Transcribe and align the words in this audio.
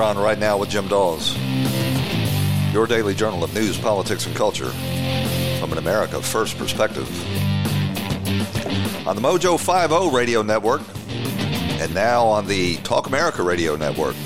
You're 0.00 0.08
on 0.08 0.16
right 0.16 0.38
now 0.38 0.56
with 0.56 0.70
Jim 0.70 0.88
Dawes, 0.88 1.36
your 2.72 2.86
daily 2.86 3.14
journal 3.14 3.44
of 3.44 3.52
news, 3.52 3.76
politics, 3.76 4.24
and 4.24 4.34
culture 4.34 4.70
from 5.60 5.72
an 5.72 5.76
America 5.76 6.22
First 6.22 6.56
perspective. 6.56 7.06
On 9.06 9.14
the 9.14 9.20
Mojo 9.20 9.60
50 9.60 10.16
radio 10.16 10.40
network, 10.40 10.80
and 11.82 11.94
now 11.94 12.24
on 12.24 12.46
the 12.46 12.76
Talk 12.76 13.08
America 13.08 13.42
radio 13.42 13.76
network, 13.76 14.16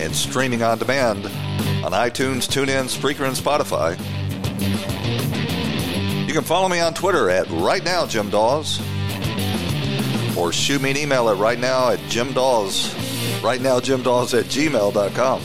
and 0.00 0.12
streaming 0.12 0.64
on 0.64 0.78
demand 0.78 1.26
on 1.84 1.92
iTunes, 1.92 2.48
TuneIn, 2.48 2.90
Spreaker, 2.90 3.28
and 3.28 3.36
Spotify. 3.36 3.96
You 6.26 6.34
can 6.34 6.42
follow 6.42 6.68
me 6.68 6.80
on 6.80 6.92
Twitter 6.92 7.30
at 7.30 7.48
Right 7.50 7.84
Now 7.84 8.04
Jim 8.04 8.30
Dawes, 8.30 8.80
or 10.36 10.52
shoot 10.52 10.82
me 10.82 10.90
an 10.90 10.96
email 10.96 11.28
at 11.28 11.36
Right 11.36 11.60
Now 11.60 11.90
at 11.90 12.00
Jim 12.08 12.32
Dawes 12.32 13.03
right 13.42 13.60
now, 13.60 13.80
Jim 13.80 14.00
at 14.00 14.04
gmail.com. 14.04 15.40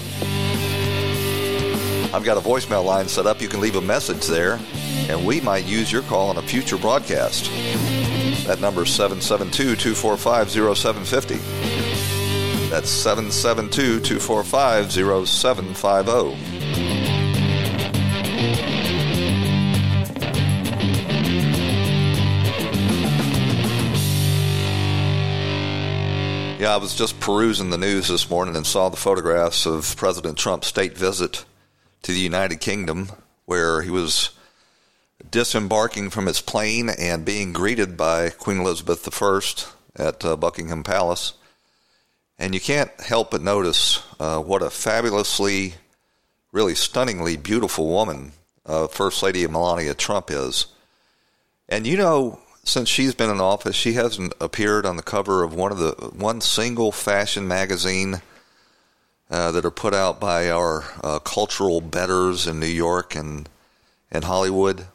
I've 2.11 2.23
got 2.23 2.37
a 2.37 2.41
voicemail 2.41 2.83
line 2.83 3.07
set 3.07 3.27
up. 3.27 3.41
You 3.41 3.47
can 3.47 3.61
leave 3.61 3.75
a 3.75 3.81
message 3.81 4.25
there, 4.25 4.59
and 5.07 5.25
we 5.25 5.41
might 5.41 5.65
use 5.65 5.91
your 5.91 6.01
call 6.03 6.29
on 6.29 6.37
a 6.37 6.41
future 6.41 6.77
broadcast. 6.77 7.45
That 8.47 8.59
number 8.61 8.83
is 8.83 8.89
772 8.89 9.75
245 9.75 10.49
0750. 10.49 11.35
That's 12.69 12.89
772 12.89 13.99
245 13.99 14.91
0750. 15.27 16.58
Yeah, 26.59 26.73
I 26.73 26.77
was 26.77 26.93
just 26.93 27.21
perusing 27.21 27.69
the 27.69 27.77
news 27.77 28.09
this 28.09 28.29
morning 28.29 28.57
and 28.57 28.67
saw 28.67 28.89
the 28.89 28.97
photographs 28.97 29.65
of 29.65 29.95
President 29.95 30.37
Trump's 30.37 30.67
state 30.67 30.97
visit 30.97 31.45
to 32.01 32.11
the 32.11 32.19
United 32.19 32.59
Kingdom, 32.59 33.13
where 33.45 33.81
he 33.81 33.89
was 33.89 34.31
disembarking 35.31 36.09
from 36.09 36.25
his 36.25 36.41
plane 36.41 36.89
and 36.89 37.23
being 37.23 37.53
greeted 37.53 37.95
by 37.95 38.31
Queen 38.31 38.59
Elizabeth 38.59 39.07
I 39.23 40.03
at 40.03 40.25
uh, 40.25 40.35
Buckingham 40.35 40.83
Palace. 40.83 41.31
And 42.37 42.53
you 42.53 42.59
can't 42.59 42.91
help 42.99 43.31
but 43.31 43.41
notice 43.41 44.03
uh, 44.19 44.39
what 44.41 44.61
a 44.61 44.69
fabulously, 44.69 45.75
really 46.51 46.75
stunningly 46.75 47.37
beautiful 47.37 47.87
woman 47.87 48.33
uh, 48.65 48.87
First 48.87 49.23
Lady 49.23 49.47
Melania 49.47 49.93
Trump 49.93 50.29
is. 50.29 50.65
And 51.69 51.87
you 51.87 51.95
know, 51.95 52.41
since 52.69 52.87
she's 52.87 53.15
been 53.15 53.29
in 53.29 53.41
office, 53.41 53.75
she 53.75 53.93
hasn't 53.93 54.33
appeared 54.39 54.85
on 54.85 54.95
the 54.95 55.03
cover 55.03 55.43
of 55.43 55.53
one 55.53 55.71
of 55.71 55.79
the 55.79 55.91
one 56.15 56.39
single 56.39 56.91
fashion 56.91 57.47
magazine 57.47 58.21
uh, 59.29 59.51
that 59.51 59.65
are 59.65 59.71
put 59.71 59.93
out 59.93 60.19
by 60.19 60.49
our 60.49 60.85
uh, 61.03 61.19
cultural 61.19 61.81
betters 61.81 62.47
in 62.47 62.59
New 62.59 62.67
York 62.67 63.15
and 63.15 63.49
and 64.11 64.23
Hollywood. 64.23 64.85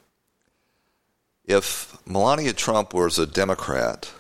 If 1.45 1.97
Melania 2.07 2.53
Trump 2.53 2.95
was 2.95 3.19
a 3.19 3.27
Democrat, 3.27 4.11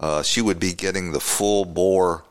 uh, 0.00 0.22
she 0.22 0.40
would 0.40 0.58
be 0.58 0.72
getting 0.72 1.12
the 1.12 1.20
full 1.20 1.64
bore 1.64 2.24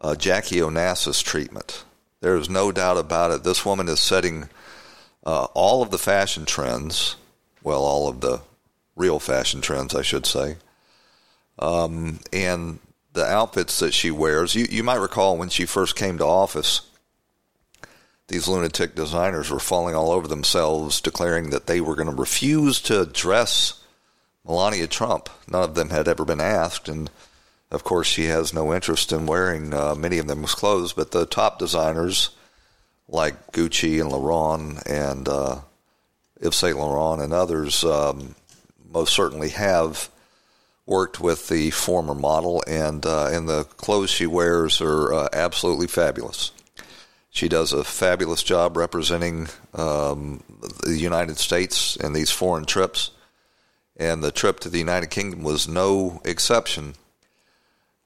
uh, 0.00 0.14
Jackie 0.14 0.56
Onassis 0.56 1.22
treatment. 1.22 1.84
There 2.20 2.36
is 2.36 2.48
no 2.48 2.72
doubt 2.72 2.98
about 2.98 3.32
it. 3.32 3.44
This 3.44 3.66
woman 3.66 3.88
is 3.88 4.00
setting 4.00 4.48
uh, 5.24 5.44
all 5.54 5.82
of 5.82 5.90
the 5.90 5.98
fashion 5.98 6.44
trends, 6.44 7.16
well, 7.62 7.82
all 7.82 8.08
of 8.08 8.20
the 8.20 8.40
real 8.96 9.18
fashion 9.18 9.60
trends, 9.60 9.94
I 9.94 10.02
should 10.02 10.26
say. 10.26 10.56
Um, 11.58 12.20
and 12.32 12.78
the 13.12 13.24
outfits 13.24 13.78
that 13.80 13.94
she 13.94 14.10
wears, 14.10 14.54
you, 14.54 14.66
you 14.70 14.82
might 14.82 14.96
recall 14.96 15.36
when 15.36 15.48
she 15.48 15.66
first 15.66 15.96
came 15.96 16.18
to 16.18 16.24
office, 16.24 16.82
these 18.28 18.48
lunatic 18.48 18.94
designers 18.94 19.50
were 19.50 19.60
falling 19.60 19.94
all 19.94 20.10
over 20.10 20.26
themselves, 20.26 21.00
declaring 21.00 21.50
that 21.50 21.66
they 21.66 21.80
were 21.80 21.96
going 21.96 22.08
to 22.08 22.14
refuse 22.14 22.80
to 22.82 23.04
dress 23.04 23.82
Melania 24.46 24.86
Trump. 24.86 25.28
None 25.46 25.62
of 25.62 25.74
them 25.74 25.90
had 25.90 26.08
ever 26.08 26.24
been 26.24 26.40
asked, 26.40 26.88
and 26.88 27.10
of 27.70 27.84
course, 27.84 28.06
she 28.06 28.26
has 28.26 28.52
no 28.52 28.74
interest 28.74 29.12
in 29.12 29.26
wearing 29.26 29.72
uh, 29.72 29.94
many 29.94 30.18
of 30.18 30.26
them's 30.26 30.54
clothes. 30.54 30.92
But 30.92 31.10
the 31.10 31.26
top 31.26 31.58
designers, 31.58 32.30
like 33.08 33.52
Gucci 33.52 34.00
and 34.00 34.10
Laurent 34.10 34.86
and 34.86 35.28
uh, 35.28 35.60
Yves 36.40 36.56
Saint 36.56 36.78
Laurent 36.78 37.22
and 37.22 37.32
others, 37.32 37.82
um, 37.84 38.34
most 38.92 39.12
certainly 39.14 39.50
have 39.50 40.10
worked 40.86 41.20
with 41.20 41.48
the 41.48 41.70
former 41.70 42.14
model, 42.14 42.62
and 42.66 43.04
uh, 43.06 43.26
and 43.26 43.48
the 43.48 43.64
clothes 43.64 44.10
she 44.10 44.26
wears 44.26 44.80
are 44.80 45.12
uh, 45.12 45.28
absolutely 45.32 45.86
fabulous. 45.86 46.52
She 47.30 47.48
does 47.48 47.72
a 47.72 47.84
fabulous 47.84 48.42
job 48.42 48.76
representing 48.76 49.48
um, 49.74 50.42
the 50.84 50.98
United 50.98 51.38
States 51.38 51.96
in 51.96 52.12
these 52.12 52.30
foreign 52.30 52.66
trips, 52.66 53.10
and 53.96 54.22
the 54.22 54.32
trip 54.32 54.60
to 54.60 54.68
the 54.68 54.78
United 54.78 55.10
Kingdom 55.10 55.42
was 55.42 55.66
no 55.66 56.20
exception. 56.24 56.94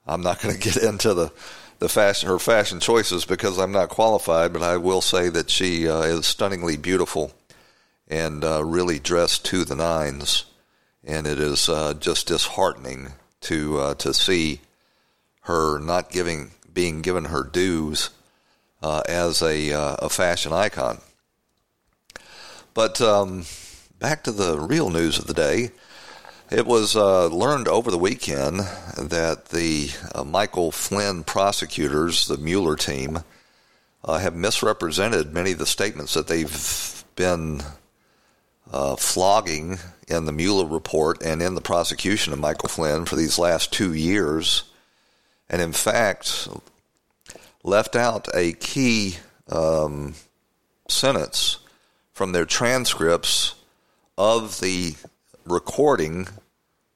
I'm 0.07 0.23
not 0.23 0.41
going 0.41 0.55
to 0.59 0.61
get 0.61 0.77
into 0.77 1.15
the 1.15 1.33
the 1.79 1.89
fashion 1.89 2.29
her 2.29 2.39
fashion 2.39 2.81
choices 2.81 3.25
because 3.25 3.59
I'm 3.59 3.73
not 3.73 3.89
qualified, 3.89 4.53
but 4.53 4.63
I 4.63 4.77
will 4.77 5.03
say 5.03 5.29
that 5.29 5.51
she 5.51 5.89
uh, 5.89 6.03
is 6.03 6.27
stunningly 6.27 6.77
beautiful 6.77 7.33
and 8.09 8.45
uh, 8.45 8.65
really 8.65 8.99
dressed 8.99 9.45
to 9.47 9.65
the 9.65 9.75
nines 9.75 10.45
and 11.07 11.27
it 11.27 11.39
is 11.39 11.69
uh, 11.69 11.95
just 11.95 12.27
disheartening 12.27 13.13
to 13.43 13.79
uh, 13.79 13.95
to 13.95 14.13
see 14.13 14.61
her 15.43 15.79
not 15.79 16.11
giving 16.11 16.51
being 16.75 17.01
given 17.01 17.27
her 17.27 17.45
dues 17.45 18.11
uh, 18.83 19.03
as 19.09 19.41
a 19.41 19.73
uh, 19.73 19.97
a 20.01 20.09
fashion 20.09 20.53
icon. 20.53 21.01
But 22.75 23.01
um, 23.01 23.45
back 23.99 24.25
to 24.25 24.33
the 24.33 24.59
real 24.59 24.91
news 24.91 25.19
of 25.19 25.27
the 25.27 25.35
day. 25.35 25.71
It 26.49 26.65
was 26.65 26.95
uh, 26.95 27.27
learned 27.27 27.67
over 27.67 27.91
the 27.91 27.99
weekend 27.99 28.61
that 28.97 29.47
the 29.47 29.91
uh, 30.15 30.23
Michael 30.23 30.71
Flynn 30.71 31.25
prosecutors, 31.25 32.29
the 32.29 32.37
Mueller 32.37 32.77
team, 32.77 33.25
have 34.07 34.37
misrepresented 34.37 35.35
many 35.35 35.51
of 35.51 35.59
the 35.59 35.67
statements 35.67 36.15
that 36.15 36.29
they've 36.29 37.05
been 37.17 37.63
uh, 38.73 38.97
flogging 38.97 39.79
in 40.09 40.25
the 40.25 40.33
Mueller 40.33 40.67
report 40.67 41.23
and 41.23 41.43
in 41.43 41.55
the 41.55 41.61
prosecution 41.61 42.33
of 42.33 42.39
Michael 42.39 42.69
Flynn 42.69 43.05
for 43.05 43.17
these 43.17 43.39
last 43.39 43.73
two 43.73 43.93
years, 43.93 44.65
and 45.49 45.61
in 45.61 45.73
fact, 45.73 46.49
left 47.63 47.97
out 47.97 48.29
a 48.35 48.53
key 48.53 49.17
um, 49.49 50.15
sentence 50.89 51.59
from 52.13 52.33
their 52.33 52.45
transcripts 52.45 53.55
of 54.17 54.61
the 54.61 54.95
recording 55.45 56.27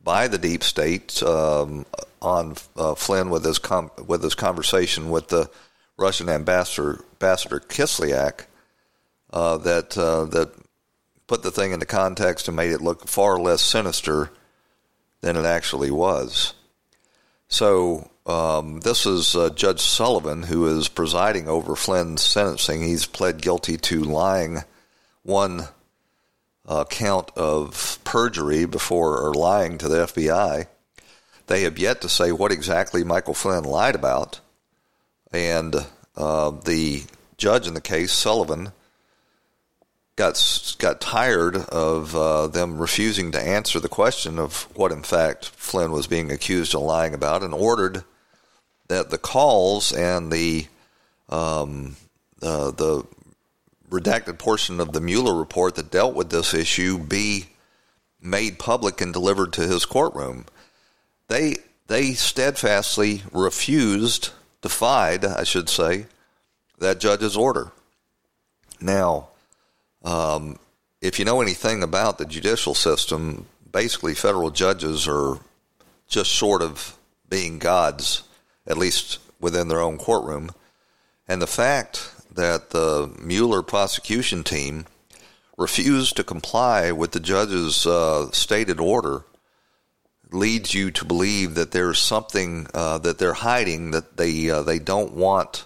by 0.03 0.29
the 0.29 0.39
deep 0.39 0.65
state 0.65 1.23
um, 1.23 1.85
on 2.23 2.57
uh, 2.77 2.95
Flynn 2.95 3.31
with 3.31 3.45
his 3.45 3.59
com- 3.59 3.91
with 4.07 4.23
his 4.23 4.35
conversation 4.35 5.11
with 5.11 5.29
the 5.29 5.51
Russian 5.97 6.29
ambassador 6.29 7.05
ambassador 7.13 7.61
Kislyak 7.61 8.47
uh, 9.33 9.59
that 9.59 9.97
uh, 9.99 10.25
that 10.27 10.53
put 11.31 11.45
the 11.45 11.51
thing 11.53 11.71
into 11.71 11.87
context 11.87 12.49
and 12.49 12.57
made 12.57 12.73
it 12.73 12.81
look 12.81 13.07
far 13.07 13.39
less 13.39 13.63
sinister 13.63 14.33
than 15.21 15.37
it 15.37 15.45
actually 15.45 15.89
was. 15.89 16.55
So, 17.47 18.11
um, 18.27 18.81
this 18.81 19.07
is 19.07 19.37
uh, 19.37 19.51
Judge 19.51 19.81
Sullivan 19.81 20.43
who 20.43 20.67
is 20.67 20.89
presiding 20.89 21.49
over 21.49 21.77
Flynn's 21.77 22.23
sentencing. 22.23 22.83
He's 22.83 23.07
pled 23.07 23.41
guilty 23.41 23.77
to 23.77 24.03
lying 24.03 24.65
one 25.23 25.69
uh, 26.67 26.85
count 26.87 27.31
of 27.37 28.01
perjury 28.03 28.65
before, 28.65 29.25
or 29.25 29.33
lying 29.33 29.79
to 29.79 29.89
the 29.89 30.07
FBI. 30.07 30.67
They 31.47 31.63
have 31.63 31.79
yet 31.79 32.01
to 32.01 32.09
say 32.09 32.33
what 32.33 32.51
exactly 32.51 33.05
Michael 33.05 33.35
Flynn 33.35 33.63
lied 33.63 33.95
about. 33.95 34.41
And 35.33 35.77
uh, 36.17 36.51
the 36.51 37.05
judge 37.37 37.69
in 37.69 37.75
the 37.75 37.81
case, 37.81 38.11
Sullivan, 38.11 38.73
got 40.17 40.77
got 40.79 41.01
tired 41.01 41.57
of 41.57 42.15
uh, 42.15 42.47
them 42.49 42.79
refusing 42.79 43.33
to 43.33 43.41
answer 43.41 43.81
the 43.81 43.89
question 43.89 44.39
of 44.39 44.69
what, 44.75 44.93
in 44.93 45.03
fact, 45.03 45.47
Flynn 45.47 45.93
was 45.93 46.07
being 46.07 46.31
accused 46.31 46.75
of 46.75 46.83
lying 46.83 47.15
about, 47.15 47.43
and 47.43 47.55
ordered 47.55 48.05
that 48.89 49.11
the 49.11 49.19
calls 49.19 49.93
and 49.93 50.31
the 50.33 50.67
um, 51.29 51.97
uh, 52.43 52.71
the 52.71 53.05
redacted 53.89 54.39
portion 54.39 54.81
of 54.81 54.93
the 54.93 55.01
Mueller 55.01 55.35
report 55.35 55.75
that 55.75 55.91
dealt 55.91 56.15
with 56.15 56.31
this 56.31 56.55
issue 56.55 56.99
be 56.99 57.47
made 58.21 58.59
public 58.59 59.01
and 59.01 59.13
delivered 59.13 59.53
to 59.55 59.67
his 59.67 59.85
courtroom. 59.85 60.45
They 61.29 61.57
they 61.87 62.13
steadfastly 62.13 63.23
refused, 63.33 64.31
defied, 64.63 65.25
I 65.25 65.43
should 65.45 65.69
say, 65.69 66.07
that 66.79 67.01
judge's 67.01 67.37
order. 67.37 67.73
Now, 68.81 69.30
um, 70.05 70.59
if 71.01 71.19
you 71.19 71.25
know 71.25 71.41
anything 71.41 71.83
about 71.83 72.19
the 72.19 72.25
judicial 72.25 72.75
system, 72.75 73.47
basically 73.71 74.15
federal 74.15 74.51
judges 74.51 75.07
are 75.09 75.39
just 76.09 76.31
short 76.31 76.63
of 76.63 76.97
being 77.29 77.59
gods, 77.59 78.23
at 78.67 78.79
least 78.79 79.19
within 79.41 79.69
their 79.69 79.81
own 79.81 79.97
courtroom. 79.97 80.51
And 81.29 81.41
the 81.41 81.47
fact 81.47 82.13
that 82.35 82.71
the 82.71 83.13
Mueller 83.21 83.63
prosecution 83.63 84.45
team 84.45 84.87
refused 85.57 86.17
to 86.17 86.25
comply 86.25 86.91
with 86.91 87.13
the 87.13 87.21
judge's 87.21 87.87
uh, 87.87 88.31
stated 88.33 88.81
order 88.81 89.25
leads 90.33 90.75
you 90.75 90.91
to 90.91 91.05
believe 91.05 91.55
that 91.55 91.73
there's 91.73 91.99
something 91.99 92.67
uh, 92.73 92.99
that 92.99 93.19
they're 93.19 93.33
hiding 93.33 93.91
that 93.91 94.17
they 94.17 94.49
uh, 94.49 94.63
they 94.63 94.79
don't 94.79 95.13
want 95.13 95.65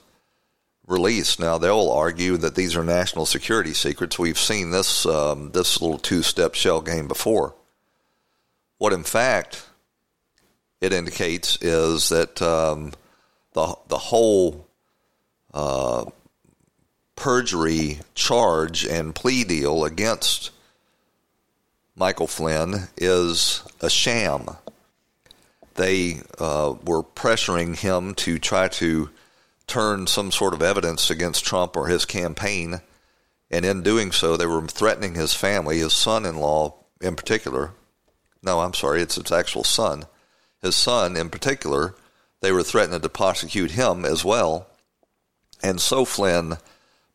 released. 0.86 1.40
Now 1.40 1.58
they'll 1.58 1.90
argue 1.90 2.36
that 2.38 2.54
these 2.54 2.76
are 2.76 2.84
national 2.84 3.26
security 3.26 3.75
secrets. 3.75 4.19
We've 4.19 4.38
seen 4.38 4.70
this 4.70 5.06
um, 5.06 5.50
this 5.52 5.81
little 5.81 5.98
two 5.98 6.22
step 6.22 6.54
shell 6.54 6.81
game 6.81 7.08
before. 7.08 7.54
What 8.78 8.92
in 8.92 9.04
fact 9.04 9.66
it 10.81 10.92
indicates 10.92 11.56
is 11.62 12.08
that 12.10 12.40
um, 12.42 12.92
the 13.52 13.75
the 13.88 13.98
whole 13.98 14.66
uh, 15.52 16.04
perjury 17.16 18.00
charge 18.14 18.84
and 18.84 19.14
plea 19.14 19.44
deal 19.44 19.84
against 19.84 20.50
Michael 21.96 22.26
Flynn 22.26 22.88
is 22.96 23.62
a 23.81 23.88
sham. 23.88 24.48
They 25.76 26.20
uh, 26.38 26.75
were 26.84 27.02
pressuring 27.02 27.78
him 27.78 28.14
to 28.16 28.38
try 28.38 28.69
to 28.69 29.10
turn 29.66 30.06
some 30.06 30.31
sort 30.31 30.55
of 30.55 30.62
evidence 30.62 31.11
against 31.11 31.44
Trump 31.44 31.76
or 31.76 31.87
his 31.87 32.05
campaign, 32.05 32.81
and 33.50 33.64
in 33.64 33.82
doing 33.82 34.12
so, 34.12 34.37
they 34.37 34.46
were 34.46 34.66
threatening 34.66 35.14
his 35.14 35.34
family, 35.34 35.78
his 35.78 35.93
son 35.93 36.26
in 36.26 36.37
law 36.37 36.75
in 37.00 37.16
particular. 37.16 37.72
No, 38.43 38.61
I'm 38.61 38.75
sorry, 38.75 39.00
it's 39.00 39.14
his 39.14 39.32
actual 39.32 39.64
son. 39.64 40.05
His 40.61 40.76
son 40.76 41.16
in 41.16 41.31
particular, 41.31 41.94
they 42.40 42.52
were 42.52 42.62
threatening 42.62 43.00
to 43.00 43.08
prosecute 43.08 43.72
him 43.72 44.05
as 44.05 44.25
well. 44.25 44.66
And 45.62 45.81
so 45.81 46.05
Flynn 46.05 46.58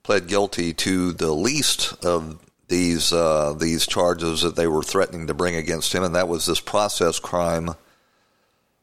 pled 0.04 0.28
guilty 0.28 0.74
to 0.74 1.12
the 1.12 1.32
least 1.32 2.04
of 2.04 2.40
these 2.68 3.12
uh, 3.12 3.54
these 3.58 3.86
charges 3.86 4.42
that 4.42 4.56
they 4.56 4.68
were 4.68 4.84
threatening 4.84 5.28
to 5.28 5.34
bring 5.34 5.56
against 5.56 5.94
him, 5.94 6.04
and 6.04 6.16
that 6.16 6.28
was 6.28 6.46
this 6.46 6.60
process 6.60 7.20
crime 7.20 7.72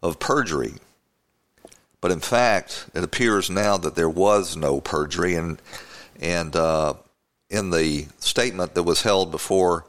of 0.02 0.18
perjury. 0.18 0.74
But 2.06 2.12
in 2.12 2.20
fact, 2.20 2.86
it 2.94 3.02
appears 3.02 3.50
now 3.50 3.76
that 3.78 3.96
there 3.96 4.08
was 4.08 4.56
no 4.56 4.80
perjury, 4.80 5.34
and 5.34 5.60
and 6.20 6.54
uh, 6.54 6.94
in 7.50 7.70
the 7.70 8.06
statement 8.20 8.74
that 8.74 8.84
was 8.84 9.02
held 9.02 9.32
before 9.32 9.86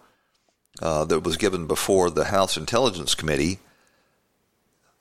uh, 0.82 1.06
that 1.06 1.20
was 1.20 1.38
given 1.38 1.68
before 1.68 2.10
the 2.10 2.26
House 2.26 2.58
Intelligence 2.58 3.14
Committee, 3.14 3.60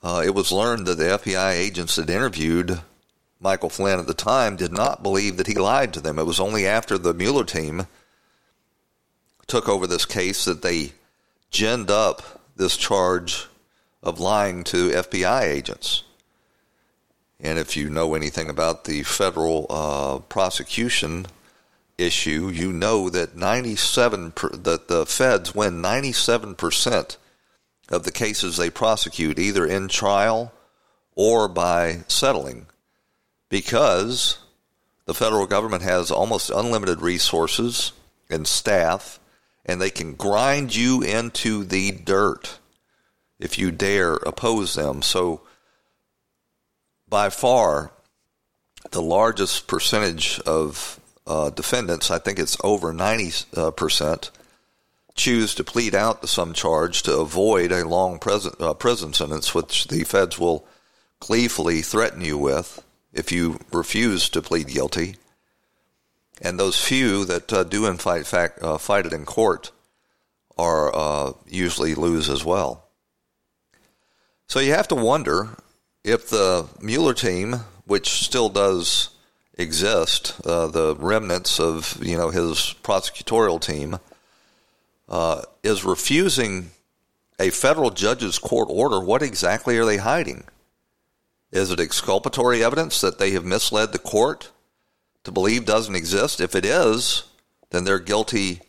uh, 0.03 0.25
it 0.27 0.35
was 0.35 0.53
learned 0.53 0.85
that 0.89 0.99
the 0.99 1.05
FBI 1.05 1.53
agents 1.53 1.97
that 1.97 2.11
interviewed 2.11 2.81
Michael 3.41 3.71
Flynn 3.71 3.99
at 3.99 4.07
the 4.07 4.13
time 4.13 4.57
did 4.57 4.73
not 4.73 5.03
believe 5.03 5.39
that 5.39 5.47
he 5.47 5.55
lied 5.55 5.95
to 5.95 6.03
them. 6.03 6.19
It 6.19 6.27
was 6.27 6.39
only 6.39 6.67
after 6.67 6.99
the 6.99 7.15
Mueller 7.15 7.45
team 7.45 7.87
took 9.47 9.71
over 9.71 9.87
this 9.87 10.05
case 10.05 10.45
that 10.45 10.61
they 10.61 10.93
ginned 11.51 11.89
up 11.89 12.43
this 12.57 12.77
charge 12.77 13.47
of 14.03 14.21
lying 14.21 14.65
to 14.65 14.91
FBI 14.91 15.45
agents. 15.45 16.03
And 17.41 17.59
if 17.59 17.77
you 17.77 17.91
know 17.91 18.15
anything 18.15 18.49
about 18.49 18.85
the 18.85 19.03
federal 19.03 19.67
uh, 19.69 20.19
prosecution 20.21 21.27
issue, 21.99 22.49
you 22.49 22.73
know 22.73 23.11
that 23.11 23.37
97 23.37 24.33
per, 24.33 24.49
that 24.51 24.89
the 24.89 25.07
feds 25.07 25.55
win 25.55 25.83
97% 25.83 27.17
of 27.89 28.05
the 28.05 28.13
cases 28.13 28.57
they 28.57 28.71
prosecute 28.71 29.39
either 29.39 29.67
in 29.67 29.89
trial 29.89 30.53
or 31.15 31.49
by 31.49 32.01
settling 32.09 32.67
because 33.49 34.39
the 35.07 35.15
federal 35.15 35.47
government 35.47 35.83
has 35.83 36.11
almost 36.11 36.51
unlimited 36.51 37.01
resources 37.01 37.93
and 38.29 38.47
staff 38.47 39.21
and 39.65 39.81
they 39.81 39.91
can 39.91 40.15
grind 40.15 40.75
you 40.75 41.03
into 41.03 41.65
the 41.65 41.93
dirt 41.93 42.59
if 43.39 43.59
you 43.59 43.71
dare 43.71 44.15
oppose 44.15 44.75
them. 44.75 45.03
So, 45.03 45.43
by 47.17 47.31
far, 47.31 47.91
the 48.91 49.01
largest 49.01 49.67
percentage 49.67 50.39
of 50.41 51.01
uh, 51.27 51.49
defendants, 51.49 52.11
I 52.11 52.19
think 52.19 52.39
it's 52.39 52.59
over 52.63 52.93
90%, 52.93 53.57
uh, 53.57 54.31
choose 55.15 55.55
to 55.55 55.65
plead 55.65 55.95
out 55.95 56.21
to 56.21 56.27
some 56.27 56.53
charge 56.53 57.05
to 57.05 57.17
avoid 57.17 57.73
a 57.73 57.89
long 57.89 58.19
prison, 58.19 58.53
uh, 58.61 58.75
prison 58.75 59.15
sentence, 59.15 59.55
which 59.55 59.87
the 59.87 60.05
feds 60.05 60.39
will 60.39 60.67
gleefully 61.19 61.81
threaten 61.81 62.21
you 62.21 62.37
with 62.37 62.85
if 63.15 63.33
you 63.33 63.61
refuse 63.73 64.29
to 64.29 64.43
plead 64.43 64.69
guilty 64.69 65.17
and 66.43 66.61
those 66.61 66.79
few 66.79 67.25
that 67.25 67.51
uh, 67.51 67.65
do 67.65 67.87
in 67.87 67.97
fact, 67.97 68.27
fact 68.27 68.63
uh, 68.63 68.77
fight 68.77 69.07
it 69.07 69.15
in 69.15 69.25
court 69.25 69.73
are 70.59 70.95
uh, 70.95 71.33
usually 71.47 71.95
lose 71.95 72.29
as 72.29 72.45
well. 72.45 72.85
So 74.49 74.61
you 74.61 74.75
have 74.75 74.89
to 74.89 74.95
wonder 74.95 75.57
if 76.07 76.31
the 76.31 76.67
Mueller 76.81 77.13
team, 77.13 77.57
which 77.85 78.09
still 78.09 78.49
does 78.49 79.11
exist, 79.59 80.41
uh, 80.47 80.69
the 80.69 80.97
remnants 80.97 81.61
of 81.61 81.99
you 82.03 82.17
know 82.17 82.31
his 82.31 82.75
prosecutorial 82.83 83.61
team, 83.61 83.99
uh, 85.09 85.43
is 85.63 85.85
refusing 85.85 86.71
a 87.39 87.51
federal 87.51 87.91
judge's 87.91 88.39
court 88.39 88.69
order. 88.71 89.01
What 89.01 89.23
exactly 89.23 89.77
are 89.77 89.85
they 89.85 89.99
hiding? 89.99 90.45
Is 91.53 91.71
it 91.71 91.81
exculpatory 91.81 92.65
evidence 92.65 93.01
that 93.03 93.19
they 93.19 93.33
have 93.33 93.45
misled 93.45 93.93
the 93.93 93.99
court? 93.99 94.51
to 95.27 95.33
believe 95.33 95.65
doesn't 95.65 95.97
exist. 95.97 96.41
If 96.41 96.55
it 96.55 96.65
is, 96.65 97.25
then 97.71 97.83
they're 97.83 97.99
guilty 97.99 98.61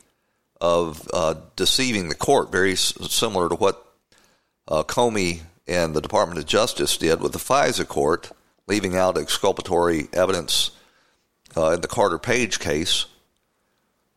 of 0.59 1.07
uh, 1.13 1.35
deceiving 1.55 2.09
the 2.09 2.15
court, 2.15 2.51
very 2.51 2.75
similar 2.75 3.47
to 3.47 3.53
what 3.55 3.85
uh, 4.67 4.81
Comey 4.83 5.41
and 5.67 5.93
the 5.93 6.01
Department 6.01 6.39
of 6.39 6.45
Justice 6.45 6.97
did 6.97 7.21
with 7.21 7.33
the 7.33 7.39
FISA 7.39 7.87
court, 7.87 8.31
leaving 8.67 8.95
out 8.95 9.17
exculpatory 9.17 10.07
evidence 10.13 10.71
uh, 11.55 11.71
in 11.71 11.81
the 11.81 11.87
Carter 11.87 12.17
Page 12.17 12.59
case. 12.59 13.05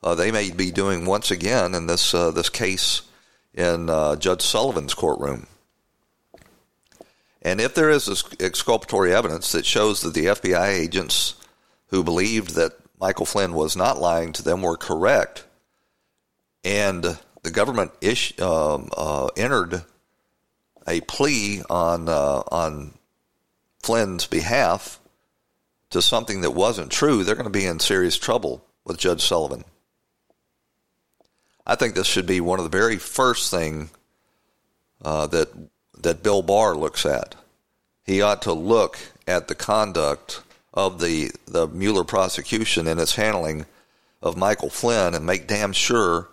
Uh, 0.02 0.14
they 0.14 0.30
may 0.30 0.50
be 0.50 0.70
doing 0.70 1.04
once 1.04 1.30
again 1.30 1.74
in 1.74 1.86
this 1.86 2.14
uh, 2.14 2.30
this 2.30 2.48
case 2.48 3.02
in 3.54 3.90
uh, 3.90 4.16
Judge 4.16 4.42
Sullivan's 4.42 4.94
courtroom. 4.94 5.46
And 7.42 7.60
if 7.60 7.74
there 7.74 7.90
is 7.90 8.08
exculpatory 8.38 9.14
evidence 9.14 9.52
that 9.52 9.66
shows 9.66 10.02
that 10.02 10.14
the 10.14 10.26
FBI 10.26 10.68
agents 10.68 11.34
who 11.88 12.04
believed 12.04 12.54
that 12.54 12.72
Michael 13.00 13.26
Flynn 13.26 13.54
was 13.54 13.76
not 13.76 13.98
lying 13.98 14.32
to 14.34 14.42
them 14.42 14.62
were 14.62 14.76
correct, 14.76 15.44
and 16.64 17.18
the 17.42 17.50
government 17.50 17.92
ish, 18.00 18.38
um, 18.40 18.90
uh, 18.96 19.28
entered 19.36 19.84
a 20.86 21.00
plea 21.02 21.62
on 21.68 22.08
uh, 22.08 22.42
on 22.50 22.94
Flynn's 23.82 24.26
behalf 24.26 25.00
to 25.90 26.00
something 26.02 26.40
that 26.42 26.52
wasn't 26.52 26.90
true, 26.90 27.24
they're 27.24 27.34
going 27.34 27.44
to 27.44 27.50
be 27.50 27.66
in 27.66 27.80
serious 27.80 28.16
trouble 28.16 28.64
with 28.84 28.98
Judge 28.98 29.22
Sullivan. 29.22 29.64
I 31.66 31.74
think 31.74 31.94
this 31.94 32.06
should 32.06 32.26
be 32.26 32.40
one 32.40 32.58
of 32.58 32.64
the 32.64 32.78
very 32.78 32.96
first 32.96 33.50
thing 33.50 33.90
uh, 35.04 35.26
that 35.28 35.48
that 36.02 36.22
Bill 36.22 36.42
Barr 36.42 36.74
looks 36.74 37.04
at. 37.04 37.34
He 38.04 38.22
ought 38.22 38.42
to 38.42 38.52
look 38.52 38.98
at 39.26 39.48
the 39.48 39.54
conduct 39.54 40.42
of 40.72 41.00
the, 41.00 41.30
the 41.46 41.68
Mueller 41.68 42.04
prosecution 42.04 42.86
and 42.86 43.00
its 43.00 43.16
handling 43.16 43.66
of 44.22 44.36
Michael 44.36 44.70
Flynn 44.70 45.14
and 45.14 45.26
make 45.26 45.46
damn 45.46 45.72
sure 45.72 46.28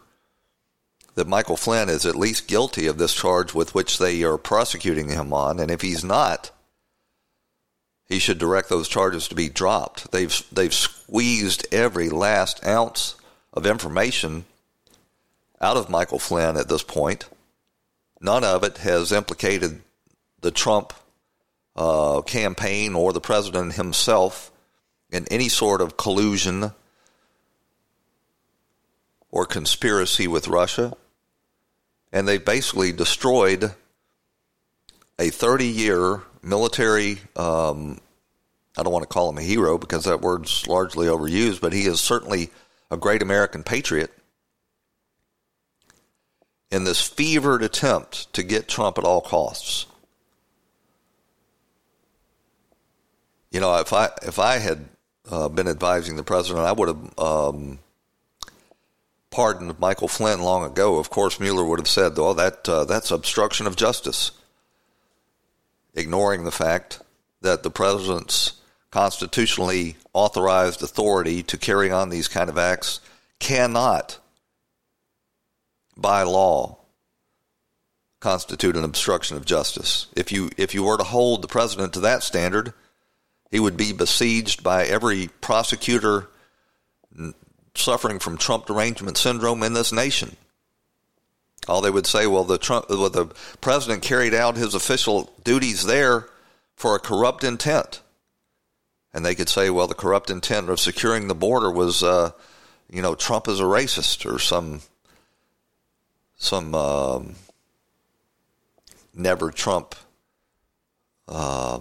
that 1.18 1.28
Michael 1.28 1.58
Flynn 1.58 1.90
is 1.90 2.06
at 2.06 2.16
least 2.16 2.48
guilty 2.48 2.86
of 2.86 3.00
this 3.00 3.12
charge 3.12 3.52
with 3.52 3.74
which 3.74 3.98
they 3.98 4.22
are 4.22 4.38
prosecuting 4.38 5.10
him 5.10 5.34
on. 5.34 5.60
And 5.60 5.72
if 5.72 5.82
he's 5.82 6.04
not, 6.04 6.52
he 8.06 8.20
should 8.20 8.38
direct 8.38 8.70
those 8.70 8.88
charges 8.88 9.28
to 9.28 9.36
be 9.36 9.50
dropped. 9.50 10.12
They've, 10.12 10.44
they've 10.52 10.74
squeezed 10.74 11.66
every 11.74 12.10
last 12.10 12.64
ounce 12.64 13.16
of 13.52 13.66
information 13.66 14.46
out 15.60 15.76
of 15.76 15.90
Michael 15.90 16.20
Flynn 16.20 16.56
at 16.56 16.70
this 16.70 16.84
point. 16.84 17.28
None 18.22 18.44
of 18.44 18.64
it 18.64 18.78
has 18.78 19.12
implicated 19.12 19.82
the 20.42 20.52
Trump 20.52 20.94
uh, 21.76 22.22
campaign 22.22 22.94
or 22.94 23.12
the 23.12 23.20
president 23.20 23.74
himself 23.74 24.52
in 25.10 25.26
any 25.32 25.50
sort 25.50 25.82
of 25.82 25.98
collusion 25.98 26.74
or 29.32 29.48
conspiracy 29.48 30.28
with 30.28 30.48
Russia. 30.48 30.96
And 32.12 32.28
they 32.28 32.38
basically 32.38 32.92
destroyed 32.92 33.74
a 35.20 35.30
30 35.30 35.66
year 35.66 36.22
military, 36.42 37.20
um, 37.36 38.00
I 38.78 38.84
don't 38.84 38.94
want 38.94 39.04
to 39.04 39.14
call 39.14 39.30
him 39.30 39.38
a 39.38 39.42
hero 39.42 39.78
because 39.78 40.06
that 40.06 40.22
word's 40.22 40.68
largely 40.68 41.08
overused, 41.08 41.62
but 41.62 41.74
he 41.74 41.86
is 41.86 42.00
certainly 42.00 42.52
a 42.90 42.98
great 42.98 43.22
American 43.22 43.64
patriot. 43.64 44.14
In 46.70 46.84
this 46.84 47.02
fevered 47.02 47.64
attempt 47.64 48.32
to 48.34 48.44
get 48.44 48.68
Trump 48.68 48.98
at 48.98 49.04
all 49.04 49.22
costs. 49.22 49.88
you 53.52 53.60
know, 53.60 53.76
if 53.80 53.94
I 53.94 54.10
if 54.24 54.40
I 54.40 54.58
had 54.58 54.86
uh, 55.30 55.50
been 55.50 55.68
advising 55.68 56.16
the 56.16 56.24
president, 56.24 56.66
I 56.66 56.72
would 56.72 56.90
have 56.90 57.20
um, 57.20 57.80
pardoned 59.30 59.80
Michael 59.80 60.08
Flynn 60.08 60.42
long 60.42 60.64
ago. 60.64 60.98
Of 60.98 61.10
course, 61.10 61.40
Mueller 61.40 61.66
would 61.66 61.80
have 61.80 61.88
said, 61.88 62.18
"Oh, 62.18 62.34
that 62.34 62.68
uh, 62.68 62.86
that's 62.86 63.12
obstruction 63.12 63.68
of 63.68 63.76
justice," 63.76 64.32
ignoring 65.94 66.44
the 66.44 66.52
fact 66.52 67.02
that 67.42 67.64
the 67.64 67.72
president's 67.72 68.54
constitutionally 68.92 69.98
authorized 70.14 70.82
authority 70.82 71.44
to 71.44 71.58
carry 71.58 71.92
on 71.92 72.10
these 72.10 72.28
kind 72.28 72.50
of 72.50 72.58
acts 72.58 73.00
cannot, 73.40 74.18
by 75.96 76.24
law, 76.24 76.78
constitute 78.20 78.76
an 78.76 78.84
obstruction 78.84 79.38
of 79.38 79.46
justice. 79.46 80.08
If 80.16 80.32
you 80.32 80.50
if 80.58 80.74
you 80.74 80.84
were 80.84 80.98
to 80.98 81.04
hold 81.04 81.42
the 81.42 81.48
president 81.48 81.94
to 81.94 82.00
that 82.02 82.24
standard, 82.24 82.74
he 83.52 83.60
would 83.60 83.78
be 83.78 83.94
besieged 83.94 84.64
by 84.64 84.86
every 84.86 85.30
prosecutor 85.42 86.30
suffering 87.82 88.20
from 88.20 88.38
Trump 88.38 88.66
derangement 88.66 89.18
syndrome 89.18 89.64
in 89.64 89.74
this 89.74 89.92
nation. 89.92 90.36
All 91.68 91.82
they 91.82 91.90
would 91.90 92.08
say, 92.08 92.28
well, 92.28 92.44
the 92.44 92.58
Trump, 92.58 92.86
well, 92.90 93.10
the 93.10 93.28
president 93.62 94.02
carried 94.02 94.34
out 94.34 94.56
his 94.56 94.74
official 94.74 95.32
duties 95.44 95.86
there 95.86 96.28
for 96.76 96.96
a 96.96 97.00
corrupt 97.00 97.44
intent, 97.44 98.02
and 99.14 99.26
they 99.26 99.36
could 99.36 99.50
say, 99.50 99.70
well, 99.70 99.88
the 99.88 99.96
corrupt 99.96 100.30
intent 100.30 100.70
of 100.70 100.80
securing 100.80 101.28
the 101.28 101.36
border 101.36 101.72
was, 101.72 102.04
uh, 102.04 102.32
you 102.90 103.02
know, 103.02 103.16
Trump 103.16 103.48
is 103.48 103.60
a 103.60 103.64
racist 103.64 104.32
or 104.32 104.40
some 104.40 104.82
some 106.38 106.74
um, 106.76 107.36
never 109.14 109.52
Trump 109.52 109.96
uh, 111.28 111.80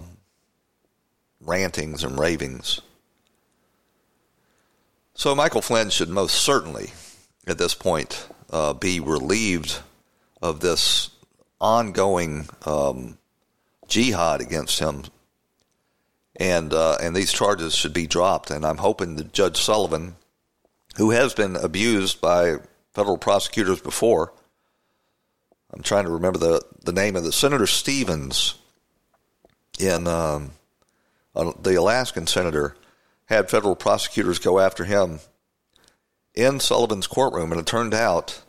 rantings 1.39 2.03
and 2.03 2.19
ravings. 2.19 2.81
So 5.17 5.33
Michael 5.33 5.63
Flynn 5.63 5.89
should 5.89 6.09
most 6.09 6.35
certainly, 6.35 6.91
at 7.47 7.57
this 7.57 7.73
point, 7.73 8.27
uh, 8.51 8.73
be 8.73 8.99
relieved 8.99 9.79
of 10.43 10.59
this 10.59 11.09
ongoing 11.59 12.47
um, 12.67 13.17
jihad 13.87 14.41
against 14.41 14.77
him, 14.77 15.05
and 16.35 16.71
uh, 16.71 16.97
and 17.01 17.15
these 17.15 17.33
charges 17.33 17.73
should 17.73 17.93
be 17.93 18.05
dropped. 18.05 18.51
And 18.51 18.63
I'm 18.63 18.77
hoping 18.77 19.15
that 19.15 19.33
Judge 19.33 19.57
Sullivan, 19.57 20.17
who 20.97 21.09
has 21.09 21.33
been 21.33 21.55
abused 21.55 22.21
by 22.21 22.57
federal 22.93 23.17
prosecutors 23.17 23.81
before, 23.81 24.33
I'm 25.73 25.81
trying 25.81 26.05
to 26.05 26.11
remember 26.11 26.37
the, 26.37 26.61
the 26.83 26.93
name 26.93 27.15
of 27.15 27.23
the 27.23 27.31
Senator 27.31 27.65
Stevens 27.65 28.53
in 29.79 30.05
um, 30.05 30.51
uh, 31.35 31.53
the 31.59 31.73
Alaskan 31.73 32.27
senator 32.27 32.75
had 33.27 33.49
federal 33.49 33.75
prosecutors 33.75 34.39
go 34.39 34.59
after 34.59 34.83
him 34.83 35.19
in 36.33 36.59
Sullivan's 36.59 37.07
courtroom, 37.07 37.51
and 37.51 37.61
it 37.61 37.65
turned 37.65 37.93
out 37.93 38.41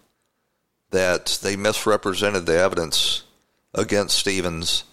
that 0.90 1.38
they 1.42 1.56
misrepresented 1.56 2.46
the 2.46 2.58
evidence 2.58 3.24
against 3.74 4.18
Stevens, 4.18 4.84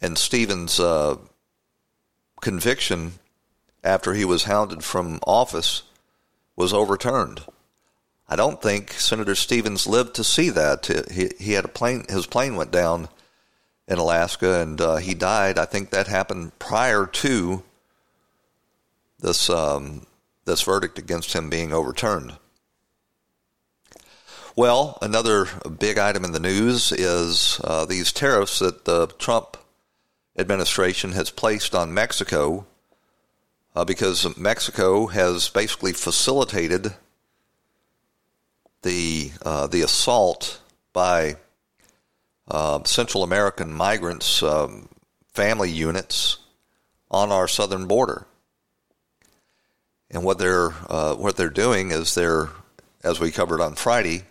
and 0.00 0.16
Stevens' 0.16 0.78
uh, 0.78 1.16
conviction 2.40 3.12
after 3.82 4.14
he 4.14 4.24
was 4.24 4.44
hounded 4.44 4.84
from 4.84 5.20
office 5.26 5.82
was 6.56 6.72
overturned. 6.72 7.42
I 8.28 8.36
don't 8.36 8.60
think 8.60 8.92
Senator 8.92 9.34
Stevens 9.34 9.86
lived 9.86 10.14
to 10.14 10.24
see 10.24 10.50
that. 10.50 10.86
He, 11.10 11.30
he 11.38 11.52
had 11.52 11.64
a 11.64 11.68
plane, 11.68 12.04
his 12.08 12.26
plane 12.26 12.56
went 12.56 12.70
down 12.70 13.08
in 13.86 13.98
Alaska 13.98 14.60
and 14.60 14.80
uh, 14.80 14.96
he 14.96 15.14
died. 15.14 15.58
I 15.58 15.66
think 15.66 15.90
that 15.90 16.06
happened 16.06 16.58
prior 16.58 17.06
to 17.06 17.62
this, 19.24 19.48
um, 19.48 20.06
this 20.44 20.62
verdict 20.62 20.98
against 20.98 21.32
him 21.32 21.48
being 21.48 21.72
overturned. 21.72 22.36
Well, 24.54 24.98
another 25.00 25.48
big 25.78 25.96
item 25.98 26.24
in 26.24 26.32
the 26.32 26.40
news 26.40 26.92
is 26.92 27.58
uh, 27.64 27.86
these 27.86 28.12
tariffs 28.12 28.58
that 28.58 28.84
the 28.84 29.06
Trump 29.18 29.56
administration 30.36 31.12
has 31.12 31.30
placed 31.30 31.74
on 31.74 31.94
Mexico 31.94 32.66
uh, 33.74 33.84
because 33.84 34.36
Mexico 34.36 35.06
has 35.06 35.48
basically 35.48 35.94
facilitated 35.94 36.92
the 38.82 39.32
uh, 39.42 39.66
the 39.66 39.80
assault 39.80 40.60
by 40.92 41.36
uh, 42.48 42.84
Central 42.84 43.22
American 43.22 43.72
migrants, 43.72 44.42
um, 44.42 44.90
family 45.32 45.70
units 45.70 46.36
on 47.10 47.32
our 47.32 47.48
southern 47.48 47.86
border. 47.86 48.26
And 50.14 50.22
what 50.22 50.38
they're 50.38 50.72
uh, 50.88 51.16
what 51.16 51.36
they're 51.36 51.50
doing 51.50 51.90
is 51.90 52.14
they're, 52.14 52.48
as 53.02 53.18
we 53.18 53.32
covered 53.32 53.60
on 53.60 53.74
Friday, 53.74 54.22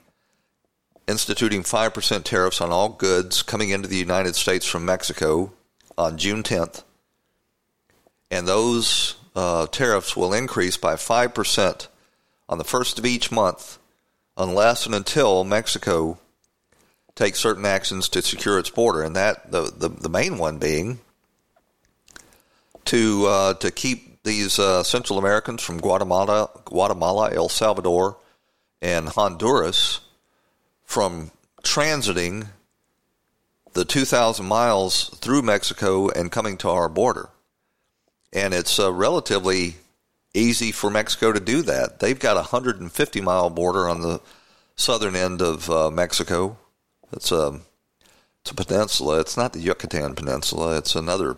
instituting 1.10 1.62
five 1.62 1.94
percent 1.94 2.25
tariffs 2.25 2.62
on 2.62 2.72
all 2.72 2.88
goods 2.88 3.44
coming 3.44 3.70
into 3.70 3.90
the 3.90 3.98
United 3.98 4.36
States 4.36 4.66
from 4.66 4.86
Mexico 4.86 5.52
on 5.98 6.18
June 6.18 6.42
10th, 6.42 6.84
and 8.32 8.48
those 8.48 9.16
uh, 9.36 9.68
tariffs 9.68 10.16
will 10.16 10.34
increase 10.34 10.78
by 10.78 10.96
five 10.96 11.34
percent 11.34 11.90
on 12.48 12.58
the 12.58 12.63
first 12.63 12.98
of 12.98 13.06
each 13.06 13.30
month 13.30 13.78
unless 14.38 14.86
and 14.86 14.96
until 14.96 15.44
Mexico 15.44 16.18
takes 17.13 17.40
certain 17.40 17.66
actions 17.66 18.08
to 18.08 18.22
secure 18.22 18.58
its 18.58 18.70
border, 18.70 19.04
and 19.04 19.18
that 19.18 19.52
the 19.52 19.63
the, 19.75 19.90
the 19.90 20.10
main 20.10 20.38
one 20.38 20.60
being 20.60 21.02
to 22.86 23.25
uh, 23.25 23.54
to 23.56 23.70
keep 23.70 24.12
these 24.24 24.58
uh, 24.58 24.84
Central 24.84 25.20
Americans 25.20 25.62
from 25.62 25.80
Guatemala, 25.80 26.50
Guatemala, 26.65 27.32
El 27.34 27.50
Salvador, 27.50 28.18
and 28.82 29.10
Honduras 29.10 30.00
from 30.86 31.32
transiting 31.63 32.48
the 33.74 33.86
2,000 33.86 34.46
miles 34.46 35.10
through 35.20 35.42
Mexico 35.42 36.10
and 36.10 36.32
coming 36.32 36.58
to 36.58 36.70
our 36.70 36.88
border. 36.88 37.30
And 38.32 38.53
it's 38.53 38.80
uh, 38.80 38.92
relatively 38.92 39.75
easy 40.34 40.72
for 40.72 40.89
Mexico 40.89 41.32
to 41.32 41.39
do 41.39 41.62
that. 41.63 42.00
They've 42.00 42.20
got 42.20 42.38
a 42.38 42.51
150 42.51 43.22
mile 43.22 43.50
border 43.50 43.88
on 43.88 44.01
the 44.01 44.22
southern 44.75 45.15
end 45.15 45.42
of 45.42 45.70
uh, 45.70 45.92
Mexico. 45.92 46.58
It's 47.12 47.32
a, 47.32 47.48
um, 47.48 47.62
it's 48.42 48.51
a 48.51 48.56
peninsula. 48.56 49.20
It's 49.20 49.38
not 49.38 49.53
the 49.53 49.60
Yucatan 49.60 50.15
Peninsula. 50.15 50.77
It's 50.77 50.96
another 50.96 51.38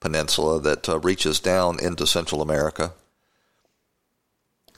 peninsula 0.00 0.60
that 0.60 0.88
uh, 0.88 0.98
reaches 1.00 1.40
down 1.40 1.78
into 1.80 2.06
Central 2.06 2.42
America. 2.42 2.92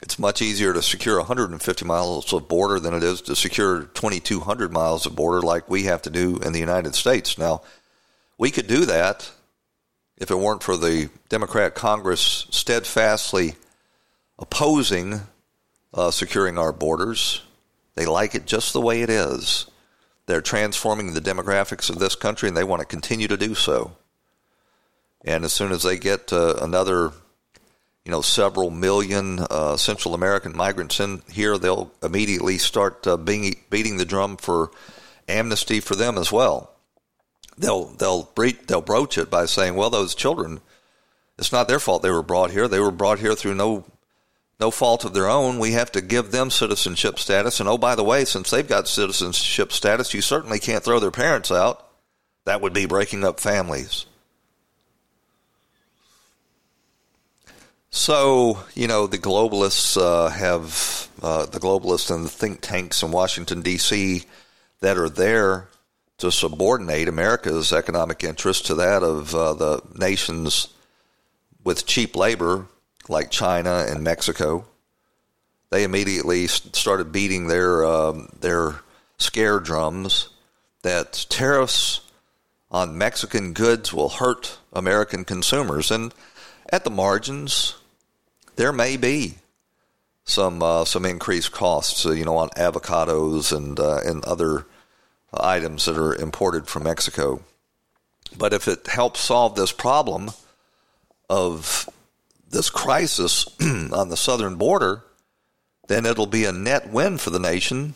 It's 0.01 0.17
much 0.17 0.41
easier 0.41 0.73
to 0.73 0.81
secure 0.81 1.17
150 1.17 1.85
miles 1.85 2.33
of 2.33 2.47
border 2.47 2.79
than 2.79 2.93
it 2.93 3.03
is 3.03 3.21
to 3.21 3.35
secure 3.35 3.83
2,200 3.83 4.71
miles 4.71 5.05
of 5.05 5.15
border 5.15 5.41
like 5.41 5.69
we 5.69 5.83
have 5.83 6.01
to 6.03 6.09
do 6.09 6.37
in 6.37 6.53
the 6.53 6.59
United 6.59 6.95
States. 6.95 7.37
Now, 7.37 7.61
we 8.37 8.49
could 8.49 8.65
do 8.65 8.85
that 8.85 9.31
if 10.17 10.31
it 10.31 10.39
weren't 10.39 10.63
for 10.63 10.75
the 10.75 11.09
Democrat 11.29 11.75
Congress 11.75 12.47
steadfastly 12.49 13.55
opposing 14.39 15.21
uh, 15.93 16.11
securing 16.11 16.57
our 16.57 16.71
borders. 16.71 17.41
They 17.95 18.05
like 18.05 18.35
it 18.35 18.45
just 18.45 18.73
the 18.73 18.81
way 18.81 19.01
it 19.01 19.09
is. 19.09 19.67
They're 20.25 20.41
transforming 20.41 21.13
the 21.13 21.21
demographics 21.21 21.89
of 21.89 21.99
this 21.99 22.15
country, 22.15 22.47
and 22.47 22.55
they 22.55 22.63
want 22.63 22.79
to 22.79 22.85
continue 22.85 23.27
to 23.27 23.37
do 23.37 23.55
so. 23.55 23.95
And 25.23 25.45
as 25.45 25.53
soon 25.53 25.71
as 25.71 25.83
they 25.83 25.97
get 25.97 26.33
uh, 26.33 26.55
another, 26.61 27.11
you 28.05 28.11
know, 28.11 28.21
several 28.21 28.69
million 28.69 29.39
uh, 29.39 29.77
Central 29.77 30.13
American 30.13 30.55
migrants 30.55 30.99
in 30.99 31.21
here, 31.31 31.57
they'll 31.57 31.91
immediately 32.01 32.57
start 32.57 33.05
uh, 33.05 33.17
being, 33.17 33.55
beating 33.69 33.97
the 33.97 34.05
drum 34.05 34.37
for 34.37 34.71
amnesty 35.27 35.79
for 35.79 35.95
them 35.95 36.17
as 36.17 36.31
well 36.31 36.71
they'll 37.61 37.85
they'll 37.85 38.29
they'll 38.67 38.81
broach 38.81 39.17
it 39.17 39.29
by 39.29 39.45
saying, 39.45 39.75
"Well, 39.75 39.89
those 39.89 40.15
children, 40.15 40.61
it's 41.37 41.51
not 41.51 41.67
their 41.67 41.79
fault 41.79 42.01
they 42.01 42.11
were 42.11 42.23
brought 42.23 42.51
here. 42.51 42.67
They 42.67 42.79
were 42.79 42.91
brought 42.91 43.19
here 43.19 43.35
through 43.35 43.55
no 43.55 43.85
no 44.59 44.71
fault 44.71 45.05
of 45.05 45.13
their 45.13 45.29
own. 45.29 45.59
We 45.59 45.71
have 45.71 45.91
to 45.93 46.01
give 46.01 46.31
them 46.31 46.51
citizenship 46.51 47.17
status. 47.17 47.59
And 47.59 47.67
oh, 47.67 47.77
by 47.77 47.95
the 47.95 48.03
way, 48.03 48.25
since 48.25 48.49
they've 48.51 48.67
got 48.67 48.87
citizenship 48.87 49.71
status, 49.71 50.13
you 50.13 50.21
certainly 50.21 50.59
can't 50.59 50.83
throw 50.83 50.99
their 50.99 51.11
parents 51.11 51.51
out. 51.51 51.87
That 52.45 52.61
would 52.61 52.73
be 52.73 52.85
breaking 52.85 53.23
up 53.23 53.39
families." 53.39 54.05
So, 57.93 58.63
you 58.73 58.87
know, 58.87 59.05
the 59.05 59.17
globalists 59.17 60.01
uh, 60.01 60.29
have 60.29 61.09
uh, 61.21 61.45
the 61.45 61.59
globalists 61.59 62.09
and 62.09 62.23
the 62.23 62.29
think 62.29 62.61
tanks 62.61 63.03
in 63.03 63.11
Washington, 63.11 63.61
D.C. 63.61 64.23
that 64.79 64.97
are 64.97 65.09
there 65.09 65.67
to 66.19 66.31
subordinate 66.31 67.09
America's 67.09 67.73
economic 67.73 68.23
interest 68.23 68.65
to 68.67 68.75
that 68.75 69.03
of 69.03 69.35
uh, 69.35 69.53
the 69.53 69.81
nations 69.93 70.69
with 71.65 71.85
cheap 71.85 72.15
labor 72.15 72.65
like 73.09 73.29
China 73.29 73.85
and 73.89 74.05
Mexico. 74.05 74.65
They 75.69 75.83
immediately 75.83 76.47
started 76.47 77.11
beating 77.11 77.47
their 77.47 77.83
um, 77.83 78.29
their 78.39 78.75
scare 79.17 79.59
drums 79.59 80.29
that 80.81 81.25
tariffs 81.29 82.01
on 82.71 82.97
Mexican 82.97 83.51
goods 83.51 83.91
will 83.91 84.09
hurt 84.09 84.59
American 84.71 85.25
consumers, 85.25 85.91
and 85.91 86.13
at 86.69 86.83
the 86.85 86.89
margins, 86.89 87.75
there 88.61 88.71
may 88.71 88.95
be 88.95 89.33
some 90.23 90.61
uh, 90.61 90.85
some 90.85 91.03
increased 91.03 91.51
costs, 91.51 92.05
uh, 92.05 92.11
you 92.11 92.23
know, 92.23 92.37
on 92.37 92.49
avocados 92.49 93.51
and 93.51 93.79
uh, 93.79 94.01
and 94.05 94.23
other 94.25 94.67
items 95.33 95.85
that 95.85 95.97
are 95.97 96.13
imported 96.13 96.67
from 96.67 96.83
Mexico. 96.83 97.41
But 98.37 98.53
if 98.53 98.67
it 98.67 98.85
helps 98.85 99.19
solve 99.19 99.55
this 99.55 99.71
problem 99.71 100.29
of 101.27 101.89
this 102.47 102.69
crisis 102.69 103.47
on 103.61 104.09
the 104.09 104.15
southern 104.17 104.57
border, 104.57 105.01
then 105.87 106.05
it'll 106.05 106.27
be 106.27 106.45
a 106.45 106.51
net 106.51 106.87
win 106.87 107.17
for 107.17 107.31
the 107.31 107.39
nation 107.39 107.95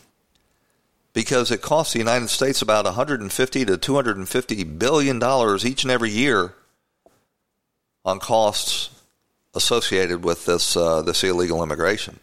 because 1.12 1.52
it 1.52 1.62
costs 1.62 1.92
the 1.92 2.00
United 2.00 2.28
States 2.28 2.60
about 2.60 2.86
150 2.86 3.64
to 3.66 3.78
250 3.78 4.64
billion 4.64 5.20
dollars 5.20 5.64
each 5.64 5.84
and 5.84 5.92
every 5.92 6.10
year 6.10 6.54
on 8.04 8.18
costs 8.18 8.95
associated 9.56 10.22
with 10.22 10.46
this 10.46 10.76
uh, 10.76 11.02
this 11.02 11.24
illegal 11.24 11.62
immigration. 11.62 12.20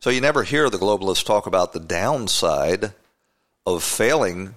So 0.00 0.10
you 0.10 0.20
never 0.20 0.44
hear 0.44 0.70
the 0.70 0.78
globalists 0.78 1.24
talk 1.24 1.46
about 1.46 1.72
the 1.72 1.80
downside 1.80 2.92
of 3.66 3.82
failing 3.82 4.54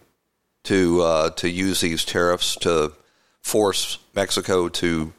to 0.63 1.01
uh, 1.01 1.29
to 1.31 1.49
use 1.49 1.81
these 1.81 2.05
tariffs 2.05 2.55
to 2.57 2.93
force 3.41 3.97
Mexico 4.15 4.69
to 4.69 5.13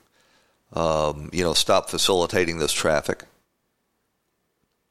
um, 0.72 1.30
you 1.32 1.42
know 1.42 1.54
stop 1.54 1.90
facilitating 1.90 2.58
this 2.58 2.72
traffic. 2.72 3.24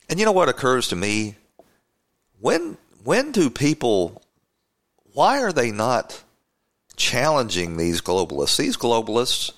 And 0.09 0.19
you 0.19 0.25
know 0.25 0.31
what 0.31 0.49
occurs 0.49 0.89
to 0.89 0.95
me 0.95 1.35
when 2.39 2.77
when 3.03 3.31
do 3.31 3.49
people 3.49 4.21
why 5.13 5.41
are 5.41 5.51
they 5.51 5.71
not 5.71 6.23
challenging 6.95 7.77
these 7.77 8.01
globalists? 8.01 8.57
These 8.57 8.77
globalists 8.77 9.51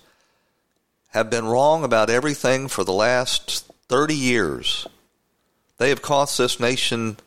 have 1.09 1.29
been 1.29 1.45
wrong 1.45 1.83
about 1.83 2.09
everything 2.09 2.67
for 2.67 2.83
the 2.83 2.93
last 2.93 3.71
30 3.87 4.15
years. 4.15 4.87
They 5.77 5.89
have 5.89 6.01
cost 6.01 6.37
this 6.37 6.59
nation 6.59 7.17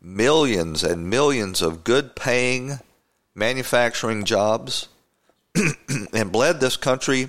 millions 0.00 0.82
and 0.82 1.10
millions 1.10 1.60
of 1.60 1.84
good 1.84 2.14
paying 2.16 2.78
manufacturing 3.34 4.24
jobs 4.24 4.88
and 6.12 6.32
bled 6.32 6.60
this 6.60 6.76
country 6.76 7.28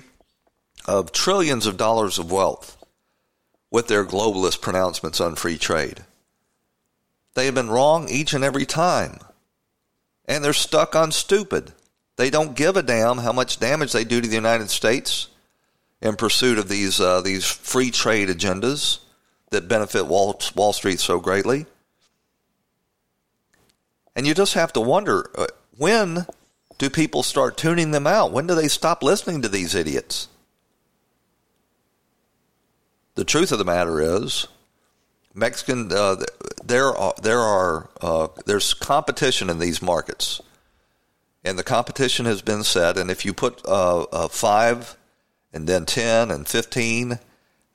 of 0.86 1.12
trillions 1.12 1.66
of 1.66 1.76
dollars 1.76 2.18
of 2.18 2.32
wealth 2.32 2.82
with 3.70 3.88
their 3.88 4.04
globalist 4.04 4.62
pronouncements 4.62 5.20
on 5.20 5.34
free 5.34 5.58
trade. 5.58 6.04
They 7.34 7.44
have 7.44 7.54
been 7.54 7.70
wrong 7.70 8.08
each 8.08 8.32
and 8.32 8.42
every 8.42 8.64
time. 8.64 9.18
And 10.24 10.42
they're 10.42 10.52
stuck 10.52 10.96
on 10.96 11.12
stupid. 11.12 11.72
They 12.16 12.30
don't 12.30 12.56
give 12.56 12.76
a 12.76 12.82
damn 12.82 13.18
how 13.18 13.32
much 13.32 13.60
damage 13.60 13.92
they 13.92 14.04
do 14.04 14.20
to 14.20 14.28
the 14.28 14.34
United 14.34 14.70
States 14.70 15.28
in 16.00 16.16
pursuit 16.16 16.58
of 16.58 16.68
these 16.68 17.00
uh, 17.00 17.20
these 17.20 17.44
free 17.44 17.90
trade 17.90 18.28
agendas 18.28 19.00
that 19.50 19.68
benefit 19.68 20.06
Wall, 20.06 20.40
Wall 20.54 20.72
Street 20.72 21.00
so 21.00 21.20
greatly. 21.20 21.66
And 24.14 24.26
you 24.26 24.34
just 24.34 24.54
have 24.54 24.72
to 24.74 24.80
wonder 24.80 25.30
uh, 25.36 25.46
when 25.76 26.26
do 26.78 26.90
people 26.90 27.22
start 27.22 27.56
tuning 27.56 27.90
them 27.90 28.06
out? 28.06 28.32
When 28.32 28.46
do 28.46 28.54
they 28.54 28.68
stop 28.68 29.02
listening 29.02 29.42
to 29.42 29.48
these 29.48 29.74
idiots? 29.74 30.28
The 33.14 33.24
truth 33.24 33.50
of 33.50 33.58
the 33.58 33.64
matter 33.64 34.00
is, 34.00 34.46
Mexican 35.34 35.90
uh, 35.92 36.16
there 36.64 36.96
are 36.96 37.14
there 37.20 37.40
are 37.40 37.90
uh, 38.00 38.28
there's 38.46 38.74
competition 38.74 39.50
in 39.50 39.58
these 39.58 39.82
markets, 39.82 40.40
and 41.44 41.58
the 41.58 41.64
competition 41.64 42.26
has 42.26 42.42
been 42.42 42.62
set. 42.62 42.96
And 42.96 43.10
if 43.10 43.24
you 43.24 43.32
put 43.32 43.60
uh, 43.66 44.28
five, 44.28 44.96
and 45.52 45.66
then 45.66 45.86
ten 45.86 46.30
and 46.30 46.46
fifteen, 46.46 47.18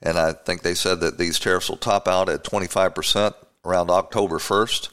and 0.02 0.18
I 0.18 0.34
think 0.34 0.62
they 0.62 0.76
said 0.76 1.00
that 1.00 1.18
these 1.18 1.40
tariffs 1.40 1.70
will 1.70 1.78
top 1.78 2.08
out 2.08 2.30
at 2.30 2.44
twenty 2.44 2.68
five 2.68 2.94
percent 2.94 3.36
around 3.66 3.90
October 3.90 4.40
first. 4.40 4.90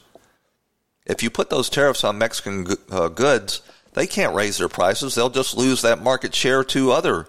If 1.05 1.23
you 1.23 1.29
put 1.29 1.49
those 1.49 1.69
tariffs 1.69 2.03
on 2.03 2.17
Mexican 2.17 2.67
uh, 2.89 3.07
goods, 3.09 3.61
they 3.93 4.07
can't 4.07 4.35
raise 4.35 4.57
their 4.57 4.69
prices. 4.69 5.15
They'll 5.15 5.29
just 5.29 5.57
lose 5.57 5.81
that 5.81 6.01
market 6.01 6.33
share 6.33 6.63
to 6.65 6.91
other 6.91 7.27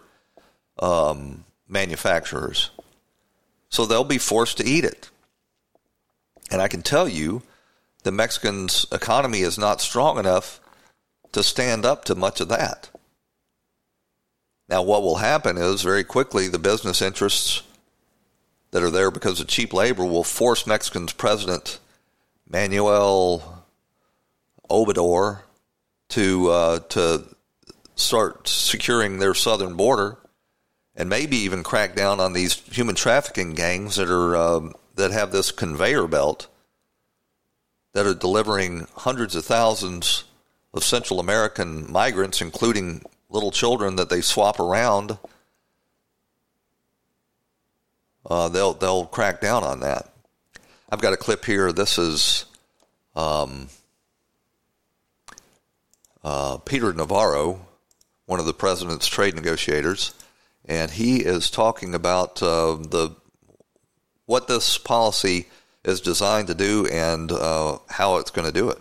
um, 0.78 1.44
manufacturers. 1.66 2.70
So 3.70 3.86
they'll 3.86 4.04
be 4.04 4.18
forced 4.18 4.58
to 4.58 4.66
eat 4.66 4.84
it. 4.84 5.10
And 6.50 6.60
I 6.60 6.68
can 6.68 6.82
tell 6.82 7.08
you, 7.08 7.42
the 8.04 8.12
Mexican's 8.12 8.86
economy 8.92 9.40
is 9.40 9.58
not 9.58 9.80
strong 9.80 10.18
enough 10.18 10.60
to 11.32 11.42
stand 11.42 11.86
up 11.86 12.04
to 12.04 12.14
much 12.14 12.40
of 12.42 12.48
that. 12.50 12.90
Now, 14.72 14.80
what 14.80 15.02
will 15.02 15.16
happen 15.16 15.58
is 15.58 15.82
very 15.82 16.02
quickly 16.02 16.48
the 16.48 16.58
business 16.58 17.02
interests 17.02 17.62
that 18.70 18.82
are 18.82 18.90
there 18.90 19.10
because 19.10 19.38
of 19.38 19.46
cheap 19.46 19.74
labor 19.74 20.02
will 20.02 20.24
force 20.24 20.66
Mexican's 20.66 21.12
president, 21.12 21.78
Manuel 22.48 23.66
Obrador, 24.70 25.40
to 26.08 26.50
uh, 26.50 26.78
to 26.78 27.22
start 27.96 28.48
securing 28.48 29.18
their 29.18 29.34
southern 29.34 29.74
border, 29.74 30.16
and 30.96 31.06
maybe 31.10 31.36
even 31.36 31.62
crack 31.62 31.94
down 31.94 32.18
on 32.18 32.32
these 32.32 32.54
human 32.54 32.94
trafficking 32.94 33.52
gangs 33.52 33.96
that 33.96 34.08
are 34.08 34.34
um, 34.34 34.72
that 34.94 35.10
have 35.10 35.32
this 35.32 35.52
conveyor 35.52 36.06
belt 36.06 36.46
that 37.92 38.06
are 38.06 38.14
delivering 38.14 38.86
hundreds 38.96 39.34
of 39.34 39.44
thousands 39.44 40.24
of 40.72 40.82
Central 40.82 41.20
American 41.20 41.92
migrants, 41.92 42.40
including 42.40 43.02
little 43.32 43.50
children 43.50 43.96
that 43.96 44.10
they 44.10 44.20
swap 44.20 44.60
around. 44.60 45.18
Uh, 48.24 48.48
they'll 48.48 48.74
they'll 48.74 49.06
crack 49.06 49.40
down 49.40 49.64
on 49.64 49.80
that. 49.80 50.12
I've 50.88 51.00
got 51.00 51.12
a 51.12 51.16
clip 51.16 51.44
here. 51.44 51.72
This 51.72 51.98
is 51.98 52.44
um, 53.16 53.68
uh, 56.22 56.58
Peter 56.58 56.92
Navarro, 56.92 57.66
one 58.26 58.38
of 58.38 58.46
the 58.46 58.52
president's 58.52 59.08
trade 59.08 59.34
negotiators, 59.34 60.14
and 60.66 60.90
he 60.90 61.16
is 61.16 61.50
talking 61.50 61.94
about 61.94 62.42
uh, 62.42 62.76
the 62.76 63.16
what 64.26 64.46
this 64.46 64.78
policy 64.78 65.46
is 65.84 66.00
designed 66.00 66.46
to 66.46 66.54
do 66.54 66.86
and 66.86 67.32
uh, 67.32 67.78
how 67.88 68.18
it's 68.18 68.30
going 68.30 68.46
to 68.46 68.52
do 68.52 68.70
it. 68.70 68.78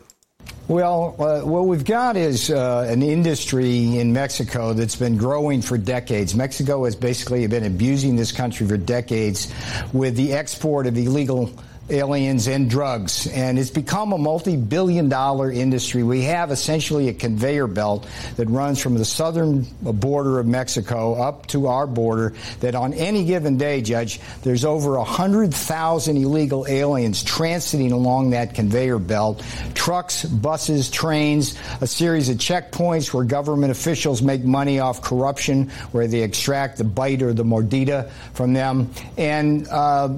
Well, 0.68 1.16
uh, 1.20 1.42
what 1.42 1.66
we've 1.66 1.84
got 1.84 2.16
is 2.16 2.50
uh, 2.50 2.88
an 2.88 3.04
industry 3.04 3.98
in 3.98 4.14
Mexico 4.14 4.74
that's 4.74 4.96
been 4.96 5.18
growing 5.18 5.62
for 5.62 5.78
decades. 5.78 6.34
Mexico 6.36 6.86
has 6.86 6.96
basically 6.96 7.46
been 7.48 7.66
abusing 7.66 8.16
this 8.16 8.32
country 8.32 8.68
for 8.68 8.78
decades 8.78 9.52
with 9.92 10.16
the 10.16 10.34
export 10.34 10.88
of 10.88 10.98
illegal 10.98 11.52
aliens 11.90 12.48
and 12.48 12.70
drugs. 12.70 13.28
And 13.28 13.60
it's 13.60 13.70
become 13.70 14.14
a 14.14 14.18
multi 14.18 14.56
billion 14.56 15.10
dollar 15.10 15.52
industry. 15.52 16.04
We 16.04 16.24
have 16.24 16.52
essentially 16.52 17.10
a 17.10 17.14
conveyor 17.14 17.68
belt 17.68 18.08
that 18.38 18.48
runs 18.50 18.80
from 18.80 18.96
the 18.96 19.06
southern 19.06 19.64
border 19.82 20.40
of 20.40 20.46
Mexico 20.46 21.22
up 21.22 21.48
to 21.48 21.68
our 21.68 21.88
border 21.88 22.34
that 22.60 22.76
on 22.76 22.94
any 22.94 23.26
given 23.26 23.58
day, 23.58 23.82
Judge, 23.82 24.20
there's 24.44 24.66
over 24.66 24.98
100,000 24.98 26.18
illegal 26.18 26.66
aliens 26.68 27.24
transiting 27.24 27.92
along 27.92 28.32
that 28.32 28.56
conveyor 28.56 29.00
belt. 29.00 29.44
Trucks, 29.74 30.26
buses, 30.26 30.90
trains, 30.90 31.58
a 31.82 31.88
series 31.88 32.30
of 32.30 32.38
checkpoints 32.38 33.14
where 33.14 33.24
government 33.24 33.72
officials 33.72 34.22
make 34.22 34.44
money 34.44 34.80
off 34.80 35.02
corruption, 35.02 35.70
where 35.92 36.08
they 36.08 36.22
extract 36.22 36.78
the 36.78 36.84
bite 36.84 37.22
or 37.22 37.34
the 37.34 37.44
mordida 37.44 38.10
from 38.34 38.54
them. 38.54 38.92
And 39.18 39.68
uh, 39.68 40.10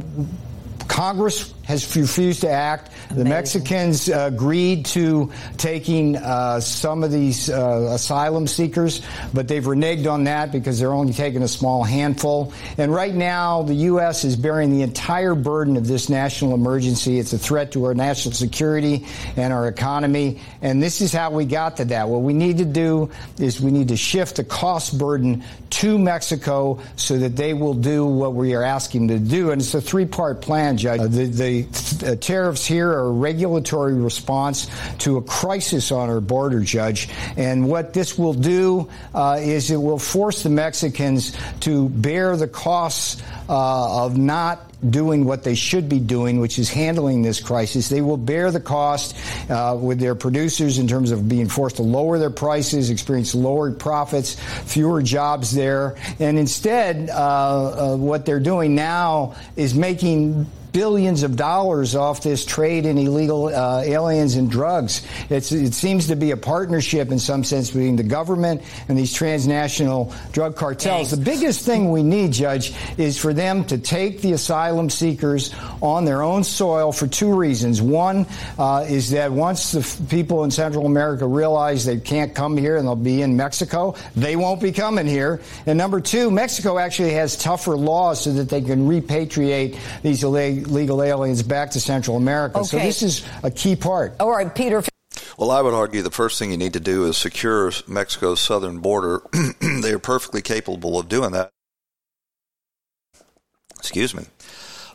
Congress 0.93 1.51
has 1.63 1.95
refused 1.95 2.41
to 2.41 2.49
act. 2.49 2.91
Amazing. 3.05 3.23
The 3.23 3.29
Mexicans 3.29 4.09
uh, 4.09 4.29
agreed 4.31 4.85
to 4.87 5.31
taking 5.57 6.17
uh, 6.17 6.59
some 6.59 7.03
of 7.03 7.11
these 7.11 7.49
uh, 7.49 7.91
asylum 7.93 8.47
seekers, 8.47 9.01
but 9.33 9.47
they've 9.47 9.63
reneged 9.63 10.11
on 10.11 10.25
that 10.25 10.51
because 10.51 10.79
they're 10.79 10.93
only 10.93 11.13
taking 11.13 11.41
a 11.41 11.47
small 11.47 11.83
handful. 11.83 12.53
And 12.77 12.93
right 12.93 13.13
now, 13.13 13.63
the 13.63 13.75
U.S. 13.75 14.23
is 14.23 14.35
bearing 14.35 14.71
the 14.71 14.81
entire 14.81 15.35
burden 15.35 15.77
of 15.77 15.87
this 15.87 16.09
national 16.09 16.53
emergency. 16.53 17.19
It's 17.19 17.33
a 17.33 17.37
threat 17.37 17.71
to 17.73 17.85
our 17.85 17.93
national 17.93 18.33
security 18.33 19.05
and 19.37 19.53
our 19.53 19.67
economy. 19.67 20.41
And 20.61 20.83
this 20.83 21.01
is 21.01 21.13
how 21.13 21.31
we 21.31 21.45
got 21.45 21.77
to 21.77 21.85
that. 21.85 22.09
What 22.09 22.21
we 22.21 22.33
need 22.33 22.57
to 22.57 22.65
do 22.65 23.09
is 23.39 23.61
we 23.61 23.71
need 23.71 23.87
to 23.89 23.97
shift 23.97 24.35
the 24.35 24.43
cost 24.43 24.97
burden 24.97 25.43
to 25.69 25.97
Mexico 25.97 26.79
so 26.95 27.17
that 27.17 27.35
they 27.35 27.53
will 27.53 27.73
do 27.73 28.05
what 28.05 28.33
we 28.33 28.53
are 28.53 28.63
asking 28.63 29.07
them 29.07 29.19
to 29.19 29.29
do. 29.29 29.51
And 29.51 29.61
it's 29.61 29.73
a 29.73 29.81
three 29.81 30.05
part 30.05 30.41
plan, 30.41 30.77
Judge. 30.77 30.99
Uh, 30.99 31.07
the, 31.07 31.25
the 31.61 31.93
the 32.03 32.15
tariffs 32.15 32.65
here 32.65 32.89
are 32.89 33.07
a 33.07 33.11
regulatory 33.11 33.93
response 33.93 34.67
to 34.99 35.17
a 35.17 35.21
crisis 35.21 35.91
on 35.91 36.09
our 36.09 36.21
border, 36.21 36.59
Judge. 36.61 37.09
And 37.37 37.67
what 37.69 37.93
this 37.93 38.17
will 38.17 38.33
do 38.33 38.89
uh, 39.13 39.39
is 39.41 39.71
it 39.71 39.77
will 39.77 39.99
force 39.99 40.43
the 40.43 40.49
Mexicans 40.49 41.37
to 41.61 41.89
bear 41.89 42.35
the 42.35 42.47
costs 42.47 43.21
uh, 43.49 44.05
of 44.05 44.17
not 44.17 44.69
doing 44.89 45.23
what 45.23 45.43
they 45.43 45.55
should 45.55 45.87
be 45.87 45.99
doing, 45.99 46.41
which 46.41 46.59
is 46.59 46.69
handling 46.69 47.21
this 47.21 47.39
crisis. 47.39 47.87
They 47.87 48.01
will 48.01 48.17
bear 48.17 48.51
the 48.51 48.59
cost 48.59 49.15
uh, 49.49 49.77
with 49.79 49.97
their 49.97 50.13
producers 50.13 50.77
in 50.77 50.89
terms 50.89 51.11
of 51.11 51.29
being 51.29 51.47
forced 51.47 51.77
to 51.77 51.83
lower 51.83 52.19
their 52.19 52.29
prices, 52.29 52.89
experience 52.89 53.33
lower 53.33 53.71
profits, 53.71 54.35
fewer 54.65 55.01
jobs 55.01 55.53
there, 55.53 55.95
and 56.19 56.37
instead, 56.37 57.09
uh, 57.09 57.93
uh, 57.93 57.95
what 57.95 58.25
they're 58.25 58.41
doing 58.41 58.75
now 58.75 59.35
is 59.55 59.73
making 59.73 60.47
billions 60.73 61.23
of 61.23 61.35
dollars 61.35 61.95
off 61.95 62.23
this 62.23 62.43
trade 62.43 62.85
in 62.85 62.97
illegal 62.97 63.45
uh, 63.47 63.81
aliens 63.85 64.35
and 64.35 64.49
drugs. 64.49 65.05
It's, 65.29 65.51
it 65.51 65.73
seems 65.73 66.07
to 66.07 66.15
be 66.15 66.31
a 66.31 66.37
partnership 66.37 67.11
in 67.11 67.19
some 67.19 67.43
sense 67.43 67.69
between 67.69 67.95
the 67.95 68.03
government 68.03 68.63
and 68.89 68.97
these 68.97 69.13
transnational 69.13 70.13
drug 70.31 70.55
cartels. 70.55 71.11
The 71.11 71.17
biggest 71.17 71.65
thing 71.65 71.91
we 71.91 72.03
need, 72.03 72.33
Judge, 72.33 72.73
is 72.97 73.17
for 73.17 73.33
them 73.33 73.63
to 73.65 73.77
take 73.77 74.21
the 74.21 74.33
asylum 74.33 74.89
seekers 74.89 75.53
on 75.81 76.05
their 76.05 76.23
own 76.23 76.43
soil 76.43 76.91
for 76.91 77.07
two 77.07 77.33
reasons. 77.33 77.81
One 77.81 78.25
uh, 78.57 78.85
is 78.89 79.11
that 79.11 79.31
once 79.31 79.73
the 79.73 79.79
f- 79.79 79.99
people 80.09 80.43
in 80.43 80.51
Central 80.51 80.87
America 80.87 81.27
realize 81.27 81.85
they 81.85 81.99
can't 81.99 82.33
come 82.33 82.57
here 82.57 82.77
and 82.77 82.87
they'll 82.87 82.95
be 82.95 83.21
in 83.21 83.37
Mexico, 83.37 83.95
they 84.15 84.35
won't 84.35 84.61
be 84.61 84.71
coming 84.71 85.05
here. 85.05 85.39
And 85.67 85.77
number 85.77 86.01
two, 86.01 86.31
Mexico 86.31 86.79
actually 86.79 87.13
has 87.13 87.37
tougher 87.37 87.77
laws 87.77 88.23
so 88.23 88.33
that 88.33 88.49
they 88.49 88.61
can 88.61 88.87
repatriate 88.87 89.77
these 90.01 90.23
illegal 90.23 90.62
legal 90.67 91.01
aliens 91.03 91.43
back 91.43 91.71
to 91.71 91.79
Central 91.79 92.17
America. 92.17 92.59
Okay. 92.59 92.67
So 92.67 92.77
this 92.79 93.01
is 93.01 93.25
a 93.43 93.51
key 93.51 93.75
part. 93.75 94.15
All 94.19 94.31
right, 94.31 94.53
Peter. 94.53 94.83
Well, 95.37 95.51
I 95.51 95.61
would 95.61 95.73
argue 95.73 96.01
the 96.01 96.11
first 96.11 96.37
thing 96.37 96.51
you 96.51 96.57
need 96.57 96.73
to 96.73 96.79
do 96.79 97.05
is 97.05 97.17
secure 97.17 97.71
Mexico's 97.87 98.39
southern 98.39 98.79
border. 98.79 99.21
they 99.81 99.91
are 99.91 99.99
perfectly 99.99 100.41
capable 100.41 100.99
of 100.99 101.09
doing 101.09 101.31
that. 101.31 101.51
Excuse 103.77 104.13
me. 104.13 104.25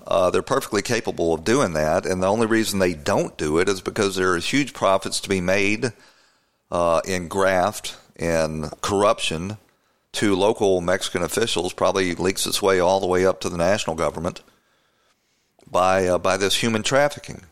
Uh, 0.07 0.31
they're 0.31 0.43
perfectly 0.43 0.81
capable 0.81 1.35
of 1.35 1.45
doing 1.45 1.75
that, 1.75 2.07
and 2.07 2.23
the 2.23 2.27
only 2.27 2.47
reason 2.47 2.79
they 2.79 2.95
don't 2.95 3.37
do 3.37 3.59
it 3.59 3.69
is 3.69 3.83
because 3.83 4.17
there 4.17 4.33
are 4.33 4.39
huge 4.39 4.73
profits 4.73 5.21
to 5.21 5.29
be 5.29 5.41
made 5.41 5.93
uh, 6.71 7.03
in 7.05 7.29
graft 7.29 7.97
and 8.17 8.71
corruption 8.81 9.59
to 10.13 10.35
local 10.35 10.81
Mexican 10.81 11.23
officials. 11.23 11.75
Probably 11.75 12.15
leaks 12.15 12.47
its 12.47 12.63
way 12.63 12.81
all 12.81 13.01
the 13.01 13.07
way 13.07 13.27
up 13.27 13.41
to 13.43 13.51
the 13.51 13.59
national 13.59 13.97
government 13.97 14.41
by 15.71 16.07
uh, 16.07 16.19
by 16.19 16.37
this 16.37 16.57
human 16.57 16.83
trafficking. 16.83 17.43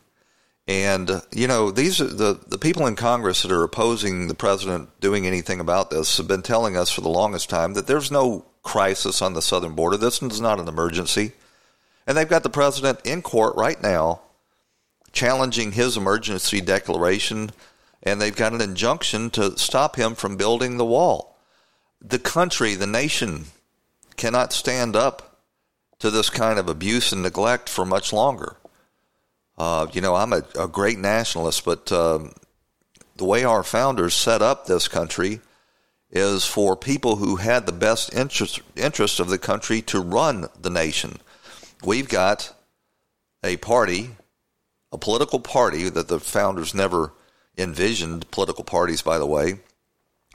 And 0.67 1.09
uh, 1.09 1.21
you 1.31 1.47
know, 1.47 1.71
these 1.71 2.01
are 2.01 2.07
the 2.07 2.39
the 2.47 2.57
people 2.57 2.87
in 2.87 2.95
Congress 2.95 3.41
that 3.41 3.51
are 3.51 3.63
opposing 3.63 4.27
the 4.27 4.35
president 4.35 4.89
doing 4.99 5.25
anything 5.25 5.59
about 5.59 5.89
this 5.89 6.17
have 6.17 6.27
been 6.27 6.41
telling 6.41 6.75
us 6.75 6.91
for 6.91 7.01
the 7.01 7.09
longest 7.09 7.49
time 7.49 7.73
that 7.73 7.87
there's 7.87 8.11
no 8.11 8.45
crisis 8.63 9.21
on 9.21 9.33
the 9.33 9.41
southern 9.41 9.73
border. 9.73 9.97
This 9.97 10.21
is 10.21 10.41
not 10.41 10.59
an 10.59 10.67
emergency. 10.67 11.31
And 12.05 12.17
they've 12.17 12.27
got 12.27 12.43
the 12.43 12.49
president 12.49 12.99
in 13.05 13.21
court 13.21 13.55
right 13.55 13.81
now 13.81 14.21
challenging 15.11 15.71
his 15.71 15.97
emergency 15.97 16.61
declaration 16.61 17.51
and 18.03 18.21
they've 18.21 18.35
got 18.35 18.53
an 18.53 18.61
injunction 18.61 19.29
to 19.31 19.57
stop 19.57 19.95
him 19.95 20.15
from 20.15 20.37
building 20.37 20.77
the 20.77 20.85
wall. 20.85 21.37
The 22.01 22.19
country, 22.19 22.75
the 22.75 22.87
nation 22.87 23.45
cannot 24.15 24.53
stand 24.53 24.95
up 24.95 25.26
to 25.99 26.11
this 26.11 26.29
kind 26.29 26.59
of 26.59 26.69
abuse 26.69 27.11
and 27.11 27.23
neglect 27.23 27.69
for 27.69 27.85
much 27.85 28.13
longer. 28.13 28.57
Uh, 29.57 29.87
you 29.91 30.01
know, 30.01 30.15
I'm 30.15 30.33
a, 30.33 30.43
a 30.59 30.67
great 30.67 30.99
nationalist, 30.99 31.65
but 31.65 31.91
um, 31.91 32.33
the 33.15 33.25
way 33.25 33.43
our 33.43 33.63
founders 33.63 34.13
set 34.13 34.41
up 34.41 34.65
this 34.65 34.87
country 34.87 35.41
is 36.11 36.45
for 36.45 36.75
people 36.75 37.17
who 37.17 37.37
had 37.37 37.65
the 37.65 37.71
best 37.71 38.13
interest, 38.13 38.61
interest 38.75 39.19
of 39.19 39.29
the 39.29 39.37
country 39.37 39.81
to 39.81 39.99
run 39.99 40.45
the 40.61 40.69
nation. 40.69 41.17
We've 41.83 42.07
got 42.07 42.53
a 43.43 43.57
party, 43.57 44.11
a 44.91 44.97
political 44.97 45.39
party 45.39 45.89
that 45.89 46.07
the 46.07 46.19
founders 46.19 46.73
never 46.73 47.11
envisioned 47.57 48.29
political 48.31 48.63
parties, 48.63 49.01
by 49.01 49.17
the 49.17 49.25
way, 49.25 49.59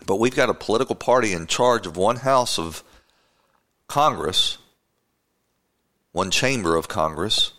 but 0.05 0.17
we've 0.17 0.37
got 0.37 0.51
a 0.51 0.55
political 0.55 0.97
party 0.97 1.33
in 1.33 1.47
charge 1.47 1.87
of 1.87 1.97
one 1.97 2.17
house 2.17 2.59
of 2.59 2.83
Congress 3.87 4.59
one 6.13 6.31
chamber 6.31 6.77
of 6.77 6.89
Congress 6.89 7.53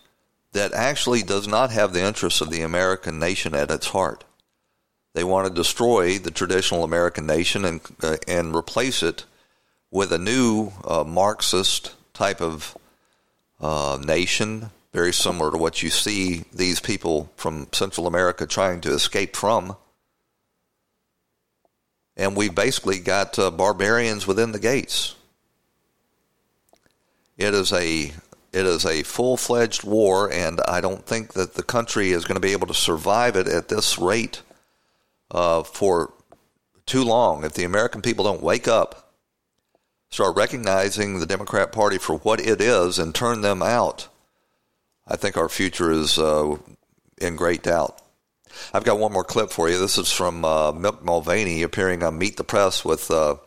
that 0.53 0.73
actually 0.73 1.23
does 1.23 1.47
not 1.47 1.71
have 1.71 1.91
the 1.91 2.03
interests 2.03 2.39
of 2.39 2.51
the 2.51 2.61
American 2.61 3.19
nation 3.19 3.53
at 3.55 3.71
its 3.71 3.87
heart. 3.87 4.23
They 5.13 5.23
want 5.23 5.47
to 5.47 5.53
destroy 5.53 6.17
the 6.17 6.31
traditional 6.31 6.83
American 6.83 7.25
nation 7.25 7.65
and 7.65 7.81
uh, 8.01 8.17
and 8.27 8.55
replace 8.55 9.03
it 9.03 9.25
with 9.91 10.11
a 10.11 10.17
new 10.17 10.71
uh, 10.85 11.03
Marxist 11.03 11.93
type 12.13 12.41
of 12.41 12.75
uh, 13.59 13.99
nation, 14.03 14.71
very 14.91 15.13
similar 15.13 15.51
to 15.51 15.57
what 15.57 15.83
you 15.83 15.89
see 15.89 16.43
these 16.51 16.79
people 16.79 17.31
from 17.35 17.67
Central 17.71 18.07
America 18.07 18.47
trying 18.47 18.81
to 18.81 18.93
escape 18.93 19.35
from. 19.35 19.75
And 22.17 22.35
we've 22.35 22.53
basically 22.53 22.99
got 22.99 23.37
uh, 23.37 23.51
barbarians 23.51 24.27
within 24.27 24.51
the 24.51 24.59
gates. 24.59 25.15
It 27.37 27.53
is 27.53 27.71
a 27.71 28.11
it 28.53 28.67
is 28.67 28.85
a 28.85 29.01
full 29.01 29.35
fledged 29.35 29.83
war, 29.83 30.31
and 30.31 30.61
I 30.67 30.79
don't 30.79 31.03
think 31.05 31.33
that 31.33 31.55
the 31.55 31.63
country 31.63 32.11
is 32.11 32.23
going 32.23 32.35
to 32.35 32.47
be 32.47 32.51
able 32.51 32.67
to 32.67 32.73
survive 32.73 33.35
it 33.35 33.47
at 33.47 33.67
this 33.67 33.97
rate 33.97 34.43
uh, 35.31 35.63
for 35.63 36.13
too 36.85 37.03
long. 37.03 37.43
If 37.43 37.53
the 37.53 37.63
American 37.63 38.01
people 38.03 38.25
don't 38.25 38.43
wake 38.43 38.67
up, 38.67 39.11
start 40.11 40.37
recognizing 40.37 41.19
the 41.19 41.25
Democrat 41.25 41.71
Party 41.71 41.97
for 41.97 42.17
what 42.17 42.39
it 42.39 42.61
is, 42.61 42.99
and 42.99 43.15
turn 43.15 43.41
them 43.41 43.63
out, 43.63 44.07
I 45.07 45.15
think 45.15 45.35
our 45.35 45.49
future 45.49 45.91
is 45.91 46.19
uh, 46.19 46.55
in 47.17 47.35
great 47.35 47.63
doubt. 47.63 47.99
I've 48.71 48.83
got 48.83 48.99
one 48.99 49.11
more 49.11 49.23
clip 49.23 49.49
for 49.49 49.67
you. 49.67 49.79
This 49.79 49.97
is 49.97 50.11
from 50.11 50.45
uh, 50.45 50.71
Mick 50.73 51.01
Mulvaney 51.01 51.63
appearing 51.63 52.03
on 52.03 52.19
Meet 52.19 52.37
the 52.37 52.43
Press 52.43 52.85
with 52.85 53.09
uh, 53.09 53.37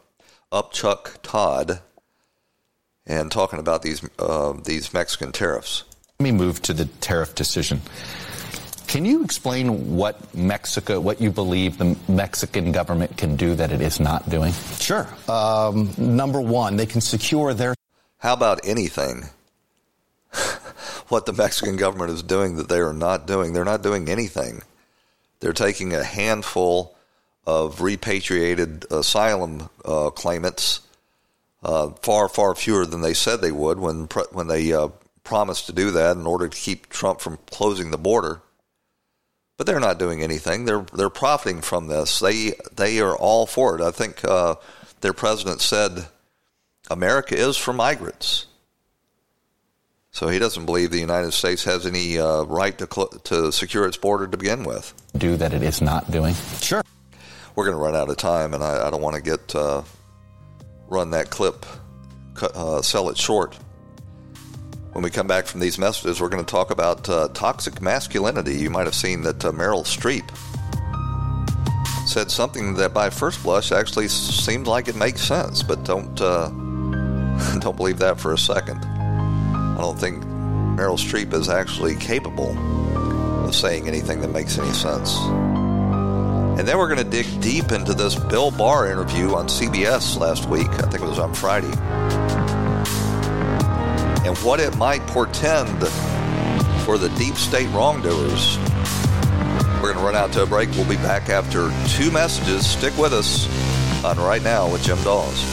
Upchuck 0.53 1.19
Todd 1.23 1.81
and 3.07 3.31
talking 3.31 3.59
about 3.59 3.83
these 3.83 4.07
uh, 4.19 4.53
these 4.65 4.93
Mexican 4.93 5.33
tariffs. 5.33 5.85
Let 6.19 6.25
me 6.25 6.33
move 6.33 6.63
to 6.63 6.73
the 6.73 6.87
tariff 7.01 7.35
decision. 7.35 7.81
Can 8.87 9.05
you 9.05 9.25
explain 9.25 9.97
what 9.97 10.35
Mexico, 10.35 11.01
what 11.01 11.21
you 11.21 11.31
believe 11.31 11.77
the 11.77 11.97
Mexican 12.09 12.71
government 12.71 13.17
can 13.17 13.37
do 13.37 13.55
that 13.57 13.73
it 13.73 13.81
is 13.81 13.99
not 13.99 14.31
doing? 14.31 14.53
Sure. 14.79 15.09
Um, 15.29 15.91
number 15.99 16.41
one, 16.41 16.77
they 16.77 16.87
can 16.87 17.01
secure 17.01 17.53
their. 17.53 17.75
How 18.19 18.33
about 18.33 18.61
anything? 18.65 19.25
what 21.09 21.27
the 21.27 21.33
Mexican 21.33 21.77
government 21.77 22.13
is 22.13 22.23
doing 22.23 22.57
that 22.57 22.69
they 22.69 22.79
are 22.79 22.93
not 22.93 23.27
doing? 23.27 23.53
They're 23.53 23.65
not 23.65 23.83
doing 23.83 24.09
anything. 24.09 24.63
They're 25.41 25.53
taking 25.53 25.93
a 25.93 26.05
handful 26.05 26.97
of 27.45 27.81
repatriated 27.81 28.87
asylum 28.91 29.69
uh, 29.85 30.11
claimants 30.11 30.81
uh, 31.67 31.91
far, 32.01 32.29
far 32.29 32.55
fewer 32.55 32.87
than 32.87 33.01
they 33.01 33.13
said 33.13 33.41
they 33.41 33.51
would 33.51 33.81
when 33.81 34.05
when 34.31 34.47
they 34.47 34.73
uh, 34.73 34.89
promised 35.25 35.67
to 35.67 35.73
do 35.73 35.91
that 35.91 36.17
in 36.17 36.25
order 36.25 36.49
to 36.49 36.57
keep 36.57 36.89
Trump 36.89 37.21
from 37.21 37.39
closing 37.51 37.91
the 37.91 37.99
border. 37.99 38.41
But 39.57 39.67
they're 39.67 39.81
not 39.81 39.99
doing 39.99 40.23
anything. 40.23 40.65
They're 40.65 40.87
they're 40.93 41.11
profiting 41.11 41.63
from 41.63 41.89
this. 41.89 42.21
They 42.21 42.53
they 42.75 43.01
are 43.01 43.17
all 43.17 43.47
for 43.47 43.75
it. 43.75 43.83
I 43.83 43.91
think 43.91 44.25
uh, 44.25 44.55
their 45.01 45.13
president 45.13 45.61
said, 45.61 46.07
"America 46.89 47.37
is 47.37 47.57
for 47.57 47.73
migrants." 47.73 48.47
So 50.13 50.29
he 50.29 50.39
doesn't 50.39 50.67
believe 50.67 50.93
the 50.93 51.01
United 51.01 51.33
States 51.33 51.65
has 51.65 51.85
any 51.85 52.17
uh, 52.17 52.45
right 52.45 52.79
to 52.79 52.87
cl- 52.91 53.09
to 53.25 53.51
secure 53.51 53.89
its 53.89 53.97
border 53.97 54.29
to 54.29 54.37
begin 54.37 54.63
with. 54.63 54.95
Do 55.17 55.37
that 55.37 55.53
it 55.53 55.63
is 55.63 55.83
not 55.83 56.13
doing. 56.13 56.35
Sure. 56.61 56.83
We're 57.57 57.65
going 57.65 57.77
to 57.77 57.83
run 57.83 57.97
out 57.97 58.09
of 58.09 58.17
time, 58.19 58.55
and 58.55 58.63
I, 58.63 58.87
I 58.87 58.91
don't 58.91 59.03
want 59.03 59.17
to 59.17 59.23
get 59.23 59.55
uh, 59.55 59.83
run 60.89 61.11
that 61.11 61.31
clip, 61.31 61.67
uh, 62.41 62.83
sell 62.83 63.09
it 63.09 63.17
short. 63.17 63.57
When 64.93 65.03
we 65.03 65.11
come 65.11 65.27
back 65.27 65.47
from 65.47 65.61
these 65.61 65.79
messages, 65.79 66.21
we're 66.21 66.31
going 66.31 66.45
to 66.45 66.51
talk 66.51 66.71
about 66.71 67.09
uh, 67.09 67.29
toxic 67.29 67.83
masculinity. 67.83 68.57
You 68.57 68.71
might 68.71 68.87
have 68.87 68.95
seen 68.95 69.23
that 69.23 69.45
uh, 69.45 69.53
Meryl 69.53 69.85
Streep 69.85 70.27
said 72.09 72.31
something 72.31 72.75
that, 72.75 72.95
by 72.95 73.11
first 73.11 73.43
blush, 73.43 73.73
actually 73.73 74.09
seemed 74.09 74.67
like 74.67 74.89
it 74.89 74.97
makes 74.97 75.21
sense, 75.21 75.63
but 75.63 75.85
don't 75.85 76.19
uh, 76.21 76.49
don't 77.61 77.77
believe 77.77 77.99
that 77.99 78.19
for 78.19 78.33
a 78.33 78.39
second. 78.39 78.83
I 78.85 79.79
don't 79.79 79.99
think 79.99 80.25
Meryl 80.25 80.99
Streep 80.99 81.35
is 81.35 81.49
actually 81.49 81.97
capable 81.97 82.57
of 83.45 83.55
saying 83.55 83.89
anything 83.89 84.21
that 84.23 84.29
makes 84.29 84.59
any 84.59 84.73
sense. 84.73 85.19
And 86.59 86.67
then 86.67 86.79
we're 86.79 86.89
going 86.89 87.05
to 87.05 87.05
dig 87.05 87.27
deep 87.43 87.71
into 87.71 87.93
this 87.93 88.15
Bill 88.15 88.51
Barr 88.51 88.91
interview 88.91 89.35
on 89.35 89.47
CBS 89.47 90.19
last 90.19 90.49
week. 90.49 90.69
I 90.69 90.89
think 90.89 91.03
it 91.03 91.07
was 91.07 91.19
on 91.19 91.35
Friday. 91.35 91.71
And 94.27 94.37
what 94.39 94.59
it 94.59 94.75
might 94.79 95.07
portend 95.07 95.87
for 96.87 96.97
the 96.97 97.13
deep 97.19 97.35
state 97.35 97.69
wrongdoers. 97.75 98.57
We're 99.83 99.93
going 99.93 99.99
to 99.99 100.03
run 100.03 100.17
out 100.17 100.33
to 100.33 100.45
a 100.45 100.47
break. 100.47 100.71
We'll 100.71 100.89
be 100.89 100.97
back 100.97 101.29
after 101.29 101.71
two 101.89 102.11
messages. 102.11 102.67
Stick 102.67 102.97
with 102.97 103.13
us 103.13 103.47
on 104.03 104.17
Right 104.17 104.43
Now 104.43 104.73
with 104.73 104.83
Jim 104.83 105.01
Dawes. 105.03 105.45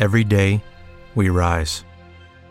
Every 0.00 0.24
day, 0.24 0.64
we 1.14 1.28
rise 1.28 1.84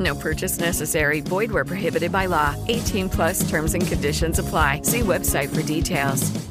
No 0.00 0.14
purchase 0.14 0.58
necessary. 0.58 1.20
Void 1.20 1.52
where 1.52 1.64
prohibited 1.64 2.10
by 2.10 2.26
law. 2.26 2.56
18 2.68 3.10
plus 3.10 3.48
terms 3.48 3.74
and 3.74 3.86
conditions 3.86 4.38
apply. 4.38 4.80
See 4.82 5.00
website 5.00 5.54
for 5.54 5.62
details. 5.62 6.50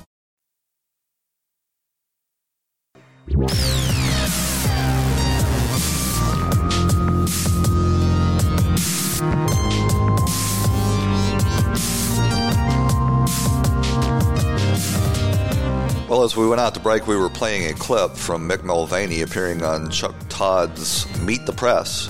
Well, 16.07 16.23
as 16.23 16.35
we 16.35 16.47
went 16.47 16.59
out 16.59 16.73
to 16.73 16.79
break, 16.79 17.07
we 17.07 17.15
were 17.15 17.29
playing 17.29 17.69
a 17.69 17.73
clip 17.73 18.15
from 18.15 18.49
Mick 18.49 18.63
Mulvaney 18.63 19.21
appearing 19.21 19.63
on 19.63 19.89
Chuck 19.91 20.15
Todd's 20.27 21.05
Meet 21.19 21.45
the 21.45 21.53
Press. 21.53 22.09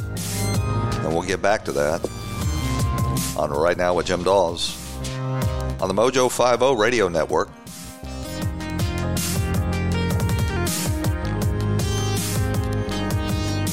And 1.03 1.13
we'll 1.13 1.23
get 1.23 1.41
back 1.41 1.65
to 1.65 1.71
that 1.73 2.09
on 3.37 3.51
Right 3.51 3.77
Now 3.77 3.95
with 3.95 4.05
Jim 4.05 4.23
Dawes 4.23 4.75
on 5.81 5.87
the 5.87 5.93
Mojo 5.93 6.29
50 6.29 6.75
radio 6.75 7.07
network. 7.07 7.49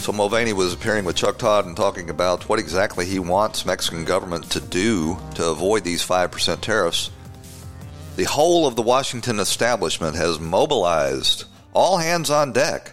So 0.07 0.13
Mulvaney 0.13 0.53
was 0.53 0.73
appearing 0.73 1.05
with 1.05 1.17
Chuck 1.17 1.37
Todd 1.37 1.67
and 1.67 1.77
talking 1.77 2.11
about 2.11 2.49
what 2.49 2.61
exactly 2.61 3.07
he 3.07 3.19
wants 3.19 3.67
Mexican 3.67 4.05
government 4.05 4.49
to 4.53 4.61
do 4.61 5.19
to 5.35 5.47
avoid 5.49 5.83
these 5.83 6.07
5% 6.07 6.61
tariffs. 6.61 7.11
The 8.15 8.23
whole 8.23 8.69
of 8.69 8.77
the 8.77 8.83
Washington 8.83 9.41
establishment 9.41 10.15
has 10.15 10.39
mobilized 10.39 11.47
all 11.75 11.99
hands 11.99 12.31
on 12.31 12.53
deck 12.53 12.93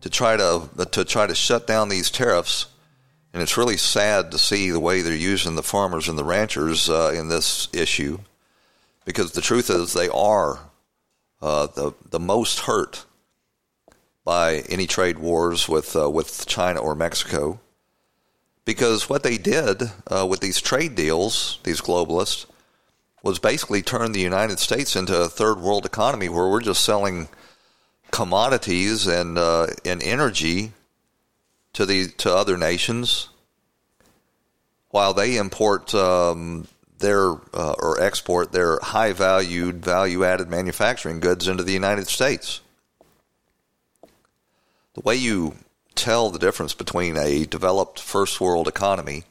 to 0.00 0.08
try 0.08 0.38
to 0.38 0.70
to 0.92 1.04
try 1.04 1.26
to 1.26 1.34
shut 1.34 1.66
down 1.66 1.90
these 1.90 2.10
tariffs. 2.10 2.66
And 3.36 3.42
it's 3.42 3.58
really 3.58 3.76
sad 3.76 4.30
to 4.30 4.38
see 4.38 4.70
the 4.70 4.80
way 4.80 5.02
they're 5.02 5.14
using 5.14 5.56
the 5.56 5.62
farmers 5.62 6.08
and 6.08 6.18
the 6.18 6.24
ranchers 6.24 6.88
uh, 6.88 7.12
in 7.14 7.28
this 7.28 7.68
issue, 7.70 8.20
because 9.04 9.32
the 9.32 9.42
truth 9.42 9.68
is 9.68 9.92
they 9.92 10.08
are 10.08 10.58
uh, 11.42 11.66
the 11.66 11.92
the 12.08 12.18
most 12.18 12.60
hurt 12.60 13.04
by 14.24 14.60
any 14.70 14.86
trade 14.86 15.18
wars 15.18 15.68
with 15.68 15.94
uh, 15.94 16.08
with 16.08 16.46
China 16.46 16.80
or 16.80 16.94
Mexico, 16.94 17.60
because 18.64 19.10
what 19.10 19.22
they 19.22 19.36
did 19.36 19.82
uh, 20.06 20.26
with 20.26 20.40
these 20.40 20.58
trade 20.58 20.94
deals, 20.94 21.58
these 21.62 21.82
globalists, 21.82 22.46
was 23.22 23.38
basically 23.38 23.82
turn 23.82 24.12
the 24.12 24.20
United 24.20 24.58
States 24.58 24.96
into 24.96 25.14
a 25.14 25.28
third 25.28 25.58
world 25.58 25.84
economy 25.84 26.30
where 26.30 26.48
we're 26.48 26.62
just 26.62 26.82
selling 26.82 27.28
commodities 28.10 29.06
and 29.06 29.36
uh, 29.36 29.66
and 29.84 30.02
energy 30.02 30.72
to 31.76 31.84
the 31.84 32.08
to 32.08 32.34
other 32.34 32.56
nations, 32.56 33.28
while 34.88 35.12
they 35.12 35.36
import 35.36 35.94
um, 35.94 36.66
their 36.98 37.32
uh, 37.52 37.74
or 37.78 38.00
export 38.00 38.50
their 38.50 38.78
high 38.80 39.12
valued 39.12 39.84
value 39.84 40.24
added 40.24 40.48
manufacturing 40.48 41.20
goods 41.20 41.46
into 41.46 41.62
the 41.62 41.74
United 41.74 42.08
States. 42.08 42.62
The 44.94 45.02
way 45.02 45.16
you 45.16 45.54
tell 45.94 46.30
the 46.30 46.38
difference 46.38 46.72
between 46.72 47.18
a 47.18 47.44
developed 47.44 48.00
first 48.00 48.40
world 48.40 48.68
economy 48.68 49.24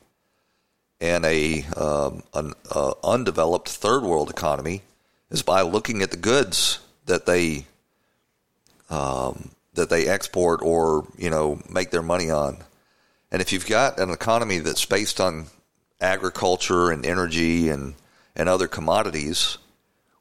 and 1.02 1.26
a 1.26 1.64
um, 1.76 2.22
an 2.36 2.54
uh, 2.70 2.94
undeveloped 3.04 3.70
third 3.70 4.04
world 4.04 4.30
economy 4.30 4.84
is 5.32 5.42
by 5.42 5.62
looking 5.62 6.04
at 6.04 6.12
the 6.12 6.18
goods 6.18 6.78
that 7.08 7.26
they 7.26 7.66
um, 8.92 9.50
that 9.76 9.90
they 9.90 10.08
export 10.08 10.62
or 10.62 11.08
you 11.18 11.30
know 11.30 11.60
make 11.70 11.92
their 11.92 12.02
money 12.02 12.30
on. 12.30 12.58
And 13.32 13.42
if 13.42 13.52
you've 13.52 13.68
got 13.68 14.00
an 14.00 14.10
economy 14.10 14.60
that's 14.60 14.86
based 14.86 15.20
on 15.20 15.48
agriculture 16.02 16.92
and 16.92 17.06
energy 17.06 17.70
and 17.70 17.96
and 18.36 18.50
other 18.50 18.68
commodities 18.68 19.58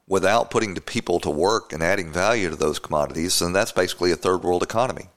without 0.07 0.51
putting 0.51 0.75
the 0.75 0.81
people 0.81 1.19
to 1.19 1.29
work 1.29 1.73
and 1.73 1.81
adding 1.81 2.11
value 2.11 2.49
to 2.49 2.55
those 2.55 2.79
commodities, 2.79 3.39
then 3.39 3.53
that's 3.53 3.71
basically 3.71 4.11
a 4.11 4.15
third 4.15 4.43
world 4.43 4.63
economy 4.63 5.09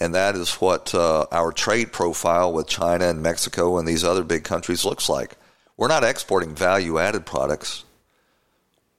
and 0.00 0.14
that 0.14 0.36
is 0.36 0.54
what 0.54 0.94
uh, 0.94 1.26
our 1.32 1.52
trade 1.52 1.92
profile 1.92 2.52
with 2.52 2.68
China 2.68 3.06
and 3.06 3.22
Mexico 3.22 3.78
and 3.78 3.86
these 3.86 4.04
other 4.04 4.22
big 4.22 4.44
countries 4.44 4.84
looks 4.84 5.08
like. 5.08 5.36
We're 5.76 5.88
not 5.88 6.04
exporting 6.04 6.54
value 6.54 6.98
added 6.98 7.26
products. 7.26 7.84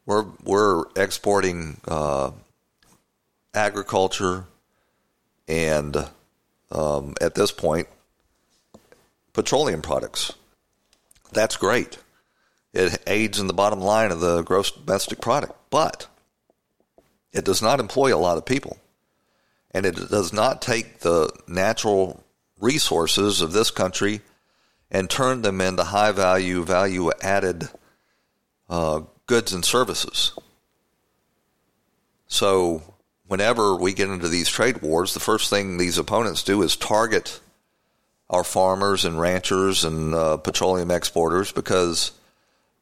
We're 0.05 0.25
we're 0.43 0.85
exporting 0.95 1.79
uh, 1.87 2.31
agriculture 3.59 4.45
and 5.47 5.95
um, 6.71 7.15
at 7.21 7.35
this 7.35 7.51
point 7.51 7.87
petroleum 9.33 9.81
products. 9.81 10.33
That's 11.31 11.57
great. 11.57 11.97
It 12.73 13.01
aids 13.05 13.39
in 13.39 13.47
the 13.47 13.53
bottom 13.53 13.81
line 13.81 14.11
of 14.11 14.19
the 14.19 14.41
gross 14.43 14.71
domestic 14.71 15.21
product, 15.21 15.53
but 15.69 16.07
it 17.31 17.45
does 17.45 17.61
not 17.61 17.79
employ 17.79 18.15
a 18.15 18.17
lot 18.17 18.37
of 18.37 18.45
people 18.45 18.77
and 19.71 19.85
it 19.85 19.95
does 20.09 20.33
not 20.33 20.61
take 20.61 20.99
the 20.99 21.29
natural 21.47 22.23
resources 22.59 23.41
of 23.41 23.51
this 23.51 23.71
country 23.71 24.21
and 24.91 25.09
turn 25.09 25.41
them 25.41 25.61
into 25.61 25.83
high 25.83 26.11
value, 26.11 26.63
value 26.63 27.11
added 27.21 27.69
uh, 28.69 29.01
goods 29.27 29.53
and 29.53 29.63
services. 29.63 30.33
So, 32.27 32.83
whenever 33.29 33.75
we 33.75 33.93
get 33.93 34.09
into 34.09 34.27
these 34.27 34.49
trade 34.49 34.81
wars, 34.81 35.13
the 35.13 35.19
first 35.19 35.49
thing 35.49 35.77
these 35.77 35.97
opponents 35.97 36.43
do 36.43 36.61
is 36.63 36.75
target 36.75 37.39
our 38.29 38.43
farmers 38.43 39.05
and 39.05 39.19
ranchers 39.19 39.85
and 39.85 40.13
uh, 40.13 40.37
petroleum 40.37 40.91
exporters 40.91 41.51
because 41.51 42.11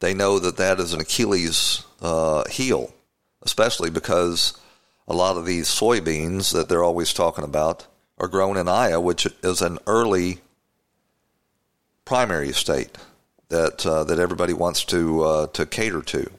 they 0.00 0.14
know 0.14 0.38
that 0.38 0.56
that 0.56 0.80
is 0.80 0.94
an 0.94 1.00
Achilles 1.00 1.84
uh, 2.00 2.48
heel, 2.48 2.92
especially 3.42 3.90
because 3.90 4.58
a 5.06 5.14
lot 5.14 5.36
of 5.36 5.44
these 5.44 5.68
soybeans 5.68 6.52
that 6.52 6.68
they're 6.68 6.84
always 6.84 7.12
talking 7.12 7.44
about 7.44 7.86
are 8.16 8.28
grown 8.28 8.56
in 8.56 8.68
Iowa, 8.68 9.00
which 9.00 9.26
is 9.42 9.60
an 9.60 9.78
early 9.86 10.40
primary 12.06 12.52
state 12.52 12.96
that 13.50 13.84
uh, 13.84 14.04
that 14.04 14.18
everybody 14.18 14.54
wants 14.54 14.84
to 14.86 15.22
uh, 15.22 15.46
to 15.48 15.66
cater 15.66 16.02
to. 16.02 16.30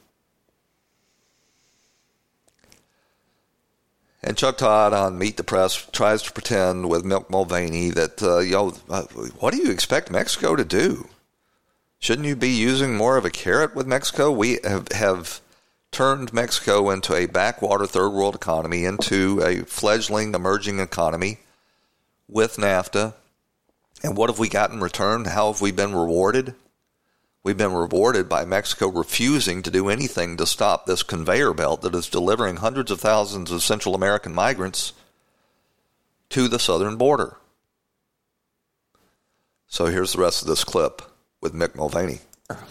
And 4.30 4.38
Chuck 4.38 4.58
Todd 4.58 4.94
on 4.94 5.18
Meet 5.18 5.38
the 5.38 5.44
Press 5.44 5.88
tries 5.92 6.22
to 6.22 6.32
pretend 6.32 6.88
with 6.88 7.04
Mick 7.04 7.32
Mulvaney 7.32 7.89
that 7.89 8.22
uh, 8.22 8.42
know 8.42 8.76
uh, 8.88 9.02
what 9.39 9.56
do 9.56 9.58
you 9.58 9.72
expect 9.72 10.12
Mexico 10.12 10.56
to 10.56 10.63
do? 10.63 11.10
Shouldn't 11.98 12.28
you 12.28 12.36
be 12.36 12.50
using 12.50 12.96
more 12.96 13.18
of 13.18 13.26
a 13.26 13.32
carrot 13.32 13.74
with 13.74 13.88
Mexico? 13.88 14.30
We 14.30 14.60
have, 14.63 14.89
have 14.89 15.42
turned 15.92 16.32
Mexico 16.32 16.92
into 16.92 17.15
a 17.15 17.26
backwater 17.26 17.88
third 17.88 18.10
world 18.12 18.36
economy, 18.36 18.86
into 18.86 19.42
a 19.42 19.65
fledgling 19.65 20.36
emerging 20.36 20.80
economy 20.80 21.39
with 22.28 22.58
NAFTA. 22.58 23.15
And 24.04 24.15
what 24.15 24.30
have 24.30 24.38
we 24.38 24.48
got 24.48 24.70
in 24.70 24.80
return? 24.80 25.26
How 25.26 25.52
have 25.52 25.60
we 25.60 25.72
been 25.72 25.96
rewarded? 25.96 26.54
We've 27.49 27.57
been 27.57 27.73
rewarded 27.73 28.29
by 28.29 28.45
Mexico 28.45 28.89
refusing 28.89 29.63
to 29.63 29.71
do 29.71 29.89
anything 29.89 30.38
to 30.38 30.45
stop 30.45 30.85
this 30.85 31.01
conveyor 31.01 31.55
belt 31.55 31.81
that 31.81 31.95
is 31.95 32.07
delivering 32.07 32.57
hundreds 32.57 32.91
of 32.91 33.01
thousands 33.01 33.49
of 33.49 33.63
Central 33.63 33.95
American 33.95 34.35
migrants 34.35 34.93
to 36.29 36.47
the 36.47 36.59
southern 36.59 36.95
border. 36.95 37.38
So 39.65 39.88
here's 39.88 40.13
the 40.13 40.21
rest 40.21 40.43
of 40.43 40.47
this 40.47 40.63
clip 40.63 41.01
with 41.41 41.55
Mick 41.55 41.73
Mulvaney. 41.73 42.19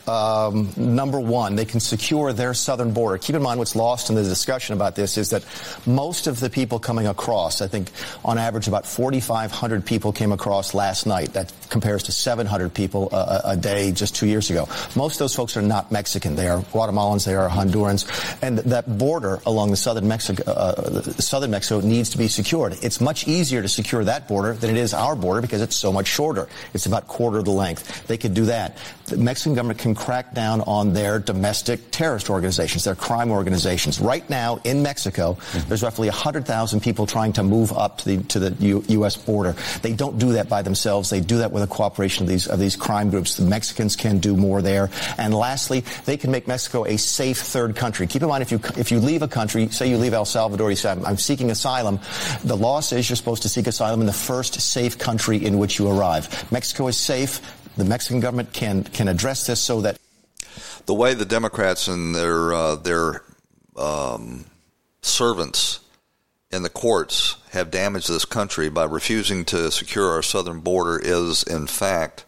Um, 0.08 0.72
number 0.76 1.20
one, 1.20 1.54
they 1.54 1.64
can 1.64 1.78
secure 1.78 2.32
their 2.32 2.52
southern 2.52 2.92
border. 2.92 3.16
Keep 3.18 3.36
in 3.36 3.42
mind 3.42 3.58
what's 3.58 3.76
lost 3.76 4.10
in 4.10 4.16
the 4.16 4.24
discussion 4.24 4.74
about 4.74 4.96
this 4.96 5.16
is 5.16 5.30
that 5.30 5.44
most 5.86 6.26
of 6.26 6.40
the 6.40 6.50
people 6.50 6.80
coming 6.80 7.06
across, 7.06 7.60
I 7.60 7.68
think 7.68 7.92
on 8.24 8.38
average 8.38 8.66
about 8.66 8.86
4,500 8.86 9.86
people 9.86 10.12
came 10.12 10.32
across 10.32 10.74
last 10.74 11.06
night. 11.06 11.34
That 11.34 11.52
compares 11.68 12.04
to 12.04 12.12
700 12.12 12.74
people 12.74 13.08
a, 13.12 13.42
a, 13.44 13.56
day 13.56 13.92
just 13.92 14.16
two 14.16 14.26
years 14.26 14.50
ago. 14.50 14.68
Most 14.96 15.14
of 15.14 15.18
those 15.20 15.36
folks 15.36 15.56
are 15.56 15.62
not 15.62 15.92
Mexican. 15.92 16.34
They 16.34 16.48
are 16.48 16.60
Guatemalans, 16.62 17.24
they 17.24 17.34
are 17.34 17.48
Hondurans, 17.48 18.06
and 18.42 18.58
that 18.58 18.98
border 18.98 19.40
along 19.46 19.70
the 19.70 19.76
southern 19.76 20.08
Mexico, 20.08 20.42
uh, 20.50 21.02
southern 21.02 21.50
Mexico 21.50 21.86
needs 21.86 22.10
to 22.10 22.18
be 22.18 22.26
secured. 22.26 22.76
It's 22.82 23.00
much 23.00 23.28
easier 23.28 23.62
to 23.62 23.68
secure 23.68 24.02
that 24.04 24.26
border 24.26 24.54
than 24.54 24.70
it 24.70 24.76
is 24.76 24.92
our 24.92 25.14
border 25.14 25.40
because 25.40 25.60
it's 25.60 25.76
so 25.76 25.92
much 25.92 26.08
shorter. 26.08 26.48
It's 26.74 26.86
about 26.86 27.06
quarter 27.06 27.42
the 27.42 27.50
length. 27.50 28.06
They 28.08 28.16
could 28.16 28.34
do 28.34 28.46
that. 28.46 28.78
The 29.06 29.16
Mexican 29.18 29.54
government 29.54 29.67
can 29.74 29.94
crack 29.94 30.33
down 30.33 30.62
on 30.62 30.92
their 30.92 31.18
domestic 31.18 31.90
terrorist 31.90 32.31
organizations, 32.31 32.85
their 32.85 32.94
crime 32.94 33.31
organizations. 33.31 34.00
Right 34.00 34.28
now 34.31 34.61
in 34.64 34.83
Mexico, 34.83 35.35
mm-hmm. 35.35 35.68
there's 35.68 35.83
roughly 35.83 36.09
100,000 36.09 36.81
people 36.81 37.07
trying 37.07 37.33
to 37.35 37.42
move 37.42 37.72
up 37.72 37.98
to 37.98 38.04
the 38.16 38.22
to 38.24 38.38
the 38.38 38.50
U- 38.64 38.85
U.S. 38.88 39.16
border. 39.16 39.54
They 39.83 39.92
don't 39.92 40.18
do 40.18 40.33
that 40.33 40.48
by 40.48 40.62
themselves. 40.62 41.11
They 41.11 41.20
do 41.20 41.38
that 41.38 41.52
with 41.52 41.62
the 41.62 41.68
cooperation 41.68 42.24
of 42.24 42.28
these 42.28 42.46
of 42.46 42.59
these 42.59 42.76
crime 42.76 43.11
groups. 43.11 43.37
The 43.37 43.44
Mexicans 43.44 43.96
can 43.96 44.18
do 44.18 44.37
more 44.37 44.62
there. 44.62 44.90
And 45.18 45.35
lastly, 45.35 45.81
they 46.04 46.16
can 46.16 46.31
make 46.31 46.46
Mexico 46.48 46.85
a 46.85 46.96
safe 46.96 47.38
third 47.38 47.76
country. 47.76 48.07
Keep 48.07 48.22
in 48.22 48.28
mind 48.28 48.42
if 48.42 48.52
you 48.52 48.61
if 48.76 48.90
you 48.90 49.00
leave 49.00 49.22
a 49.22 49.28
country, 49.28 49.68
say 49.68 49.88
you 49.88 49.98
leave 49.98 50.14
El 50.14 50.24
Salvador, 50.24 50.70
you 50.70 50.76
say 50.76 50.90
I'm, 50.90 51.04
I'm 51.04 51.16
seeking 51.16 51.50
asylum. 51.50 52.00
The 52.44 52.57
law 52.57 52.81
says 52.81 53.09
you're 53.09 53.16
supposed 53.16 53.42
to 53.42 53.48
seek 53.48 53.66
asylum 53.66 54.00
in 54.00 54.07
the 54.07 54.12
first 54.12 54.61
safe 54.61 54.98
country 54.98 55.44
in 55.44 55.59
which 55.59 55.78
you 55.78 55.88
arrive. 55.88 56.50
Mexico 56.52 56.88
is 56.88 56.96
safe. 56.96 57.40
The 57.78 57.84
Mexican 57.84 58.18
government 58.18 58.52
can 58.52 58.82
can 58.82 59.06
address 59.06 59.46
this 59.46 59.60
so 59.60 59.82
that 59.82 59.98
the 60.86 60.94
way 60.94 61.14
the 61.14 61.24
Democrats 61.24 61.86
and 61.86 62.12
their 62.12 62.52
uh, 62.52 62.74
their 62.74 63.22
um, 63.76 64.46
servants 65.00 65.78
in 66.50 66.64
the 66.64 66.70
courts 66.70 67.36
have 67.52 67.70
damaged 67.70 68.08
this 68.08 68.24
country 68.24 68.68
by 68.68 68.82
refusing 68.82 69.44
to 69.44 69.70
secure 69.70 70.10
our 70.10 70.22
southern 70.22 70.58
border 70.58 70.98
is, 70.98 71.44
in 71.44 71.68
fact, 71.68 72.24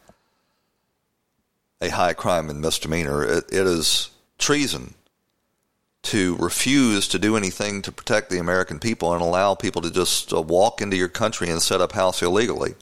a 1.80 1.88
high 1.88 2.12
crime 2.12 2.48
and 2.48 2.60
misdemeanor. 2.60 3.24
it, 3.24 3.44
it 3.50 3.66
is 3.66 4.10
treason 4.38 4.94
to 6.02 6.36
refuse 6.36 7.08
to 7.08 7.18
do 7.18 7.36
anything 7.36 7.82
to 7.82 7.90
protect 7.90 8.30
the 8.30 8.38
American 8.38 8.78
people 8.78 9.12
and 9.12 9.20
allow 9.20 9.56
people 9.56 9.82
to 9.82 9.90
just 9.90 10.32
uh, 10.32 10.40
walk 10.40 10.80
into 10.80 10.96
your 10.96 11.08
country 11.08 11.50
and 11.50 11.60
set 11.60 11.80
up 11.80 11.90
house 11.90 12.22
illegally. 12.22 12.76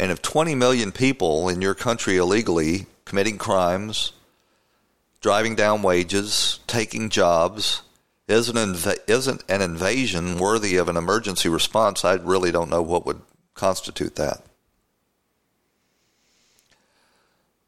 And 0.00 0.10
if 0.10 0.22
20 0.22 0.54
million 0.54 0.92
people 0.92 1.50
in 1.50 1.60
your 1.60 1.74
country 1.74 2.16
illegally 2.16 2.86
committing 3.04 3.36
crimes, 3.36 4.14
driving 5.20 5.54
down 5.54 5.82
wages, 5.82 6.60
taking 6.66 7.10
jobs, 7.10 7.82
isn't, 8.26 8.56
inv- 8.56 8.96
isn't 9.06 9.44
an 9.50 9.60
invasion 9.60 10.38
worthy 10.38 10.76
of 10.76 10.88
an 10.88 10.96
emergency 10.96 11.50
response, 11.50 12.02
I 12.02 12.14
really 12.14 12.50
don't 12.50 12.70
know 12.70 12.80
what 12.80 13.04
would 13.04 13.20
constitute 13.52 14.16
that. 14.16 14.42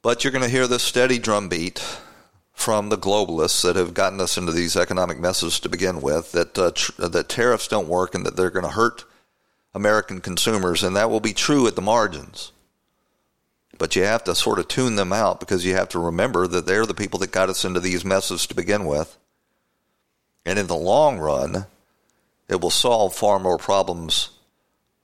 But 0.00 0.24
you're 0.24 0.32
going 0.32 0.42
to 0.42 0.48
hear 0.48 0.66
this 0.66 0.82
steady 0.82 1.18
drumbeat 1.18 1.84
from 2.54 2.88
the 2.88 2.96
globalists 2.96 3.62
that 3.62 3.76
have 3.76 3.92
gotten 3.92 4.22
us 4.22 4.38
into 4.38 4.52
these 4.52 4.74
economic 4.74 5.20
messes 5.20 5.60
to 5.60 5.68
begin 5.68 6.00
with 6.00 6.32
that 6.32 6.58
uh, 6.58 6.70
tr- 6.74 6.92
that 6.96 7.28
tariffs 7.28 7.68
don't 7.68 7.88
work 7.88 8.14
and 8.14 8.24
that 8.24 8.36
they're 8.36 8.48
going 8.48 8.64
to 8.64 8.70
hurt 8.70 9.04
American 9.74 10.20
consumers, 10.20 10.82
and 10.82 10.96
that 10.96 11.10
will 11.10 11.20
be 11.20 11.32
true 11.32 11.66
at 11.66 11.76
the 11.76 11.82
margins. 11.82 12.52
But 13.78 13.96
you 13.96 14.04
have 14.04 14.24
to 14.24 14.34
sort 14.34 14.58
of 14.58 14.68
tune 14.68 14.96
them 14.96 15.12
out 15.12 15.40
because 15.40 15.64
you 15.64 15.74
have 15.74 15.88
to 15.90 15.98
remember 15.98 16.46
that 16.46 16.66
they're 16.66 16.86
the 16.86 16.94
people 16.94 17.18
that 17.20 17.32
got 17.32 17.48
us 17.48 17.64
into 17.64 17.80
these 17.80 18.04
messes 18.04 18.46
to 18.46 18.54
begin 18.54 18.84
with. 18.84 19.16
And 20.44 20.58
in 20.58 20.66
the 20.66 20.76
long 20.76 21.18
run, 21.18 21.66
it 22.48 22.60
will 22.60 22.70
solve 22.70 23.14
far 23.14 23.38
more 23.38 23.58
problems 23.58 24.30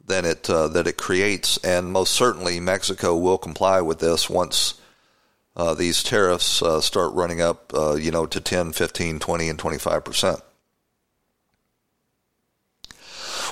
than 0.04 0.24
it 0.24 0.48
uh, 0.50 0.68
that 0.68 0.86
it 0.86 0.96
creates. 0.96 1.56
And 1.58 1.92
most 1.92 2.12
certainly, 2.12 2.60
Mexico 2.60 3.16
will 3.16 3.38
comply 3.38 3.80
with 3.80 4.00
this 4.00 4.28
once 4.28 4.74
uh, 5.56 5.74
these 5.74 6.02
tariffs 6.02 6.62
uh, 6.62 6.80
start 6.80 7.14
running 7.14 7.40
up, 7.40 7.72
uh, 7.74 7.94
you 7.94 8.10
know, 8.10 8.26
to 8.26 8.40
10, 8.40 8.72
15, 8.72 9.18
20, 9.18 9.48
and 9.48 9.58
25 9.58 10.04
percent. 10.04 10.40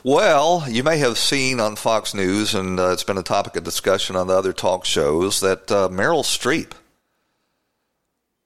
Well, 0.06 0.66
you 0.68 0.84
may 0.84 0.98
have 0.98 1.18
seen 1.18 1.58
on 1.58 1.74
Fox 1.74 2.14
News, 2.14 2.54
and 2.54 2.78
uh, 2.78 2.90
it's 2.90 3.02
been 3.02 3.18
a 3.18 3.24
topic 3.24 3.56
of 3.56 3.64
discussion 3.64 4.14
on 4.14 4.28
the 4.28 4.38
other 4.38 4.52
talk 4.52 4.84
shows, 4.84 5.40
that 5.40 5.68
uh, 5.72 5.88
Meryl 5.88 6.22
Streep, 6.22 6.74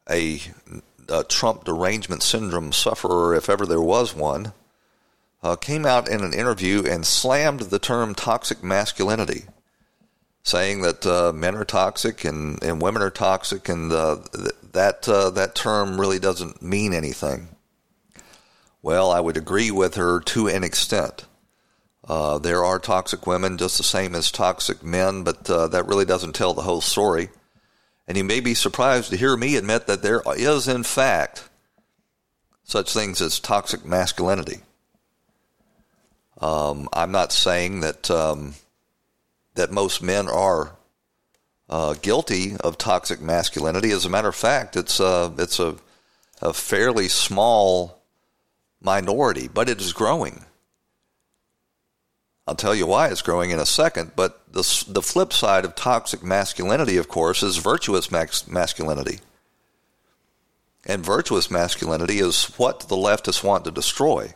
a, 0.09 0.40
a, 1.11 1.23
Trump 1.25 1.64
derangement 1.64 2.23
syndrome 2.23 2.73
sufferer, 2.73 3.35
if 3.35 3.51
ever 3.51 3.66
there 3.66 3.79
was 3.79 4.16
one, 4.16 4.55
uh, 5.42 5.55
came 5.55 5.85
out 5.85 6.09
in 6.09 6.25
an 6.25 6.33
interview 6.33 6.83
and 6.87 7.05
slammed 7.05 7.61
the 7.61 7.79
term 7.79 8.14
toxic 8.14 8.64
masculinity, 8.64 9.44
saying 10.42 10.81
that 10.81 11.05
uh, 11.05 11.31
men 11.35 11.57
are 11.57 11.66
toxic 11.66 12.25
and, 12.25 12.62
and 12.62 12.81
women 12.81 13.03
are 13.03 13.11
toxic, 13.11 13.68
and 13.68 13.92
uh, 13.92 14.16
th- 14.33 14.55
that 14.73 15.07
uh, 15.07 15.29
that 15.29 15.55
term 15.55 16.01
really 16.01 16.18
doesn't 16.18 16.62
mean 16.62 16.94
anything. 16.94 17.49
Well, 18.81 19.11
I 19.11 19.20
would 19.20 19.37
agree 19.37 19.70
with 19.70 19.96
her 19.96 20.20
to 20.20 20.49
an 20.49 20.64
extent. 20.64 21.27
Uh, 22.11 22.38
there 22.38 22.64
are 22.64 22.81
toxic 22.81 23.25
women 23.25 23.57
just 23.57 23.79
the 23.79 23.85
same 23.85 24.16
as 24.16 24.33
toxic 24.33 24.83
men, 24.83 25.23
but 25.23 25.49
uh, 25.49 25.68
that 25.68 25.87
really 25.87 26.05
doesn't 26.05 26.33
tell 26.33 26.53
the 26.53 26.62
whole 26.62 26.81
story. 26.81 27.29
And 28.09 28.16
you 28.16 28.25
may 28.25 28.40
be 28.40 28.53
surprised 28.53 29.11
to 29.11 29.16
hear 29.16 29.37
me 29.37 29.55
admit 29.55 29.87
that 29.87 30.03
there 30.03 30.20
is, 30.37 30.66
in 30.66 30.83
fact, 30.83 31.49
such 32.64 32.92
things 32.92 33.23
as 33.23 33.38
toxic 33.38 33.85
masculinity. 33.85 34.59
Um, 36.40 36.88
I'm 36.92 37.12
not 37.12 37.31
saying 37.31 37.79
that 37.83 38.11
um, 38.11 38.55
that 39.55 39.70
most 39.70 40.03
men 40.03 40.29
are 40.29 40.73
uh, 41.68 41.94
guilty 42.03 42.57
of 42.57 42.77
toxic 42.77 43.20
masculinity. 43.20 43.92
As 43.92 44.05
a 44.05 44.11
matter 44.11 44.31
of 44.31 44.35
fact, 44.35 44.75
it's 44.75 44.99
uh, 44.99 45.31
it's 45.38 45.61
a, 45.61 45.77
a 46.42 46.53
fairly 46.53 47.07
small 47.07 48.03
minority, 48.81 49.46
but 49.46 49.68
it 49.68 49.81
is 49.81 49.92
growing. 49.92 50.44
I'll 52.50 52.56
tell 52.56 52.74
you 52.74 52.84
why 52.84 53.06
it's 53.06 53.22
growing 53.22 53.52
in 53.52 53.60
a 53.60 53.64
second, 53.64 54.10
but 54.16 54.42
the, 54.52 54.84
the 54.88 55.02
flip 55.02 55.32
side 55.32 55.64
of 55.64 55.76
toxic 55.76 56.20
masculinity, 56.24 56.96
of 56.96 57.06
course, 57.06 57.44
is 57.44 57.58
virtuous 57.58 58.10
masculinity. 58.10 59.20
And 60.84 61.04
virtuous 61.04 61.48
masculinity 61.48 62.18
is 62.18 62.46
what 62.56 62.80
the 62.80 62.96
leftists 62.96 63.44
want 63.44 63.64
to 63.66 63.70
destroy. 63.70 64.34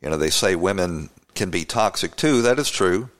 You 0.00 0.10
know, 0.10 0.16
they 0.16 0.30
say 0.30 0.54
women 0.54 1.10
can 1.34 1.50
be 1.50 1.64
toxic 1.64 2.14
too. 2.14 2.40
That 2.42 2.60
is 2.60 2.70
true. 2.70 3.10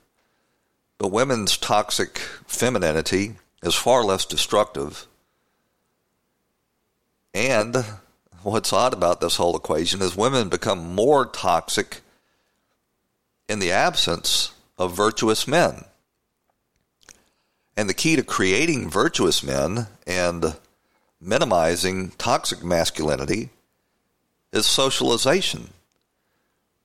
But 0.97 1.11
women's 1.11 1.57
toxic 1.57 2.19
femininity 2.47 3.33
is 3.61 3.75
far 3.75 4.05
less 4.05 4.23
destructive. 4.23 5.07
And 7.33 7.83
what's 8.43 8.71
odd 8.71 8.93
about 8.93 9.19
this 9.19 9.35
whole 9.35 9.57
equation 9.57 10.01
is 10.01 10.15
women 10.15 10.47
become 10.47 10.95
more 10.95 11.25
toxic 11.25 11.99
in 13.47 13.59
the 13.59 13.71
absence 13.71 14.53
of 14.77 14.95
virtuous 14.95 15.47
men. 15.47 15.85
And 17.75 17.89
the 17.89 17.93
key 17.93 18.15
to 18.15 18.23
creating 18.23 18.89
virtuous 18.89 19.43
men 19.43 19.87
and 20.05 20.55
minimizing 21.19 22.11
toxic 22.17 22.63
masculinity 22.63 23.49
is 24.51 24.65
socialization. 24.65 25.69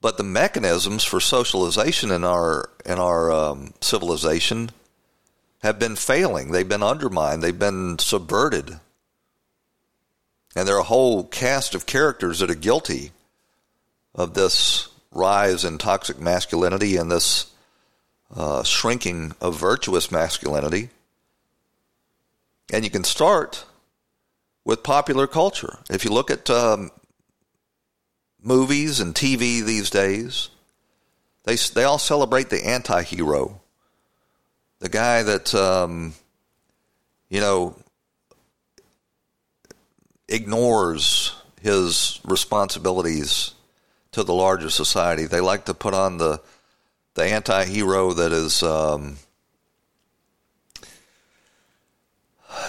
But 0.01 0.17
the 0.17 0.23
mechanisms 0.23 1.05
for 1.05 1.21
socialization 1.21 2.11
in 2.11 2.25
our 2.25 2.71
in 2.87 2.99
our 2.99 3.33
um, 3.33 3.75
civilization 3.81 4.71
have 5.63 5.79
been 5.79 5.97
failing. 5.97 6.53
They've 6.53 6.69
been 6.69 6.85
undermined. 6.85 7.43
They've 7.43 7.59
been 7.59 7.99
subverted. 7.99 8.79
And 10.55 10.67
there 10.67 10.77
are 10.77 10.81
a 10.81 10.85
whole 10.85 11.25
cast 11.25 11.75
of 11.75 11.85
characters 11.85 12.39
that 12.39 12.51
are 12.51 12.55
guilty 12.55 13.11
of 14.15 14.35
this 14.35 14.89
rise 15.13 15.65
in 15.65 15.79
toxic 15.79 16.21
masculinity 16.21 16.97
and 16.97 17.11
this 17.11 17.51
uh, 18.35 18.63
shrinking 18.63 19.35
of 19.41 19.59
virtuous 19.59 20.11
masculinity. 20.11 20.91
And 22.73 22.85
you 22.85 22.91
can 22.91 23.05
start 23.05 23.65
with 24.65 24.83
popular 24.83 25.27
culture. 25.27 25.79
If 25.89 26.05
you 26.05 26.11
look 26.11 26.31
at 26.31 26.51
um, 26.51 26.91
movies 28.43 29.01
and 29.01 29.15
TV 29.15 29.65
these 29.65 29.89
days, 29.89 30.51
they, 31.45 31.57
they 31.57 31.85
all 31.85 31.99
celebrate 31.99 32.51
the 32.51 32.67
anti 32.67 33.03
hero, 33.03 33.61
the 34.81 34.91
guy 34.91 35.23
that, 35.23 35.55
um, 35.55 36.13
you 37.31 37.41
know, 37.41 37.75
ignores 40.29 41.35
his 41.63 42.21
responsibilities 42.25 43.55
to 44.19 44.25
the 44.25 44.35
larger 44.35 44.69
society. 44.69 45.27
They 45.27 45.41
like 45.41 45.67
to 45.67 45.75
put 45.75 45.95
on 45.95 46.19
the 46.19 46.41
the 47.15 47.23
anti-hero 47.23 48.13
that 48.15 48.33
is 48.33 48.65
um, 48.65 49.17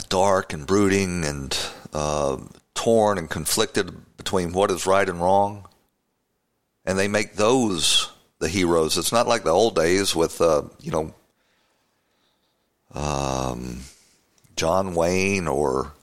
dark 0.09 0.53
and 0.53 0.67
brooding 0.67 1.25
and 1.25 1.57
uh, 1.91 2.37
torn 2.75 3.17
and 3.17 3.29
conflicted 3.29 3.91
between 4.15 4.53
what 4.53 4.69
is 4.69 4.85
right 4.85 5.09
and 5.09 5.19
wrong. 5.19 5.67
And 6.85 6.97
they 6.97 7.07
make 7.07 7.33
those 7.33 8.11
the 8.39 8.47
heroes. 8.47 8.97
It's 8.97 9.11
not 9.11 9.27
like 9.27 9.43
the 9.43 9.51
old 9.51 9.75
days 9.75 10.15
with, 10.15 10.41
uh, 10.41 10.63
you 10.79 10.91
know, 10.91 11.13
um, 12.93 13.81
John 14.55 14.93
Wayne 14.93 15.47
or, 15.47 15.93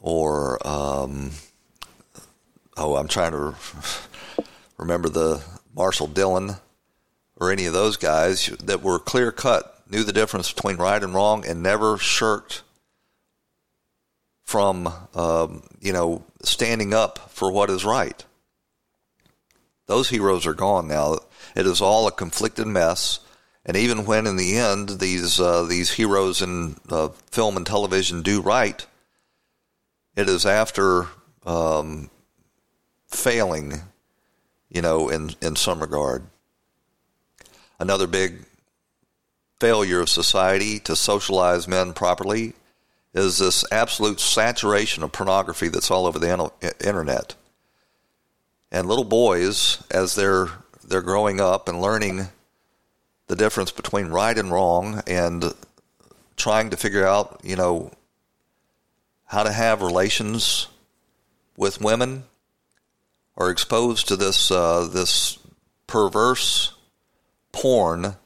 or, 0.00 0.64
um, 0.66 1.30
oh, 2.76 2.96
I'm 2.96 3.08
trying 3.08 3.32
to 3.32 3.54
remember 4.82 5.08
the 5.08 5.42
Marshal 5.74 6.06
Dillon 6.06 6.56
or 7.36 7.50
any 7.50 7.66
of 7.66 7.72
those 7.72 7.96
guys 7.96 8.46
that 8.64 8.82
were 8.82 8.98
clear 8.98 9.32
cut, 9.32 9.82
knew 9.90 10.04
the 10.04 10.12
difference 10.12 10.52
between 10.52 10.76
right 10.76 11.02
and 11.02 11.14
wrong, 11.14 11.46
and 11.46 11.62
never 11.62 11.98
shirked 11.98 12.62
from, 14.44 14.92
um, 15.14 15.62
you 15.80 15.92
know, 15.92 16.24
standing 16.42 16.92
up 16.92 17.30
for 17.30 17.50
what 17.50 17.70
is 17.70 17.84
right. 17.84 18.24
Those 19.86 20.08
heroes 20.08 20.46
are 20.46 20.54
gone 20.54 20.88
now. 20.88 21.18
It 21.56 21.66
is 21.66 21.80
all 21.80 22.06
a 22.06 22.12
conflicted 22.12 22.66
mess. 22.66 23.20
And 23.64 23.76
even 23.76 24.06
when, 24.06 24.26
in 24.26 24.36
the 24.36 24.56
end, 24.56 25.00
these 25.00 25.40
uh, 25.40 25.64
these 25.64 25.92
heroes 25.92 26.42
in 26.42 26.76
uh, 26.88 27.08
film 27.30 27.56
and 27.56 27.66
television 27.66 28.22
do 28.22 28.40
right, 28.40 28.84
it 30.16 30.28
is 30.28 30.44
after 30.44 31.06
um, 31.46 32.10
failing, 33.06 33.82
you 34.72 34.82
know, 34.82 35.08
in 35.08 35.34
in 35.40 35.56
some 35.56 35.80
regard. 35.80 36.24
Another 37.78 38.06
big 38.06 38.44
failure 39.60 40.00
of 40.00 40.08
society 40.08 40.78
to 40.80 40.96
socialize 40.96 41.68
men 41.68 41.92
properly 41.92 42.54
is 43.14 43.38
this 43.38 43.64
absolute 43.70 44.18
saturation 44.18 45.02
of 45.02 45.12
pornography 45.12 45.68
that's 45.68 45.90
all 45.90 46.06
over 46.06 46.18
the 46.18 46.50
internet. 46.84 47.34
And 48.70 48.88
little 48.88 49.04
boys, 49.04 49.82
as 49.90 50.14
they're 50.14 50.48
they're 50.84 51.02
growing 51.02 51.40
up 51.40 51.68
and 51.68 51.80
learning 51.80 52.28
the 53.26 53.36
difference 53.36 53.70
between 53.70 54.08
right 54.08 54.36
and 54.36 54.50
wrong, 54.50 55.02
and 55.06 55.52
trying 56.36 56.70
to 56.70 56.76
figure 56.76 57.06
out, 57.06 57.40
you 57.44 57.56
know, 57.56 57.90
how 59.26 59.42
to 59.42 59.52
have 59.52 59.82
relations 59.82 60.66
with 61.56 61.80
women, 61.80 62.24
are 63.36 63.50
exposed 63.50 64.08
to 64.08 64.16
this 64.16 64.50
uh, 64.50 64.88
this 64.92 65.38
perverse 65.86 66.74
porn 67.52 68.16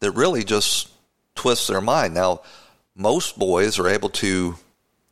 that 0.00 0.12
really 0.12 0.44
just 0.44 0.88
twists 1.34 1.68
their 1.68 1.80
mind. 1.80 2.14
Now, 2.14 2.42
most 2.94 3.38
boys 3.38 3.78
are 3.78 3.88
able 3.88 4.10
to 4.10 4.56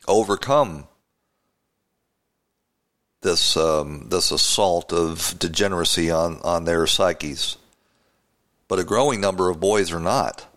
overcome 0.07 0.87
this 3.21 3.55
um, 3.55 4.07
this 4.09 4.31
assault 4.31 4.91
of 4.93 5.35
degeneracy 5.39 6.09
on, 6.11 6.39
on 6.43 6.65
their 6.65 6.87
psyches, 6.87 7.57
but 8.67 8.79
a 8.79 8.83
growing 8.83 9.21
number 9.21 9.49
of 9.49 9.59
boys 9.59 9.91
are 9.91 9.99
not. 9.99 10.47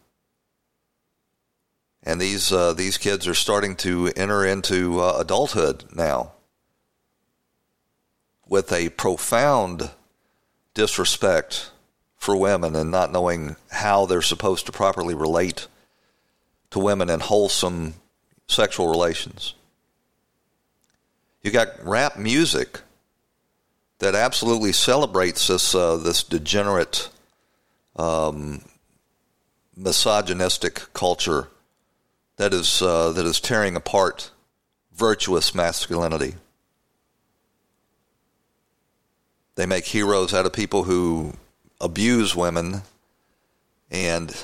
And 2.03 2.21
these 2.21 2.53
uh, 2.53 2.75
these 2.75 2.99
kids 2.99 3.27
are 3.27 3.35
starting 3.35 3.77
to 3.77 4.13
enter 4.17 4.45
into 4.45 5.01
uh, 5.01 5.17
adulthood 5.19 5.85
now 5.95 6.34
with 8.49 8.73
a 8.73 8.89
profound 8.91 9.91
disrespect 10.75 11.71
for 12.17 12.37
women 12.37 12.75
and 12.75 12.91
not 12.91 13.13
knowing 13.13 13.57
how 13.71 14.07
they're 14.07 14.23
supposed 14.23 14.67
to 14.67 14.73
properly 14.73 15.15
relate 15.15 15.67
to 16.71 16.79
women 16.79 17.11
in 17.11 17.21
wholesome 17.21 17.95
sexual 18.49 18.89
relations. 18.89 19.55
You 21.43 21.51
got 21.51 21.69
rap 21.85 22.17
music 22.17 22.81
that 23.99 24.15
absolutely 24.15 24.73
celebrates 24.73 25.47
this 25.47 25.75
uh, 25.75 25.97
this 25.97 26.23
degenerate, 26.23 27.11
um, 27.97 28.63
misogynistic 29.77 30.93
culture 30.95 31.49
that 32.37 32.53
is 32.53 32.83
uh, 32.83 33.13
that 33.13 33.27
is 33.27 33.41
tearing 33.41 33.77
apart 33.77 34.31
virtuous 34.93 35.55
masculinity. 35.55 36.35
They 39.57 39.67
make 39.67 39.85
heroes 39.85 40.35
out 40.35 40.47
of 40.47 40.53
people 40.53 40.85
who 40.85 41.35
abuse 41.81 42.35
women 42.35 42.83
and 43.91 44.35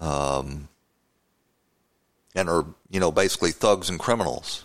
um, 0.00 0.68
and 2.34 2.48
are 2.48 2.64
you 2.90 3.00
know 3.00 3.10
basically 3.10 3.52
thugs 3.52 3.88
and 3.88 3.98
criminals. 3.98 4.64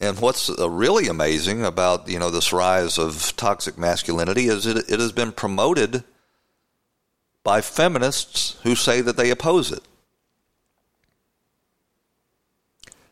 And 0.00 0.18
what's 0.20 0.48
uh, 0.48 0.70
really 0.70 1.08
amazing 1.08 1.64
about 1.64 2.08
you 2.08 2.18
know 2.18 2.30
this 2.30 2.52
rise 2.52 2.98
of 2.98 3.34
toxic 3.36 3.78
masculinity 3.78 4.46
is 4.46 4.66
it, 4.66 4.76
it 4.88 5.00
has 5.00 5.12
been 5.12 5.32
promoted 5.32 6.04
by 7.42 7.60
feminists 7.60 8.58
who 8.62 8.74
say 8.74 9.00
that 9.00 9.16
they 9.16 9.30
oppose 9.30 9.72
it. 9.72 9.82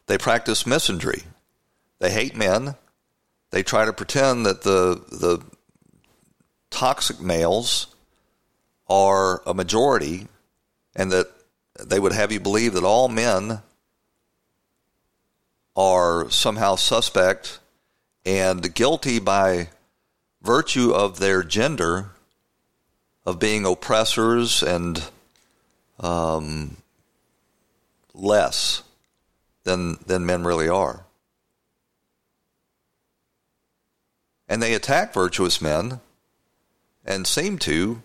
They 0.07 0.19
practice 0.19 0.65
misandry. 0.65 1.25
They 1.99 2.11
hate 2.11 2.37
men. 2.37 2.77
They 3.51 3.63
try 3.63 3.85
to 3.85 3.93
pretend 3.93 4.47
that 4.47 4.63
the 4.63 5.03
the 5.11 5.45
toxic 6.71 7.21
males 7.21 7.87
are 8.89 9.43
a 9.47 9.55
majority 9.55 10.29
and 10.95 11.11
that 11.13 11.29
they 11.81 11.99
would 11.99 12.13
have 12.13 12.33
you 12.33 12.41
believe 12.41 12.75
that 12.75 12.85
all 12.85 13.09
men 13.09 13.61
are 15.75 16.29
somehow 16.31 16.75
suspect 16.77 17.59
and 18.25 18.75
guilty 18.75 19.19
by 19.19 19.69
virtue 20.43 20.93
of 20.93 21.19
their 21.19 21.43
gender 21.43 22.11
of 23.25 23.39
being 23.39 23.67
oppressors 23.67 24.63
and 24.63 25.03
um, 26.01 26.77
less 28.15 28.83
than 29.65 29.99
than 30.07 30.27
men 30.27 30.45
really 30.45 30.69
are. 30.69 31.06
And 34.49 34.63
they 34.63 34.75
attack 34.75 35.13
virtuous 35.13 35.61
men 35.61 36.01
and 37.05 37.27
seem 37.27 37.59
to, 37.61 38.03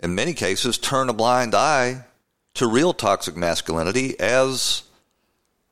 in 0.00 0.14
many 0.14 0.34
cases, 0.34 0.78
turn 0.78 1.08
a 1.08 1.12
blind 1.12 1.54
eye 1.54 2.04
to 2.54 2.66
real 2.66 2.92
toxic 2.92 3.36
masculinity 3.36 4.18
as 4.18 4.82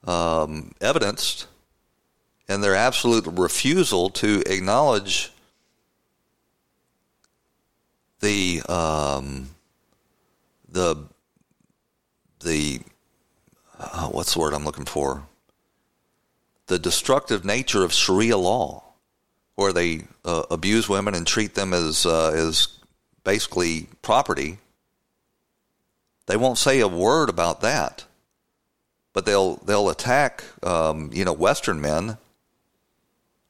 um, 0.06 0.72
evidenced 0.80 1.46
in 2.48 2.60
their 2.60 2.74
absolute 2.74 3.26
refusal 3.26 4.10
to 4.10 4.42
acknowledge 4.46 5.32
the 8.20 8.62
um, 8.68 9.50
the 10.68 10.96
the 12.40 12.80
uh, 13.78 14.08
what's 14.08 14.34
the 14.34 14.40
word 14.40 14.54
I'm 14.54 14.64
looking 14.64 14.84
for? 14.84 15.26
The 16.66 16.78
destructive 16.78 17.44
nature 17.44 17.84
of 17.84 17.92
Sharia 17.92 18.38
law, 18.38 18.83
where 19.56 19.72
they 19.72 20.02
uh, 20.24 20.42
abuse 20.50 20.88
women 20.88 21.14
and 21.14 21.26
treat 21.26 21.54
them 21.54 21.72
as 21.72 22.06
uh, 22.06 22.30
as 22.30 22.68
basically 23.24 23.86
property 24.02 24.58
they 26.26 26.36
won't 26.36 26.58
say 26.58 26.80
a 26.80 26.88
word 26.88 27.28
about 27.28 27.60
that, 27.60 28.04
but 29.12 29.26
they'll 29.26 29.56
they'll 29.56 29.90
attack 29.90 30.44
um, 30.62 31.10
you 31.12 31.24
know 31.24 31.32
Western 31.32 31.80
men, 31.80 32.16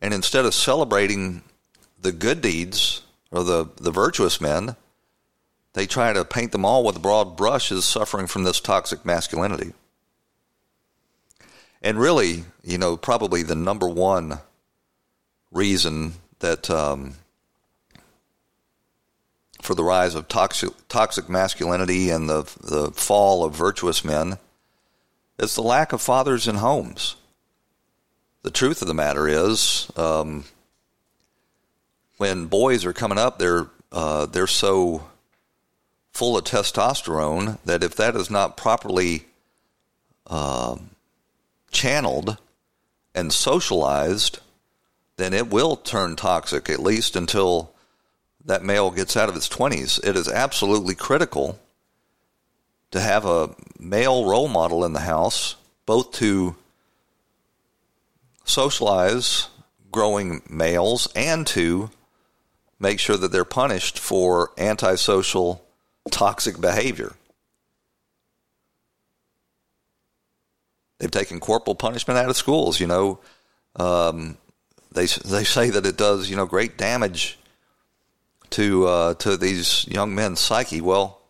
and 0.00 0.12
instead 0.12 0.44
of 0.44 0.54
celebrating 0.54 1.42
the 2.00 2.12
good 2.12 2.40
deeds 2.40 3.02
or 3.30 3.44
the 3.44 3.68
the 3.76 3.92
virtuous 3.92 4.40
men, 4.40 4.74
they 5.74 5.86
try 5.86 6.12
to 6.12 6.24
paint 6.24 6.52
them 6.52 6.64
all 6.64 6.84
with 6.84 6.96
a 6.96 7.00
broad 7.00 7.36
brush 7.36 7.70
as 7.70 7.84
suffering 7.84 8.26
from 8.26 8.42
this 8.42 8.60
toxic 8.60 9.04
masculinity. 9.04 9.72
And 11.80 11.98
really, 11.98 12.44
you 12.64 12.78
know, 12.78 12.96
probably 12.96 13.42
the 13.42 13.54
number 13.54 13.86
one 13.88 14.38
reason 15.54 16.14
that 16.40 16.68
um, 16.68 17.14
for 19.62 19.74
the 19.74 19.84
rise 19.84 20.14
of 20.14 20.28
toxic, 20.28 20.70
toxic 20.88 21.28
masculinity 21.28 22.10
and 22.10 22.28
the, 22.28 22.42
the 22.60 22.90
fall 22.90 23.44
of 23.44 23.54
virtuous 23.54 24.04
men 24.04 24.36
is 25.38 25.54
the 25.54 25.62
lack 25.62 25.92
of 25.92 26.02
fathers 26.02 26.46
in 26.46 26.56
homes. 26.56 27.16
The 28.42 28.50
truth 28.50 28.82
of 28.82 28.88
the 28.88 28.94
matter 28.94 29.26
is, 29.26 29.90
um, 29.96 30.44
when 32.18 32.46
boys 32.46 32.84
are 32.84 32.92
coming 32.92 33.18
up, 33.18 33.38
they're 33.38 33.68
uh, 33.90 34.26
they're 34.26 34.46
so 34.46 35.04
full 36.12 36.36
of 36.36 36.44
testosterone 36.44 37.58
that 37.64 37.82
if 37.82 37.94
that 37.96 38.16
is 38.16 38.30
not 38.30 38.56
properly 38.56 39.24
uh, 40.26 40.76
channeled 41.70 42.38
and 43.14 43.32
socialized, 43.32 44.40
then 45.16 45.32
it 45.32 45.50
will 45.50 45.76
turn 45.76 46.16
toxic. 46.16 46.68
At 46.68 46.80
least 46.80 47.16
until 47.16 47.72
that 48.44 48.64
male 48.64 48.90
gets 48.90 49.16
out 49.16 49.28
of 49.28 49.34
his 49.34 49.48
20s, 49.48 50.04
it 50.06 50.16
is 50.16 50.28
absolutely 50.28 50.94
critical 50.94 51.58
to 52.90 53.00
have 53.00 53.24
a 53.24 53.54
male 53.78 54.28
role 54.28 54.48
model 54.48 54.84
in 54.84 54.92
the 54.92 55.00
house, 55.00 55.56
both 55.86 56.12
to 56.12 56.54
socialize 58.44 59.48
growing 59.90 60.42
males 60.48 61.08
and 61.14 61.46
to 61.46 61.90
make 62.78 63.00
sure 63.00 63.16
that 63.16 63.32
they're 63.32 63.44
punished 63.44 63.98
for 63.98 64.50
antisocial, 64.58 65.64
toxic 66.10 66.60
behavior. 66.60 67.14
They've 70.98 71.10
taken 71.10 71.40
corporal 71.40 71.74
punishment 71.74 72.18
out 72.18 72.28
of 72.30 72.36
schools. 72.36 72.80
You 72.80 72.86
know, 72.86 73.20
um, 73.76 74.36
they 74.94 75.06
they 75.06 75.44
say 75.44 75.70
that 75.70 75.86
it 75.86 75.96
does 75.96 76.30
you 76.30 76.36
know 76.36 76.46
great 76.46 76.78
damage 76.78 77.38
to 78.50 78.86
uh, 78.86 79.14
to 79.14 79.36
these 79.36 79.86
young 79.88 80.14
men's 80.14 80.40
psyche. 80.40 80.80
Well, 80.80 81.20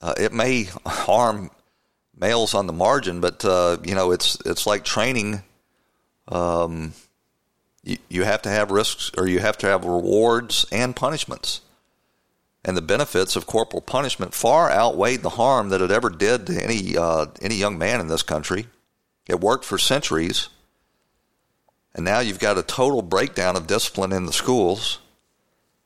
uh, 0.00 0.14
it 0.18 0.32
may 0.32 0.68
harm 0.86 1.50
males 2.16 2.54
on 2.54 2.66
the 2.66 2.72
margin, 2.72 3.20
but 3.20 3.44
uh, 3.44 3.78
you 3.84 3.94
know 3.94 4.12
it's 4.12 4.38
it's 4.46 4.66
like 4.66 4.84
training. 4.84 5.42
Um, 6.28 6.94
you, 7.82 7.98
you 8.08 8.24
have 8.24 8.42
to 8.42 8.48
have 8.48 8.70
risks, 8.70 9.10
or 9.18 9.26
you 9.28 9.40
have 9.40 9.58
to 9.58 9.66
have 9.66 9.84
rewards 9.84 10.64
and 10.72 10.96
punishments. 10.96 11.60
And 12.64 12.78
the 12.78 12.82
benefits 12.82 13.36
of 13.36 13.46
corporal 13.46 13.82
punishment 13.82 14.32
far 14.32 14.70
outweighed 14.70 15.20
the 15.20 15.30
harm 15.30 15.68
that 15.68 15.82
it 15.82 15.90
ever 15.90 16.08
did 16.08 16.46
to 16.46 16.62
any 16.62 16.96
uh, 16.96 17.26
any 17.42 17.56
young 17.56 17.76
man 17.76 18.00
in 18.00 18.08
this 18.08 18.22
country. 18.22 18.68
It 19.26 19.40
worked 19.40 19.64
for 19.64 19.78
centuries, 19.78 20.48
and 21.94 22.04
now 22.04 22.20
you've 22.20 22.38
got 22.38 22.58
a 22.58 22.62
total 22.62 23.02
breakdown 23.02 23.56
of 23.56 23.66
discipline 23.66 24.12
in 24.12 24.26
the 24.26 24.32
schools 24.32 24.98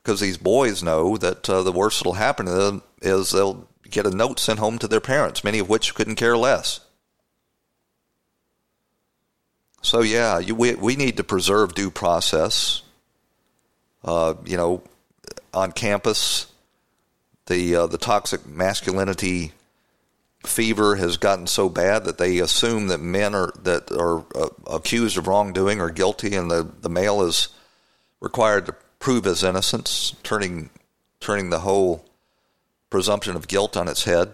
because 0.03 0.21
these 0.21 0.39
boys 0.39 0.83
know 0.83 1.17
that 1.19 1.49
uh, 1.51 1.63
the 1.63 1.73
worst 1.73 1.99
that'll 1.99 2.15
happen 2.15 2.47
to 2.47 2.53
them 2.53 2.83
is 3.03 3.31
they'll 3.31 3.69
get 3.91 4.07
a 4.07 4.11
note 4.11 4.39
sent 4.39 4.59
home 4.59 4.79
to 4.79 4.89
their 4.89 5.01
parents, 5.01 5.45
many 5.45 5.59
of 5.59 5.69
which 5.69 5.95
couldn't 5.95 6.17
care 6.17 6.37
less. 6.37 6.81
So 9.83 10.01
yeah, 10.01 10.39
you, 10.39 10.55
we 10.55 10.75
we 10.75 10.97
need 10.97 11.19
to 11.19 11.25
preserve 11.25 11.75
due 11.75 11.91
process. 11.91 12.83
Uh, 14.05 14.35
you 14.45 14.57
know, 14.57 14.83
on 15.53 15.73
campus, 15.73 16.47
the 17.47 17.77
uh, 17.77 17.87
the 17.87 17.99
toxic 17.99 18.47
masculinity 18.47 19.53
fever 20.45 20.97
has 20.97 21.17
gotten 21.17 21.47
so 21.47 21.69
bad 21.69 22.05
that 22.05 22.19
they 22.19 22.39
assume 22.39 22.89
that 22.89 22.99
men 22.99 23.35
are 23.35 23.53
that 23.63 23.91
are 23.93 24.25
uh, 24.35 24.49
accused 24.67 25.19
of 25.19 25.27
wrongdoing 25.27 25.81
are 25.81 25.91
guilty, 25.91 26.35
and 26.35 26.51
the, 26.51 26.69
the 26.81 26.89
male 26.89 27.23
is 27.23 27.49
required 28.21 28.67
to 28.67 28.75
prove 28.99 29.25
his 29.25 29.43
innocence, 29.43 30.15
turning 30.23 30.71
turning 31.21 31.51
the 31.51 31.61
whole 31.61 32.05
presumption 32.91 33.37
of 33.37 33.49
guilt 33.49 33.77
on 33.77 33.89
its 33.89 34.05
head. 34.05 34.33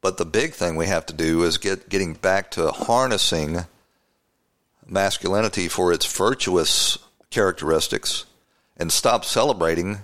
But 0.00 0.18
the 0.18 0.26
big 0.26 0.52
thing 0.52 0.76
we 0.76 0.86
have 0.86 1.06
to 1.06 1.14
do 1.14 1.44
is 1.44 1.56
get 1.56 1.88
getting 1.88 2.14
back 2.14 2.50
to 2.52 2.70
harnessing 2.70 3.64
masculinity 4.86 5.68
for 5.68 5.92
its 5.92 6.04
virtuous 6.04 6.98
characteristics 7.30 8.26
and 8.76 8.92
stop 8.92 9.24
celebrating 9.24 10.00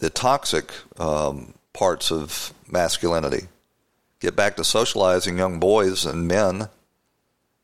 the 0.00 0.10
toxic 0.10 0.72
um, 0.98 1.54
parts 1.72 2.10
of 2.10 2.52
masculinity. 2.70 3.46
Get 4.18 4.36
back 4.36 4.56
to 4.56 4.64
socializing 4.64 5.38
young 5.38 5.60
boys 5.60 6.04
and 6.04 6.28
men 6.28 6.68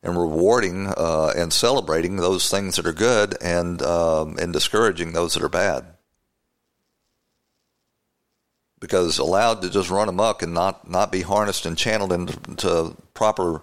and 0.01 0.17
rewarding 0.17 0.87
uh, 0.87 1.33
and 1.35 1.53
celebrating 1.53 2.15
those 2.15 2.49
things 2.49 2.77
that 2.77 2.87
are 2.87 2.93
good 2.93 3.35
and 3.41 3.81
um, 3.81 4.37
and 4.39 4.53
discouraging 4.53 5.13
those 5.13 5.33
that 5.35 5.43
are 5.43 5.49
bad 5.49 5.85
because 8.79 9.17
allowed 9.17 9.61
to 9.61 9.69
just 9.69 9.89
run 9.89 10.09
amok 10.09 10.41
and 10.41 10.53
not, 10.53 10.89
not 10.89 11.11
be 11.11 11.21
harnessed 11.21 11.65
and 11.65 11.77
channeled 11.77 12.13
into 12.13 12.95
proper 13.13 13.61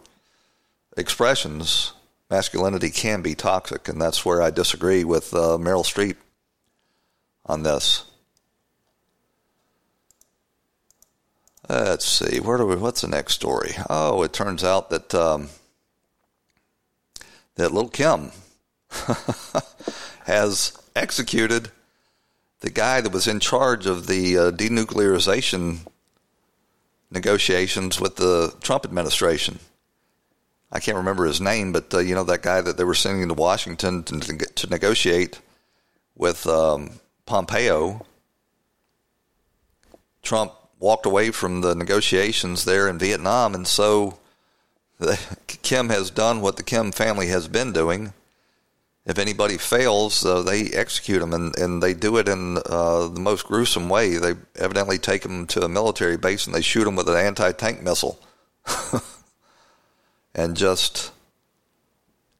expressions, 0.96 1.92
masculinity 2.30 2.90
can 2.90 3.22
be 3.22 3.34
toxic, 3.34 3.88
and 3.88 4.00
that's 4.00 4.24
where 4.24 4.42
I 4.42 4.50
disagree 4.50 5.04
with 5.04 5.32
uh, 5.32 5.58
Meryl 5.58 5.84
Streep 5.84 6.16
on 7.46 7.62
this. 7.62 8.04
Let's 11.68 12.04
see, 12.04 12.40
where 12.40 12.58
do 12.58 12.66
we? 12.66 12.76
What's 12.76 13.00
the 13.00 13.08
next 13.08 13.34
story? 13.34 13.74
Oh, 13.88 14.22
it 14.22 14.32
turns 14.32 14.62
out 14.62 14.90
that 14.90 15.14
um, 15.14 15.48
that 17.54 17.72
little 17.72 17.88
Kim 17.88 18.32
has 20.24 20.76
executed 20.94 21.70
the 22.60 22.70
guy 22.70 23.00
that 23.00 23.12
was 23.12 23.26
in 23.26 23.40
charge 23.40 23.86
of 23.86 24.06
the 24.06 24.36
uh, 24.36 24.50
denuclearization 24.50 25.86
negotiations 27.10 28.00
with 28.00 28.16
the 28.16 28.54
Trump 28.60 28.84
administration. 28.84 29.58
I 30.70 30.80
can't 30.80 30.96
remember 30.96 31.24
his 31.24 31.40
name, 31.40 31.72
but 31.72 31.94
uh, 31.94 31.98
you 31.98 32.14
know 32.14 32.24
that 32.24 32.42
guy 32.42 32.60
that 32.60 32.76
they 32.76 32.84
were 32.84 32.94
sending 32.94 33.28
to 33.28 33.34
Washington 33.34 34.02
to, 34.04 34.18
to 34.18 34.66
negotiate 34.66 35.40
with 36.16 36.46
um, 36.46 36.90
Pompeo. 37.26 38.04
Trump 40.22 40.52
walked 40.78 41.06
away 41.06 41.30
from 41.30 41.60
the 41.60 41.74
negotiations 41.74 42.64
there 42.64 42.88
in 42.88 42.98
Vietnam, 42.98 43.54
and 43.54 43.66
so 43.66 44.18
the, 44.98 45.18
Kim 45.62 45.88
has 45.88 46.10
done 46.10 46.40
what 46.40 46.56
the 46.56 46.62
Kim 46.62 46.92
family 46.92 47.28
has 47.28 47.48
been 47.48 47.72
doing 47.72 48.12
if 49.06 49.18
anybody 49.18 49.58
fails, 49.58 50.24
uh, 50.24 50.42
they 50.42 50.68
execute 50.70 51.20
them, 51.20 51.34
and, 51.34 51.56
and 51.58 51.82
they 51.82 51.92
do 51.92 52.16
it 52.16 52.26
in 52.26 52.58
uh, 52.64 53.08
the 53.08 53.20
most 53.20 53.46
gruesome 53.46 53.88
way. 53.88 54.16
They 54.16 54.34
evidently 54.56 54.98
take 54.98 55.22
them 55.22 55.46
to 55.48 55.62
a 55.62 55.68
military 55.68 56.16
base 56.16 56.46
and 56.46 56.54
they 56.54 56.62
shoot 56.62 56.84
them 56.84 56.96
with 56.96 57.08
an 57.08 57.16
anti 57.16 57.52
tank 57.52 57.82
missile 57.82 58.18
and 60.34 60.56
just 60.56 61.12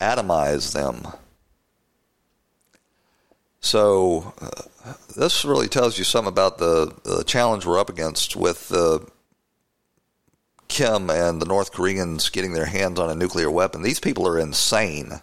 atomize 0.01 0.73
them. 0.73 1.07
So, 3.65 4.35
uh, 4.43 4.93
this 5.17 5.43
really 5.43 5.69
tells 5.69 5.97
you 5.97 6.05
some 6.05 6.27
about 6.27 6.59
the, 6.59 6.95
the 7.03 7.25
challenge 7.25 7.65
we're 7.65 7.79
up 7.79 7.89
against 7.89 8.37
with 8.37 8.71
uh, 8.71 8.99
Kim 10.69 11.09
and 11.09 11.41
the 11.41 11.47
North 11.47 11.73
Koreans 11.73 12.29
getting 12.29 12.53
their 12.53 12.67
hands 12.67 13.01
on 13.01 13.09
a 13.09 13.15
nuclear 13.15 13.51
weapon. 13.51 13.81
These 13.81 14.01
people 14.01 14.29
are 14.29 14.39
insane. 14.39 15.23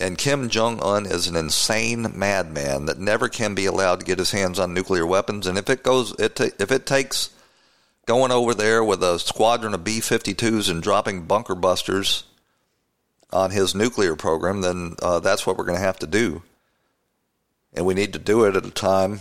And 0.00 0.16
Kim 0.16 0.48
Jong 0.48 0.82
un 0.82 1.04
is 1.04 1.28
an 1.28 1.36
insane 1.36 2.18
madman 2.18 2.86
that 2.86 2.98
never 2.98 3.28
can 3.28 3.54
be 3.54 3.66
allowed 3.66 4.00
to 4.00 4.06
get 4.06 4.18
his 4.18 4.30
hands 4.30 4.58
on 4.58 4.72
nuclear 4.72 5.04
weapons. 5.04 5.46
And 5.46 5.58
if 5.58 5.68
it 5.68 5.82
goes, 5.82 6.18
it 6.18 6.40
if 6.40 6.72
it 6.72 6.86
takes 6.86 7.28
going 8.06 8.32
over 8.32 8.54
there 8.54 8.82
with 8.82 9.02
a 9.02 9.18
squadron 9.18 9.74
of 9.74 9.84
B 9.84 9.98
52s 10.00 10.70
and 10.70 10.82
dropping 10.82 11.26
bunker 11.26 11.54
busters 11.54 12.24
on 13.32 13.50
his 13.50 13.74
nuclear 13.74 14.16
program, 14.16 14.60
then 14.60 14.94
uh, 15.02 15.20
that's 15.20 15.46
what 15.46 15.56
we're 15.56 15.64
going 15.64 15.78
to 15.78 15.84
have 15.84 15.98
to 16.00 16.06
do. 16.06 16.42
And 17.72 17.86
we 17.86 17.94
need 17.94 18.12
to 18.14 18.18
do 18.18 18.44
it 18.44 18.56
at 18.56 18.66
a 18.66 18.70
time. 18.70 19.20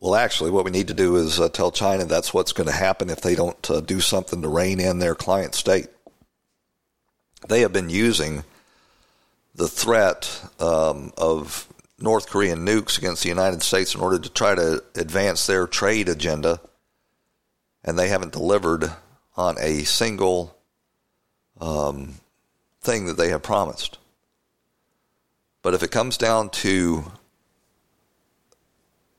Well, 0.00 0.14
actually, 0.14 0.52
what 0.52 0.64
we 0.64 0.70
need 0.70 0.88
to 0.88 0.94
do 0.94 1.16
is 1.16 1.40
uh, 1.40 1.48
tell 1.48 1.72
China 1.72 2.04
that's 2.04 2.32
what's 2.32 2.52
going 2.52 2.68
to 2.68 2.74
happen 2.74 3.10
if 3.10 3.20
they 3.20 3.34
don't 3.34 3.70
uh, 3.70 3.80
do 3.80 4.00
something 4.00 4.42
to 4.42 4.48
rein 4.48 4.78
in 4.78 5.00
their 5.00 5.16
client 5.16 5.56
state 5.56 5.88
they 7.46 7.60
have 7.60 7.72
been 7.72 7.90
using 7.90 8.44
the 9.54 9.68
threat 9.68 10.42
um, 10.58 11.12
of 11.16 11.68
North 11.98 12.28
Korean 12.28 12.66
nukes 12.66 12.98
against 12.98 13.22
the 13.22 13.28
United 13.28 13.62
States 13.62 13.94
in 13.94 14.00
order 14.00 14.18
to 14.18 14.28
try 14.28 14.54
to 14.54 14.82
advance 14.94 15.46
their 15.46 15.66
trade 15.66 16.08
agenda, 16.08 16.60
and 17.84 17.98
they 17.98 18.08
haven't 18.08 18.32
delivered 18.32 18.92
on 19.36 19.56
a 19.58 19.84
single 19.84 20.56
um, 21.60 22.14
thing 22.80 23.06
that 23.06 23.16
they 23.16 23.30
have 23.30 23.42
promised. 23.42 23.98
But 25.62 25.74
if 25.74 25.82
it 25.82 25.90
comes 25.90 26.16
down 26.16 26.50
to, 26.50 27.04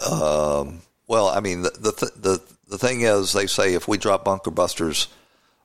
um, 0.10 0.82
well, 1.08 1.28
I 1.28 1.40
mean, 1.42 1.64
the, 1.64 1.72
the 1.72 2.12
the 2.16 2.42
the 2.70 2.78
thing 2.78 3.02
is, 3.02 3.34
they 3.34 3.48
say 3.48 3.74
if 3.74 3.88
we 3.88 3.98
drop 3.98 4.24
bunker 4.24 4.52
busters 4.52 5.08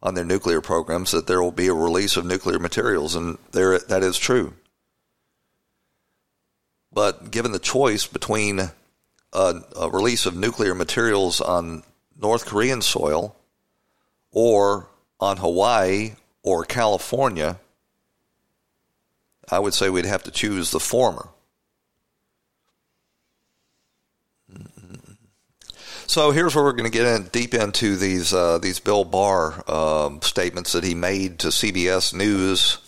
on 0.02 0.14
their 0.14 0.24
nuclear 0.24 0.60
programs 0.60 1.12
that 1.12 1.26
there 1.26 1.42
will 1.42 1.52
be 1.52 1.68
a 1.68 1.74
release 1.74 2.16
of 2.16 2.26
nuclear 2.26 2.58
materials, 2.58 3.14
and 3.14 3.38
there 3.52 3.78
that 3.78 4.02
is 4.02 4.18
true. 4.18 4.52
But 6.92 7.30
given 7.30 7.52
the 7.52 7.58
choice 7.58 8.06
between 8.06 8.60
a, 9.32 9.54
a 9.76 9.90
release 9.90 10.26
of 10.26 10.36
nuclear 10.36 10.74
materials 10.74 11.40
on 11.40 11.82
North 12.20 12.46
Korean 12.46 12.82
soil 12.82 13.34
or 14.30 14.88
on 15.18 15.36
Hawaii 15.38 16.12
or 16.44 16.64
California, 16.64 17.58
I 19.50 19.58
would 19.58 19.74
say 19.74 19.90
we'd 19.90 20.04
have 20.04 20.22
to 20.22 20.30
choose 20.30 20.70
the 20.70 20.78
former. 20.78 21.28
So 26.06 26.30
here's 26.30 26.54
where 26.54 26.62
we're 26.62 26.72
going 26.72 26.90
to 26.90 26.96
get 26.96 27.06
in 27.06 27.24
deep 27.32 27.54
into 27.54 27.96
these 27.96 28.32
uh, 28.32 28.58
these 28.58 28.78
Bill 28.78 29.04
Barr 29.04 29.68
um, 29.68 30.22
statements 30.22 30.72
that 30.72 30.84
he 30.84 30.94
made 30.94 31.40
to 31.40 31.48
CBS 31.48 32.14
News 32.14 32.78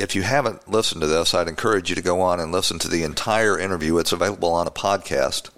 if 0.00 0.14
you 0.14 0.22
haven't 0.22 0.66
listened 0.66 1.02
to 1.02 1.06
this, 1.06 1.34
I'd 1.34 1.46
encourage 1.46 1.90
you 1.90 1.96
to 1.96 2.00
go 2.00 2.22
on 2.22 2.40
and 2.40 2.50
listen 2.50 2.78
to 2.78 2.88
the 2.88 3.02
entire 3.02 3.58
interview. 3.58 3.98
It's 3.98 4.12
available 4.12 4.50
on 4.50 4.66
a 4.66 4.70
podcast 4.70 5.50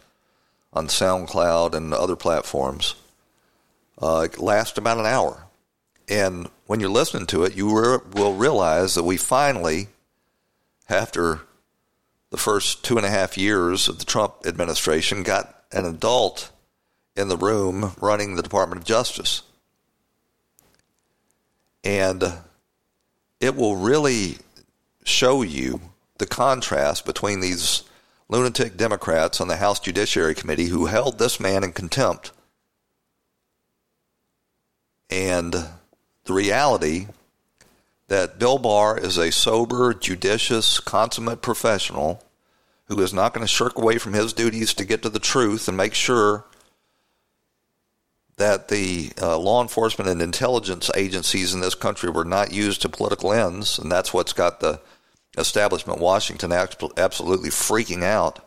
on 0.72 0.88
SoundCloud 0.88 1.74
and 1.74 1.94
other 1.94 2.16
platforms. 2.16 2.96
Uh, 4.00 4.26
it 4.28 4.40
lasts 4.40 4.76
about 4.76 4.98
an 4.98 5.06
hour. 5.06 5.46
And 6.08 6.48
when 6.66 6.80
you're 6.80 6.90
listening 6.90 7.26
to 7.26 7.44
it, 7.44 7.56
you 7.56 7.78
re- 7.78 7.98
will 8.12 8.34
realize 8.34 8.94
that 8.94 9.04
we 9.04 9.16
finally, 9.16 9.88
after 10.88 11.40
the 12.30 12.36
first 12.36 12.84
two 12.84 12.96
and 12.96 13.06
a 13.06 13.10
half 13.10 13.38
years 13.38 13.88
of 13.88 13.98
the 13.98 14.04
Trump 14.04 14.34
administration, 14.46 15.22
got 15.22 15.62
an 15.70 15.84
adult 15.84 16.50
in 17.16 17.28
the 17.28 17.36
room 17.36 17.92
running 18.00 18.34
the 18.34 18.42
Department 18.42 18.80
of 18.80 18.86
Justice. 18.86 19.42
And 21.84 22.22
it 23.40 23.56
will 23.56 23.76
really 23.76 24.38
show 25.04 25.42
you 25.42 25.80
the 26.18 26.26
contrast 26.26 27.04
between 27.04 27.40
these 27.40 27.82
lunatic 28.28 28.76
Democrats 28.76 29.40
on 29.40 29.48
the 29.48 29.56
House 29.56 29.80
Judiciary 29.80 30.34
Committee 30.34 30.66
who 30.66 30.86
held 30.86 31.18
this 31.18 31.40
man 31.40 31.64
in 31.64 31.72
contempt 31.72 32.32
and 35.12 35.54
the 36.32 36.36
reality 36.36 37.08
that 38.08 38.38
Bill 38.38 38.58
Barr 38.58 38.98
is 38.98 39.18
a 39.18 39.30
sober, 39.30 39.92
judicious, 39.92 40.80
consummate 40.80 41.42
professional 41.42 42.24
who 42.86 43.00
is 43.02 43.12
not 43.12 43.34
going 43.34 43.44
to 43.44 43.52
shirk 43.52 43.76
away 43.76 43.98
from 43.98 44.14
his 44.14 44.32
duties 44.32 44.72
to 44.74 44.86
get 44.86 45.02
to 45.02 45.10
the 45.10 45.18
truth 45.18 45.68
and 45.68 45.76
make 45.76 45.92
sure 45.92 46.44
that 48.38 48.68
the 48.68 49.12
uh, 49.20 49.36
law 49.36 49.60
enforcement 49.60 50.08
and 50.10 50.22
intelligence 50.22 50.90
agencies 50.96 51.52
in 51.52 51.60
this 51.60 51.74
country 51.74 52.08
were 52.08 52.24
not 52.24 52.50
used 52.50 52.80
to 52.80 52.88
political 52.88 53.32
ends, 53.32 53.78
and 53.78 53.92
that's 53.92 54.14
what's 54.14 54.32
got 54.32 54.60
the 54.60 54.80
establishment 55.36 56.00
Washington 56.00 56.50
absolutely 56.50 57.50
freaking 57.50 58.02
out. 58.02 58.40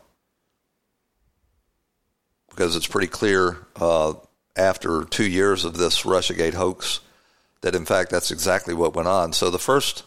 Because 2.50 2.74
it's 2.74 2.86
pretty 2.86 3.06
clear 3.06 3.58
uh, 3.76 4.14
after 4.56 5.04
two 5.04 5.28
years 5.28 5.64
of 5.64 5.76
this 5.76 6.02
Russiagate 6.02 6.54
hoax 6.54 7.00
that 7.60 7.74
in 7.74 7.84
fact 7.84 8.10
that's 8.10 8.30
exactly 8.30 8.74
what 8.74 8.94
went 8.94 9.08
on. 9.08 9.32
So 9.32 9.50
the 9.50 9.58
first 9.58 10.04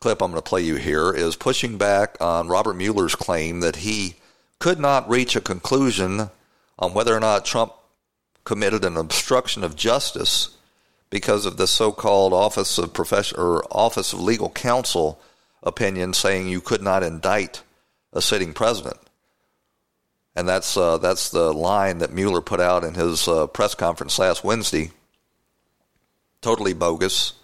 clip 0.00 0.22
I'm 0.22 0.30
going 0.30 0.42
to 0.42 0.48
play 0.48 0.62
you 0.62 0.76
here 0.76 1.12
is 1.12 1.36
pushing 1.36 1.78
back 1.78 2.16
on 2.20 2.48
Robert 2.48 2.74
Mueller's 2.74 3.14
claim 3.14 3.60
that 3.60 3.76
he 3.76 4.16
could 4.58 4.78
not 4.78 5.08
reach 5.08 5.36
a 5.36 5.40
conclusion 5.40 6.30
on 6.78 6.94
whether 6.94 7.14
or 7.14 7.20
not 7.20 7.44
Trump 7.44 7.72
committed 8.44 8.84
an 8.84 8.96
obstruction 8.96 9.64
of 9.64 9.76
justice 9.76 10.56
because 11.10 11.46
of 11.46 11.56
the 11.56 11.66
so-called 11.66 12.32
Office 12.32 12.78
of 12.78 12.92
Profession 12.92 13.38
or 13.38 13.64
Office 13.70 14.12
of 14.12 14.20
Legal 14.20 14.50
Counsel 14.50 15.20
opinion 15.62 16.14
saying 16.14 16.48
you 16.48 16.60
could 16.60 16.82
not 16.82 17.02
indict 17.02 17.62
a 18.12 18.22
sitting 18.22 18.52
president. 18.52 18.98
And 20.34 20.48
that's 20.48 20.76
uh, 20.76 20.98
that's 20.98 21.30
the 21.30 21.52
line 21.52 21.98
that 21.98 22.12
Mueller 22.12 22.42
put 22.42 22.60
out 22.60 22.84
in 22.84 22.94
his 22.94 23.26
uh, 23.26 23.46
press 23.46 23.74
conference 23.74 24.18
last 24.18 24.44
Wednesday. 24.44 24.90
Totally 26.40 26.74
bogus. 26.74 27.34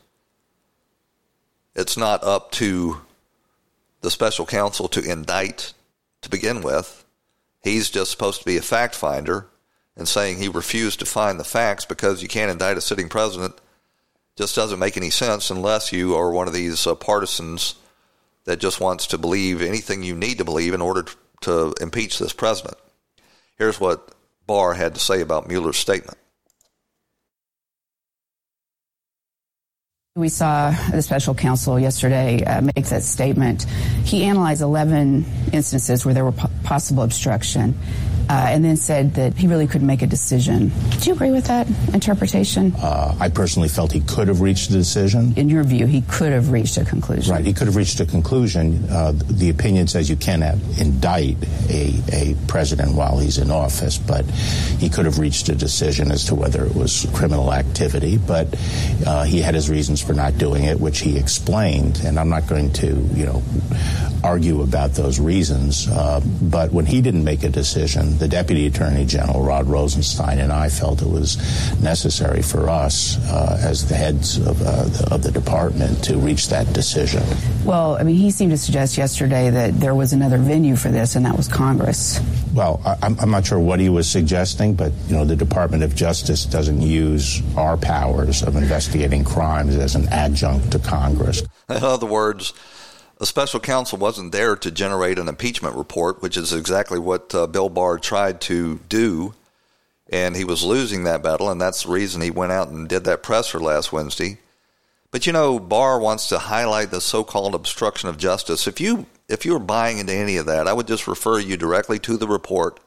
It's 1.74 1.96
not 1.96 2.22
up 2.22 2.50
to 2.52 3.00
the 4.02 4.10
special 4.10 4.46
counsel 4.46 4.88
to 4.88 5.00
indict 5.00 5.72
to 6.20 6.28
begin 6.28 6.62
with. 6.62 7.04
He's 7.62 7.90
just 7.90 8.10
supposed 8.10 8.40
to 8.40 8.46
be 8.46 8.56
a 8.56 8.62
fact 8.62 8.94
finder 8.94 9.46
and 9.96 10.08
saying 10.08 10.38
he 10.38 10.48
refused 10.48 10.98
to 11.00 11.06
find 11.06 11.38
the 11.38 11.44
facts 11.44 11.84
because 11.84 12.22
you 12.22 12.28
can't 12.28 12.50
indict 12.50 12.76
a 12.76 12.80
sitting 12.80 13.08
president 13.08 13.54
just 14.36 14.56
doesn't 14.56 14.78
make 14.78 14.96
any 14.96 15.10
sense 15.10 15.50
unless 15.50 15.92
you 15.92 16.14
are 16.14 16.30
one 16.30 16.48
of 16.48 16.54
these 16.54 16.86
uh, 16.86 16.94
partisans 16.94 17.74
that 18.44 18.60
just 18.60 18.80
wants 18.80 19.06
to 19.08 19.18
believe 19.18 19.60
anything 19.60 20.02
you 20.02 20.14
need 20.14 20.38
to 20.38 20.44
believe 20.44 20.74
in 20.74 20.80
order 20.80 21.02
to, 21.02 21.16
to 21.42 21.74
impeach 21.80 22.18
this 22.18 22.32
president. 22.32 22.76
Here's 23.58 23.78
what 23.78 24.14
Barr 24.46 24.74
had 24.74 24.94
to 24.94 25.00
say 25.00 25.20
about 25.20 25.48
Mueller's 25.48 25.76
statement. 25.76 26.18
We 30.14 30.28
saw 30.28 30.72
the 30.90 31.00
special 31.00 31.34
counsel 31.34 31.80
yesterday 31.80 32.44
uh, 32.44 32.60
make 32.60 32.84
that 32.88 33.02
statement. 33.02 33.62
He 34.04 34.24
analyzed 34.24 34.60
11 34.60 35.24
instances 35.54 36.04
where 36.04 36.12
there 36.12 36.22
were 36.22 36.32
po- 36.32 36.50
possible 36.64 37.02
obstruction 37.02 37.74
uh, 38.28 38.46
and 38.48 38.64
then 38.64 38.76
said 38.76 39.14
that 39.14 39.34
he 39.34 39.46
really 39.46 39.66
couldn't 39.66 39.86
make 39.86 40.02
a 40.02 40.06
decision. 40.06 40.72
Do 41.00 41.08
you 41.08 41.14
agree 41.14 41.30
with 41.30 41.46
that 41.46 41.66
interpretation? 41.92 42.74
Uh, 42.76 43.14
I 43.18 43.28
personally 43.28 43.68
felt 43.68 43.92
he 43.92 44.00
could 44.00 44.28
have 44.28 44.40
reached 44.40 44.70
a 44.70 44.72
decision. 44.72 45.34
In 45.36 45.48
your 45.48 45.64
view, 45.64 45.86
he 45.86 46.02
could 46.02 46.32
have 46.32 46.50
reached 46.50 46.76
a 46.76 46.84
conclusion. 46.84 47.34
Right, 47.34 47.44
he 47.44 47.52
could 47.52 47.66
have 47.66 47.76
reached 47.76 48.00
a 48.00 48.06
conclusion. 48.06 48.84
Uh, 48.90 49.12
the 49.14 49.50
opinion 49.50 49.86
says 49.86 50.08
you 50.08 50.16
cannot 50.16 50.54
indict 50.78 51.36
a, 51.68 52.00
a 52.12 52.36
president 52.46 52.94
while 52.94 53.18
he's 53.18 53.38
in 53.38 53.50
office, 53.50 53.98
but 53.98 54.24
he 54.78 54.88
could 54.88 55.04
have 55.04 55.18
reached 55.18 55.48
a 55.48 55.54
decision 55.54 56.10
as 56.10 56.24
to 56.26 56.34
whether 56.34 56.64
it 56.64 56.74
was 56.74 57.06
criminal 57.12 57.52
activity. 57.52 58.18
But 58.18 58.54
uh, 59.06 59.24
he 59.24 59.40
had 59.40 59.54
his 59.54 59.68
reasons 59.68 60.00
for 60.00 60.12
not 60.12 60.38
doing 60.38 60.64
it, 60.64 60.80
which 60.80 61.00
he 61.00 61.18
explained, 61.18 62.00
and 62.04 62.18
I'm 62.18 62.28
not 62.28 62.46
going 62.46 62.72
to, 62.74 62.86
you 62.86 63.26
know, 63.26 63.42
argue 64.24 64.62
about 64.62 64.92
those 64.92 65.18
reasons. 65.18 65.88
Uh, 65.88 66.20
but 66.42 66.72
when 66.72 66.86
he 66.86 67.00
didn't 67.00 67.24
make 67.24 67.42
a 67.42 67.48
decision, 67.48 68.11
the 68.18 68.28
Deputy 68.28 68.66
Attorney 68.66 69.04
General, 69.04 69.42
Rod 69.42 69.66
Rosenstein, 69.66 70.38
and 70.38 70.52
I 70.52 70.68
felt 70.68 71.02
it 71.02 71.08
was 71.08 71.36
necessary 71.82 72.42
for 72.42 72.68
us 72.68 73.18
uh, 73.28 73.58
as 73.62 73.88
the 73.88 73.94
heads 73.94 74.38
of, 74.38 74.60
uh, 74.62 74.84
the, 74.84 75.08
of 75.14 75.22
the 75.22 75.30
department 75.30 76.02
to 76.04 76.16
reach 76.18 76.48
that 76.48 76.72
decision. 76.72 77.22
Well, 77.64 77.96
I 77.96 78.02
mean, 78.02 78.16
he 78.16 78.30
seemed 78.30 78.52
to 78.52 78.58
suggest 78.58 78.96
yesterday 78.98 79.50
that 79.50 79.78
there 79.80 79.94
was 79.94 80.12
another 80.12 80.38
venue 80.38 80.76
for 80.76 80.88
this, 80.90 81.16
and 81.16 81.24
that 81.26 81.36
was 81.36 81.48
Congress. 81.48 82.20
Well, 82.54 82.80
I, 82.84 82.96
I'm 83.02 83.30
not 83.30 83.46
sure 83.46 83.58
what 83.58 83.80
he 83.80 83.88
was 83.88 84.08
suggesting, 84.08 84.74
but, 84.74 84.92
you 85.08 85.16
know, 85.16 85.24
the 85.24 85.36
Department 85.36 85.82
of 85.82 85.94
Justice 85.94 86.44
doesn't 86.44 86.80
use 86.80 87.42
our 87.56 87.76
powers 87.76 88.42
of 88.42 88.56
investigating 88.56 89.24
crimes 89.24 89.76
as 89.76 89.94
an 89.94 90.08
adjunct 90.08 90.72
to 90.72 90.78
Congress. 90.78 91.42
In 91.68 91.82
other 91.82 92.06
words, 92.06 92.52
the 93.22 93.26
special 93.26 93.60
counsel 93.60 93.98
wasn't 93.98 94.32
there 94.32 94.56
to 94.56 94.68
generate 94.68 95.16
an 95.16 95.28
impeachment 95.28 95.76
report, 95.76 96.20
which 96.20 96.36
is 96.36 96.52
exactly 96.52 96.98
what 96.98 97.32
uh, 97.32 97.46
Bill 97.46 97.68
Barr 97.68 98.00
tried 98.00 98.40
to 98.40 98.80
do. 98.88 99.32
And 100.10 100.34
he 100.34 100.42
was 100.42 100.64
losing 100.64 101.04
that 101.04 101.22
battle, 101.22 101.48
and 101.48 101.60
that's 101.60 101.84
the 101.84 101.92
reason 101.92 102.20
he 102.20 102.32
went 102.32 102.50
out 102.50 102.70
and 102.70 102.88
did 102.88 103.04
that 103.04 103.22
presser 103.22 103.60
last 103.60 103.92
Wednesday. 103.92 104.38
But 105.12 105.24
you 105.24 105.32
know, 105.32 105.60
Barr 105.60 106.00
wants 106.00 106.28
to 106.30 106.40
highlight 106.40 106.90
the 106.90 107.00
so-called 107.00 107.54
obstruction 107.54 108.08
of 108.08 108.18
justice. 108.18 108.66
If 108.66 108.80
you 108.80 109.06
if 109.28 109.46
you're 109.46 109.60
buying 109.60 109.98
into 109.98 110.12
any 110.12 110.36
of 110.36 110.46
that, 110.46 110.66
I 110.66 110.72
would 110.72 110.88
just 110.88 111.06
refer 111.06 111.38
you 111.38 111.56
directly 111.56 112.00
to 112.00 112.16
the 112.16 112.26
report. 112.26 112.80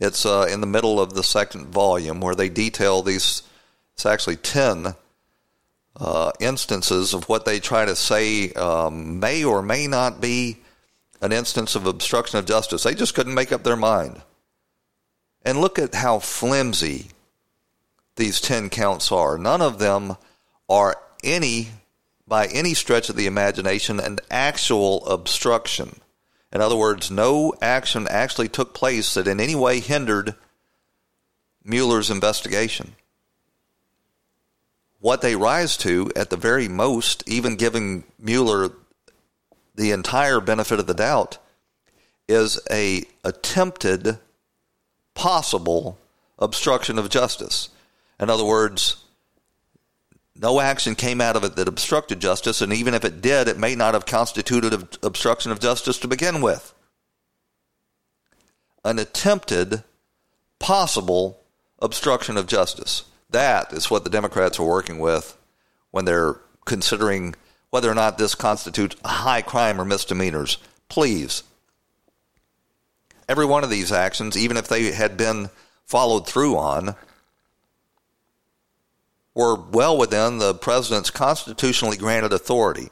It's 0.00 0.24
uh, 0.24 0.48
in 0.50 0.62
the 0.62 0.66
middle 0.66 0.98
of 0.98 1.12
the 1.12 1.22
second 1.22 1.66
volume 1.66 2.22
where 2.22 2.34
they 2.34 2.48
detail 2.48 3.02
these. 3.02 3.42
It's 3.92 4.06
actually 4.06 4.36
ten 4.36 4.94
uh, 5.96 6.32
instances 6.40 7.14
of 7.14 7.28
what 7.28 7.44
they 7.44 7.60
try 7.60 7.84
to 7.84 7.96
say 7.96 8.52
um, 8.52 9.20
may 9.20 9.44
or 9.44 9.62
may 9.62 9.86
not 9.86 10.20
be 10.20 10.58
an 11.20 11.32
instance 11.32 11.74
of 11.74 11.86
obstruction 11.86 12.38
of 12.38 12.46
justice. 12.46 12.82
They 12.82 12.94
just 12.94 13.14
couldn't 13.14 13.34
make 13.34 13.52
up 13.52 13.62
their 13.62 13.76
mind. 13.76 14.22
And 15.44 15.60
look 15.60 15.78
at 15.78 15.94
how 15.94 16.18
flimsy 16.18 17.08
these 18.16 18.40
10 18.40 18.70
counts 18.70 19.12
are. 19.12 19.38
None 19.38 19.62
of 19.62 19.78
them 19.78 20.16
are 20.68 20.96
any, 21.22 21.68
by 22.26 22.46
any 22.46 22.74
stretch 22.74 23.08
of 23.08 23.16
the 23.16 23.26
imagination, 23.26 24.00
an 24.00 24.18
actual 24.30 25.06
obstruction. 25.06 26.00
In 26.52 26.60
other 26.60 26.76
words, 26.76 27.10
no 27.10 27.54
action 27.60 28.06
actually 28.08 28.48
took 28.48 28.74
place 28.74 29.14
that 29.14 29.28
in 29.28 29.40
any 29.40 29.54
way 29.54 29.80
hindered 29.80 30.34
Mueller's 31.64 32.10
investigation 32.10 32.94
what 35.02 35.20
they 35.20 35.34
rise 35.34 35.76
to, 35.76 36.10
at 36.14 36.30
the 36.30 36.36
very 36.36 36.68
most, 36.68 37.28
even 37.28 37.56
giving 37.56 38.04
Mueller 38.20 38.70
the 39.74 39.90
entire 39.90 40.40
benefit 40.40 40.78
of 40.78 40.86
the 40.86 40.94
doubt, 40.94 41.38
is 42.28 42.60
a 42.70 43.02
attempted 43.24 44.18
possible 45.14 45.98
obstruction 46.38 47.00
of 47.00 47.10
justice. 47.10 47.68
In 48.20 48.30
other 48.30 48.44
words, 48.44 49.04
no 50.36 50.60
action 50.60 50.94
came 50.94 51.20
out 51.20 51.34
of 51.34 51.42
it 51.42 51.56
that 51.56 51.66
obstructed 51.66 52.20
justice, 52.20 52.62
and 52.62 52.72
even 52.72 52.94
if 52.94 53.04
it 53.04 53.20
did, 53.20 53.48
it 53.48 53.58
may 53.58 53.74
not 53.74 53.94
have 53.94 54.06
constituted 54.06 54.96
obstruction 55.02 55.50
of 55.50 55.58
justice 55.58 55.98
to 55.98 56.06
begin 56.06 56.40
with. 56.40 56.72
An 58.84 59.00
attempted 59.00 59.82
possible 60.60 61.40
obstruction 61.80 62.36
of 62.36 62.46
justice. 62.46 63.02
That 63.32 63.72
is 63.72 63.90
what 63.90 64.04
the 64.04 64.10
Democrats 64.10 64.58
are 64.58 64.66
working 64.66 64.98
with 64.98 65.36
when 65.90 66.04
they're 66.04 66.36
considering 66.64 67.34
whether 67.70 67.90
or 67.90 67.94
not 67.94 68.18
this 68.18 68.34
constitutes 68.34 68.96
a 69.04 69.08
high 69.08 69.42
crime 69.42 69.80
or 69.80 69.84
misdemeanors. 69.84 70.58
Please. 70.88 71.42
Every 73.28 73.46
one 73.46 73.64
of 73.64 73.70
these 73.70 73.90
actions, 73.90 74.36
even 74.36 74.56
if 74.56 74.68
they 74.68 74.92
had 74.92 75.16
been 75.16 75.48
followed 75.86 76.26
through 76.26 76.56
on, 76.56 76.94
were 79.34 79.54
well 79.54 79.96
within 79.96 80.38
the 80.38 80.54
president's 80.54 81.10
constitutionally 81.10 81.96
granted 81.96 82.34
authority. 82.34 82.90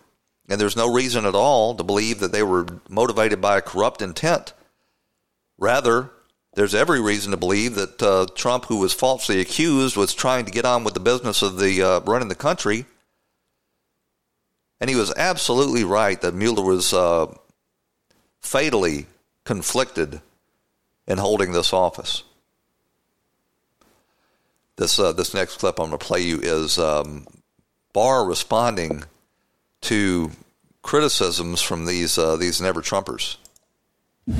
And 0.48 0.58
there's 0.58 0.76
no 0.76 0.92
reason 0.92 1.26
at 1.26 1.34
all 1.34 1.74
to 1.74 1.84
believe 1.84 2.20
that 2.20 2.32
they 2.32 2.42
were 2.42 2.66
motivated 2.88 3.40
by 3.40 3.58
a 3.58 3.62
corrupt 3.62 4.00
intent. 4.00 4.54
Rather, 5.58 6.10
there's 6.54 6.74
every 6.74 7.00
reason 7.00 7.30
to 7.30 7.36
believe 7.36 7.76
that 7.76 8.02
uh, 8.02 8.26
Trump, 8.34 8.64
who 8.66 8.78
was 8.78 8.92
falsely 8.92 9.40
accused, 9.40 9.96
was 9.96 10.14
trying 10.14 10.44
to 10.44 10.50
get 10.50 10.64
on 10.64 10.82
with 10.82 10.94
the 10.94 11.00
business 11.00 11.42
of 11.42 11.58
the 11.58 11.82
uh, 11.82 12.00
running 12.00 12.28
the 12.28 12.34
country. 12.34 12.86
And 14.80 14.90
he 14.90 14.96
was 14.96 15.12
absolutely 15.16 15.84
right 15.84 16.20
that 16.20 16.34
Mueller 16.34 16.64
was 16.64 16.92
uh, 16.92 17.32
fatally 18.40 19.06
conflicted 19.44 20.20
in 21.06 21.18
holding 21.18 21.52
this 21.52 21.72
office. 21.72 22.24
This 24.76 24.98
uh, 24.98 25.12
this 25.12 25.34
next 25.34 25.58
clip 25.58 25.78
I'm 25.78 25.88
going 25.88 25.98
to 25.98 26.04
play 26.04 26.22
you 26.22 26.40
is 26.40 26.78
um, 26.78 27.26
Barr 27.92 28.24
responding 28.24 29.04
to 29.82 30.30
criticisms 30.82 31.60
from 31.60 31.86
these 31.86 32.16
uh, 32.18 32.36
these 32.36 32.60
never 32.60 32.80
Trumpers. 32.80 33.36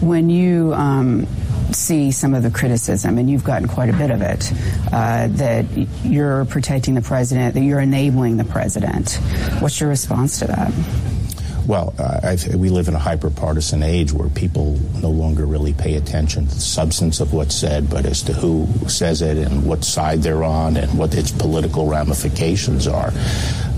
When 0.01 0.31
you 0.31 0.73
um, 0.75 1.27
see 1.75 2.11
some 2.11 2.35
of 2.35 2.43
the 2.43 2.51
criticism, 2.51 3.19
and 3.19 3.31
you've 3.31 3.45
gotten 3.45 3.69
quite 3.69 3.89
a 3.89 3.97
bit 3.97 4.11
of 4.11 4.23
it, 4.23 4.53
uh, 4.93 5.29
that 5.29 5.67
you're 6.05 6.45
protecting 6.47 6.95
the 6.95 7.03
president, 7.03 7.55
that 7.55 7.63
you're 7.63 7.81
enabling 7.81 8.37
the 8.37 8.45
president, 8.45 9.15
what's 9.61 9.81
your 9.81 9.89
response 9.89 10.39
to 10.41 10.47
that? 10.47 10.73
Well, 11.67 11.95
uh, 11.99 12.37
we 12.57 12.69
live 12.69 12.89
in 12.89 12.95
a 12.95 12.99
hyper-partisan 12.99 13.83
age 13.83 14.13
where 14.13 14.29
people 14.29 14.77
no 15.01 15.11
longer 15.11 15.47
really 15.47 15.73
pay 15.73 15.95
attention 15.95 16.49
to 16.49 16.55
the 16.55 16.61
substance 16.61 17.21
of 17.21 17.33
what's 17.33 17.55
said, 17.55 17.89
but 17.89 18.07
as 18.07 18.23
to 18.23 18.33
who 18.33 18.67
says 18.89 19.23
it 19.23 19.39
and 19.39 19.65
what 19.65 19.85
side 19.85 20.23
they're 20.23 20.43
on 20.43 20.77
and 20.77 20.99
what 20.99 21.15
its 21.15 21.31
political 21.31 21.87
ramifications 21.87 22.89
are. 22.89 23.13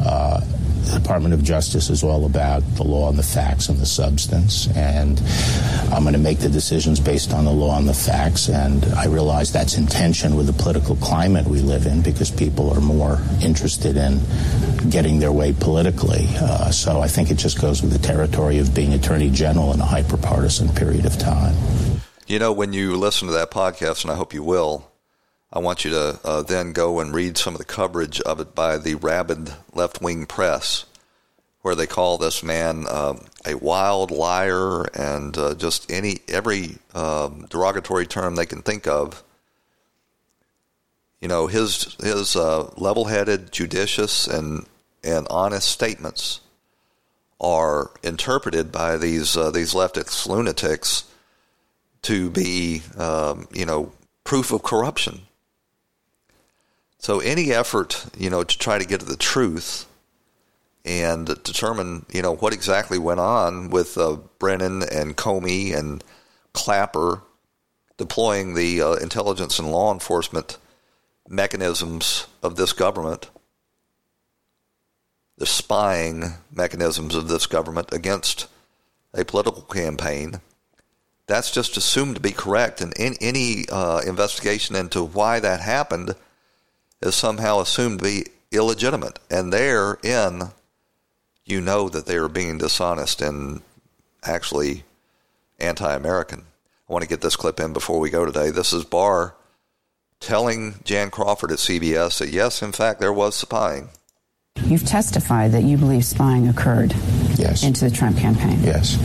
Uh, 0.04 0.40
the 0.84 0.98
Department 0.98 1.34
of 1.34 1.42
Justice 1.42 1.90
is 1.90 2.02
all 2.02 2.26
about 2.26 2.62
the 2.74 2.82
law 2.82 3.08
and 3.08 3.18
the 3.18 3.22
facts 3.22 3.68
and 3.68 3.78
the 3.78 3.86
substance, 3.86 4.68
and 4.76 5.20
I'm 5.92 6.02
going 6.02 6.14
to 6.14 6.18
make 6.18 6.38
the 6.38 6.48
decisions 6.48 7.00
based 7.00 7.32
on 7.32 7.44
the 7.44 7.52
law 7.52 7.78
and 7.78 7.88
the 7.88 7.94
facts. 7.94 8.48
And 8.48 8.84
I 8.94 9.06
realize 9.06 9.52
that's 9.52 9.76
in 9.76 9.86
tension 9.86 10.36
with 10.36 10.46
the 10.46 10.52
political 10.52 10.96
climate 10.96 11.46
we 11.46 11.60
live 11.60 11.86
in 11.86 12.02
because 12.02 12.30
people 12.30 12.70
are 12.72 12.80
more 12.80 13.20
interested 13.42 13.96
in 13.96 14.20
getting 14.90 15.18
their 15.18 15.32
way 15.32 15.52
politically. 15.52 16.26
Uh, 16.40 16.70
so 16.70 17.00
I 17.00 17.08
think 17.08 17.30
it 17.30 17.36
just 17.36 17.60
goes 17.60 17.82
with 17.82 17.92
the 17.92 17.98
territory 17.98 18.58
of 18.58 18.74
being 18.74 18.92
Attorney 18.92 19.30
General 19.30 19.72
in 19.72 19.80
a 19.80 19.86
hyper-partisan 19.86 20.68
period 20.74 21.06
of 21.06 21.18
time. 21.18 21.54
You 22.26 22.38
know, 22.38 22.52
when 22.52 22.72
you 22.72 22.96
listen 22.96 23.28
to 23.28 23.34
that 23.34 23.50
podcast, 23.50 24.04
and 24.04 24.10
I 24.10 24.16
hope 24.16 24.32
you 24.32 24.42
will, 24.42 24.91
I 25.54 25.58
want 25.58 25.84
you 25.84 25.90
to 25.90 26.18
uh, 26.24 26.42
then 26.42 26.72
go 26.72 26.98
and 27.00 27.14
read 27.14 27.36
some 27.36 27.54
of 27.54 27.58
the 27.58 27.66
coverage 27.66 28.20
of 28.22 28.40
it 28.40 28.54
by 28.54 28.78
the 28.78 28.94
rabid 28.94 29.52
left 29.74 30.00
wing 30.00 30.24
press, 30.24 30.86
where 31.60 31.74
they 31.74 31.86
call 31.86 32.16
this 32.16 32.42
man 32.42 32.86
uh, 32.88 33.18
a 33.44 33.54
wild 33.54 34.10
liar 34.10 34.84
and 34.94 35.36
uh, 35.36 35.54
just 35.54 35.92
any 35.92 36.20
every 36.26 36.78
um, 36.94 37.46
derogatory 37.50 38.06
term 38.06 38.34
they 38.34 38.46
can 38.46 38.62
think 38.62 38.86
of. 38.86 39.22
You 41.20 41.28
know 41.28 41.48
his 41.48 41.96
his 42.02 42.34
uh, 42.34 42.70
level 42.78 43.04
headed, 43.04 43.52
judicious, 43.52 44.26
and 44.26 44.64
and 45.04 45.26
honest 45.28 45.68
statements 45.68 46.40
are 47.42 47.90
interpreted 48.02 48.72
by 48.72 48.96
these 48.96 49.36
uh, 49.36 49.50
these 49.50 49.74
leftist 49.74 50.26
lunatics 50.26 51.04
to 52.00 52.30
be 52.30 52.80
um, 52.96 53.48
you 53.52 53.66
know 53.66 53.92
proof 54.24 54.50
of 54.50 54.62
corruption 54.62 55.26
so 57.02 57.18
any 57.18 57.52
effort, 57.52 58.06
you 58.16 58.30
know, 58.30 58.44
to 58.44 58.58
try 58.58 58.78
to 58.78 58.86
get 58.86 59.00
to 59.00 59.06
the 59.06 59.16
truth 59.16 59.86
and 60.84 61.26
determine, 61.26 62.06
you 62.12 62.22
know, 62.22 62.36
what 62.36 62.52
exactly 62.52 62.96
went 62.96 63.18
on 63.18 63.70
with 63.70 63.98
uh, 63.98 64.18
Brennan 64.38 64.84
and 64.84 65.16
Comey 65.16 65.76
and 65.76 66.04
Clapper 66.52 67.22
deploying 67.96 68.54
the 68.54 68.80
uh, 68.80 68.92
intelligence 68.94 69.58
and 69.58 69.72
law 69.72 69.92
enforcement 69.92 70.58
mechanisms 71.28 72.28
of 72.40 72.54
this 72.54 72.72
government, 72.72 73.30
the 75.38 75.46
spying 75.46 76.34
mechanisms 76.52 77.16
of 77.16 77.26
this 77.26 77.46
government 77.46 77.92
against 77.92 78.46
a 79.12 79.24
political 79.24 79.62
campaign. 79.62 80.40
That's 81.26 81.50
just 81.50 81.76
assumed 81.76 82.14
to 82.14 82.20
be 82.20 82.30
correct, 82.30 82.80
and 82.80 82.92
in, 82.96 83.16
any 83.20 83.64
uh, 83.70 84.02
investigation 84.06 84.76
into 84.76 85.02
why 85.02 85.40
that 85.40 85.58
happened– 85.58 86.14
is 87.02 87.14
somehow 87.14 87.60
assumed 87.60 87.98
to 87.98 88.04
be 88.04 88.24
illegitimate. 88.50 89.18
And 89.30 89.52
therein, 89.52 90.50
you 91.44 91.60
know 91.60 91.88
that 91.88 92.06
they 92.06 92.16
are 92.16 92.28
being 92.28 92.58
dishonest 92.58 93.20
and 93.20 93.62
actually 94.22 94.84
anti 95.58 95.94
American. 95.94 96.44
I 96.88 96.92
want 96.92 97.02
to 97.02 97.08
get 97.08 97.20
this 97.20 97.36
clip 97.36 97.60
in 97.60 97.72
before 97.72 97.98
we 97.98 98.10
go 98.10 98.24
today. 98.24 98.50
This 98.50 98.72
is 98.72 98.84
Barr 98.84 99.34
telling 100.20 100.76
Jan 100.84 101.10
Crawford 101.10 101.50
at 101.50 101.58
CBS 101.58 102.18
that, 102.18 102.28
yes, 102.28 102.62
in 102.62 102.72
fact, 102.72 103.00
there 103.00 103.12
was 103.12 103.34
spying. 103.34 103.88
You've 104.64 104.84
testified 104.84 105.52
that 105.52 105.64
you 105.64 105.76
believe 105.76 106.04
spying 106.04 106.46
occurred 106.48 106.94
yes. 107.36 107.64
into 107.64 107.88
the 107.88 107.94
Trump 107.94 108.18
campaign. 108.18 108.62
Yes 108.62 108.98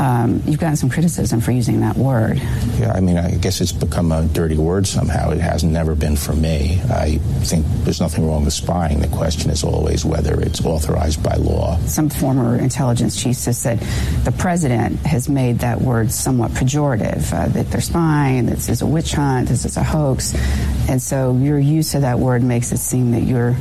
um, 0.00 0.42
you've 0.46 0.58
gotten 0.58 0.76
some 0.76 0.88
criticism 0.88 1.42
for 1.42 1.52
using 1.52 1.80
that 1.80 1.94
word. 1.94 2.38
Yeah, 2.78 2.92
I 2.94 3.00
mean, 3.00 3.18
I 3.18 3.32
guess 3.32 3.60
it's 3.60 3.70
become 3.70 4.12
a 4.12 4.24
dirty 4.24 4.56
word 4.56 4.86
somehow. 4.86 5.28
It 5.30 5.40
has 5.40 5.62
never 5.62 5.94
been 5.94 6.16
for 6.16 6.32
me. 6.32 6.80
I 6.88 7.18
think 7.42 7.66
there's 7.84 8.00
nothing 8.00 8.26
wrong 8.26 8.46
with 8.46 8.54
spying. 8.54 9.00
The 9.00 9.08
question 9.08 9.50
is 9.50 9.62
always 9.62 10.06
whether 10.06 10.40
it's 10.40 10.64
authorized 10.64 11.22
by 11.22 11.34
law. 11.34 11.78
Some 11.80 12.08
former 12.08 12.56
intelligence 12.56 13.22
chiefs 13.22 13.44
have 13.44 13.56
said 13.56 13.80
the 14.24 14.32
president 14.32 15.00
has 15.00 15.28
made 15.28 15.58
that 15.58 15.78
word 15.82 16.10
somewhat 16.10 16.52
pejorative, 16.52 17.30
uh, 17.34 17.48
that 17.48 17.70
they're 17.70 17.82
spying, 17.82 18.46
this 18.46 18.70
is 18.70 18.80
a 18.80 18.86
witch 18.86 19.12
hunt, 19.12 19.48
this 19.48 19.66
is 19.66 19.76
a 19.76 19.84
hoax. 19.84 20.34
And 20.88 21.02
so 21.02 21.36
your 21.36 21.58
use 21.58 21.94
of 21.94 22.00
that 22.00 22.18
word 22.18 22.42
makes 22.42 22.72
it 22.72 22.78
seem 22.78 23.10
that 23.10 23.24
you're 23.24 23.54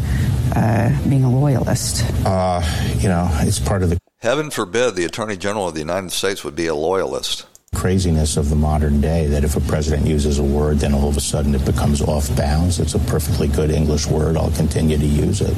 uh, 0.55 0.97
being 1.09 1.25
a 1.25 1.31
loyalist. 1.31 2.05
Uh, 2.25 2.63
you 2.97 3.09
know, 3.09 3.29
it's 3.41 3.59
part 3.59 3.83
of 3.83 3.89
the 3.89 3.99
Heaven 4.21 4.51
forbid 4.51 4.95
the 4.95 5.05
Attorney 5.05 5.37
General 5.37 5.69
of 5.69 5.75
the 5.75 5.79
United 5.79 6.11
States 6.11 6.43
would 6.43 6.55
be 6.55 6.67
a 6.67 6.75
loyalist 6.75 7.45
craziness 7.75 8.35
of 8.35 8.49
the 8.49 8.55
modern 8.55 8.99
day 8.99 9.27
that 9.27 9.43
if 9.43 9.55
a 9.55 9.61
president 9.61 10.07
uses 10.07 10.39
a 10.39 10.43
word, 10.43 10.79
then 10.79 10.93
all 10.93 11.07
of 11.07 11.17
a 11.17 11.21
sudden 11.21 11.53
it 11.53 11.63
becomes 11.65 12.01
off 12.01 12.35
bounds. 12.35 12.79
It's 12.79 12.95
a 12.95 12.99
perfectly 12.99 13.47
good 13.47 13.69
English 13.69 14.07
word. 14.07 14.37
I'll 14.37 14.51
continue 14.51 14.97
to 14.97 15.05
use 15.05 15.41
it. 15.41 15.53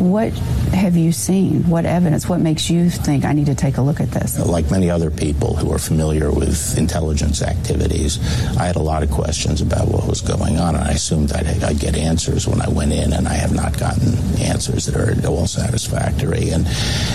What 0.00 0.32
have 0.72 0.96
you 0.96 1.12
seen? 1.12 1.68
What 1.68 1.84
evidence? 1.84 2.28
What 2.28 2.40
makes 2.40 2.70
you 2.70 2.88
think 2.88 3.26
I 3.26 3.34
need 3.34 3.46
to 3.46 3.54
take 3.54 3.76
a 3.76 3.82
look 3.82 4.00
at 4.00 4.10
this? 4.10 4.38
Like 4.38 4.70
many 4.70 4.88
other 4.88 5.10
people 5.10 5.54
who 5.54 5.70
are 5.72 5.78
familiar 5.78 6.30
with 6.30 6.78
intelligence 6.78 7.42
activities, 7.42 8.18
I 8.56 8.64
had 8.64 8.76
a 8.76 8.82
lot 8.82 9.02
of 9.02 9.10
questions 9.10 9.60
about 9.60 9.88
what 9.88 10.06
was 10.06 10.22
going 10.22 10.58
on, 10.58 10.74
and 10.74 10.84
I 10.84 10.92
assumed 10.92 11.32
I'd, 11.32 11.62
I'd 11.62 11.78
get 11.78 11.96
answers 11.96 12.48
when 12.48 12.62
I 12.62 12.68
went 12.70 12.92
in, 12.92 13.12
and 13.12 13.28
I 13.28 13.34
have 13.34 13.54
not 13.54 13.78
gotten 13.78 14.14
answers 14.40 14.86
that 14.86 14.96
are 14.96 15.28
all 15.28 15.46
satisfactory, 15.46 16.50
and 16.50 16.66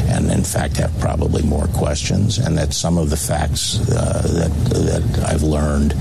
and 0.08 0.30
in 0.30 0.44
fact 0.44 0.78
have 0.78 0.98
probably 1.00 1.42
more 1.42 1.68
questions, 1.68 2.38
and 2.38 2.56
that 2.58 2.74
some 2.74 3.00
of 3.00 3.10
the 3.10 3.18
facts. 3.18 3.80
Uh, 3.90 4.35
that, 4.36 4.52
that 4.70 5.26
I've 5.26 5.44
learned 5.44 5.94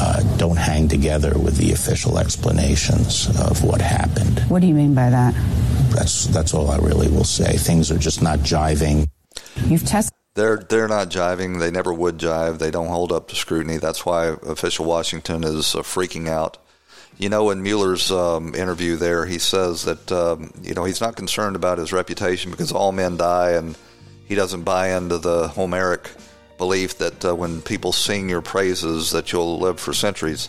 uh, 0.00 0.22
don't 0.36 0.56
hang 0.56 0.88
together 0.88 1.38
with 1.38 1.56
the 1.56 1.72
official 1.72 2.18
explanations 2.18 3.28
of 3.40 3.64
what 3.64 3.80
happened. 3.80 4.40
What 4.48 4.60
do 4.60 4.66
you 4.66 4.74
mean 4.74 4.94
by 4.94 5.10
that? 5.10 5.34
That's 5.90 6.26
that's 6.26 6.52
all 6.52 6.70
I 6.70 6.78
really 6.78 7.08
will 7.08 7.24
say. 7.24 7.56
Things 7.56 7.90
are 7.90 7.98
just 7.98 8.22
not 8.22 8.40
jiving. 8.40 9.08
You've 9.64 9.84
tested. 9.84 10.12
They're 10.34 10.58
they're 10.58 10.88
not 10.88 11.08
jiving. 11.08 11.58
They 11.58 11.70
never 11.70 11.92
would 11.92 12.18
jive. 12.18 12.58
They 12.58 12.70
don't 12.70 12.88
hold 12.88 13.12
up 13.12 13.28
to 13.28 13.36
scrutiny. 13.36 13.78
That's 13.78 14.04
why 14.04 14.36
official 14.42 14.84
Washington 14.84 15.44
is 15.44 15.74
uh, 15.74 15.78
freaking 15.78 16.28
out. 16.28 16.58
You 17.16 17.30
know, 17.30 17.48
in 17.48 17.62
Mueller's 17.62 18.10
um, 18.12 18.54
interview 18.54 18.96
there, 18.96 19.24
he 19.24 19.38
says 19.38 19.84
that 19.84 20.12
um, 20.12 20.52
you 20.62 20.74
know 20.74 20.84
he's 20.84 21.00
not 21.00 21.16
concerned 21.16 21.56
about 21.56 21.78
his 21.78 21.92
reputation 21.92 22.50
because 22.50 22.72
all 22.72 22.92
men 22.92 23.16
die, 23.16 23.52
and 23.52 23.78
he 24.26 24.34
doesn't 24.34 24.64
buy 24.64 24.94
into 24.94 25.16
the 25.16 25.48
Homeric 25.48 26.10
belief 26.58 26.98
that 26.98 27.24
uh, 27.24 27.34
when 27.34 27.62
people 27.62 27.92
sing 27.92 28.28
your 28.28 28.42
praises 28.42 29.10
that 29.12 29.32
you'll 29.32 29.58
live 29.58 29.78
for 29.78 29.92
centuries. 29.92 30.48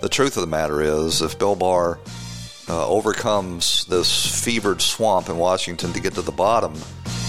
The 0.00 0.08
truth 0.08 0.36
of 0.36 0.42
the 0.42 0.46
matter 0.46 0.80
is, 0.82 1.22
if 1.22 1.38
Bill 1.38 1.56
Barr 1.56 1.98
uh, 2.68 2.88
overcomes 2.88 3.84
this 3.86 4.42
fevered 4.44 4.82
swamp 4.82 5.28
in 5.28 5.36
Washington 5.36 5.92
to 5.92 6.00
get 6.00 6.14
to 6.14 6.22
the 6.22 6.32
bottom 6.32 6.72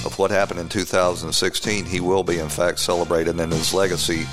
of 0.06 0.18
what 0.18 0.32
happened 0.32 0.60
in 0.60 0.70
2016, 0.70 1.86
he 1.86 2.00
will 2.00 2.24
be, 2.24 2.40
in 2.40 2.50
fact, 2.50 2.80
celebrated, 2.80 3.40
and 3.40 3.52
his 3.52 3.74
legacy 3.74 4.26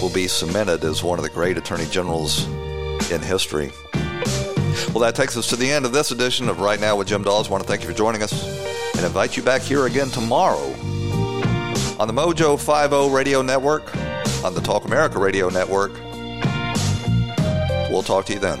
will 0.00 0.12
be 0.12 0.28
cemented 0.28 0.84
as 0.84 1.02
one 1.02 1.18
of 1.18 1.24
the 1.24 1.30
great 1.30 1.58
attorney 1.58 1.86
generals 1.86 2.46
in 3.10 3.20
history. 3.20 3.70
Well, 4.92 5.00
that 5.00 5.14
takes 5.14 5.36
us 5.36 5.48
to 5.48 5.56
the 5.56 5.70
end 5.70 5.84
of 5.84 5.92
this 5.92 6.10
edition 6.10 6.48
of 6.48 6.60
Right 6.60 6.80
Now 6.80 6.96
with 6.96 7.08
Jim 7.08 7.22
Dawes. 7.22 7.48
I 7.48 7.50
want 7.50 7.62
to 7.62 7.68
thank 7.68 7.82
you 7.82 7.88
for 7.88 7.94
joining 7.94 8.22
us 8.22 8.32
and 8.96 9.04
invite 9.04 9.36
you 9.36 9.42
back 9.42 9.62
here 9.62 9.86
again 9.86 10.08
tomorrow 10.08 10.74
on 11.98 12.06
the 12.06 12.14
Mojo 12.14 12.56
50 12.58 13.12
Radio 13.12 13.42
Network, 13.42 13.94
on 14.44 14.54
the 14.54 14.60
Talk 14.60 14.84
America 14.84 15.18
Radio 15.18 15.48
Network. 15.48 15.92
We'll 17.90 18.02
talk 18.02 18.26
to 18.26 18.34
you 18.34 18.38
then. 18.38 18.60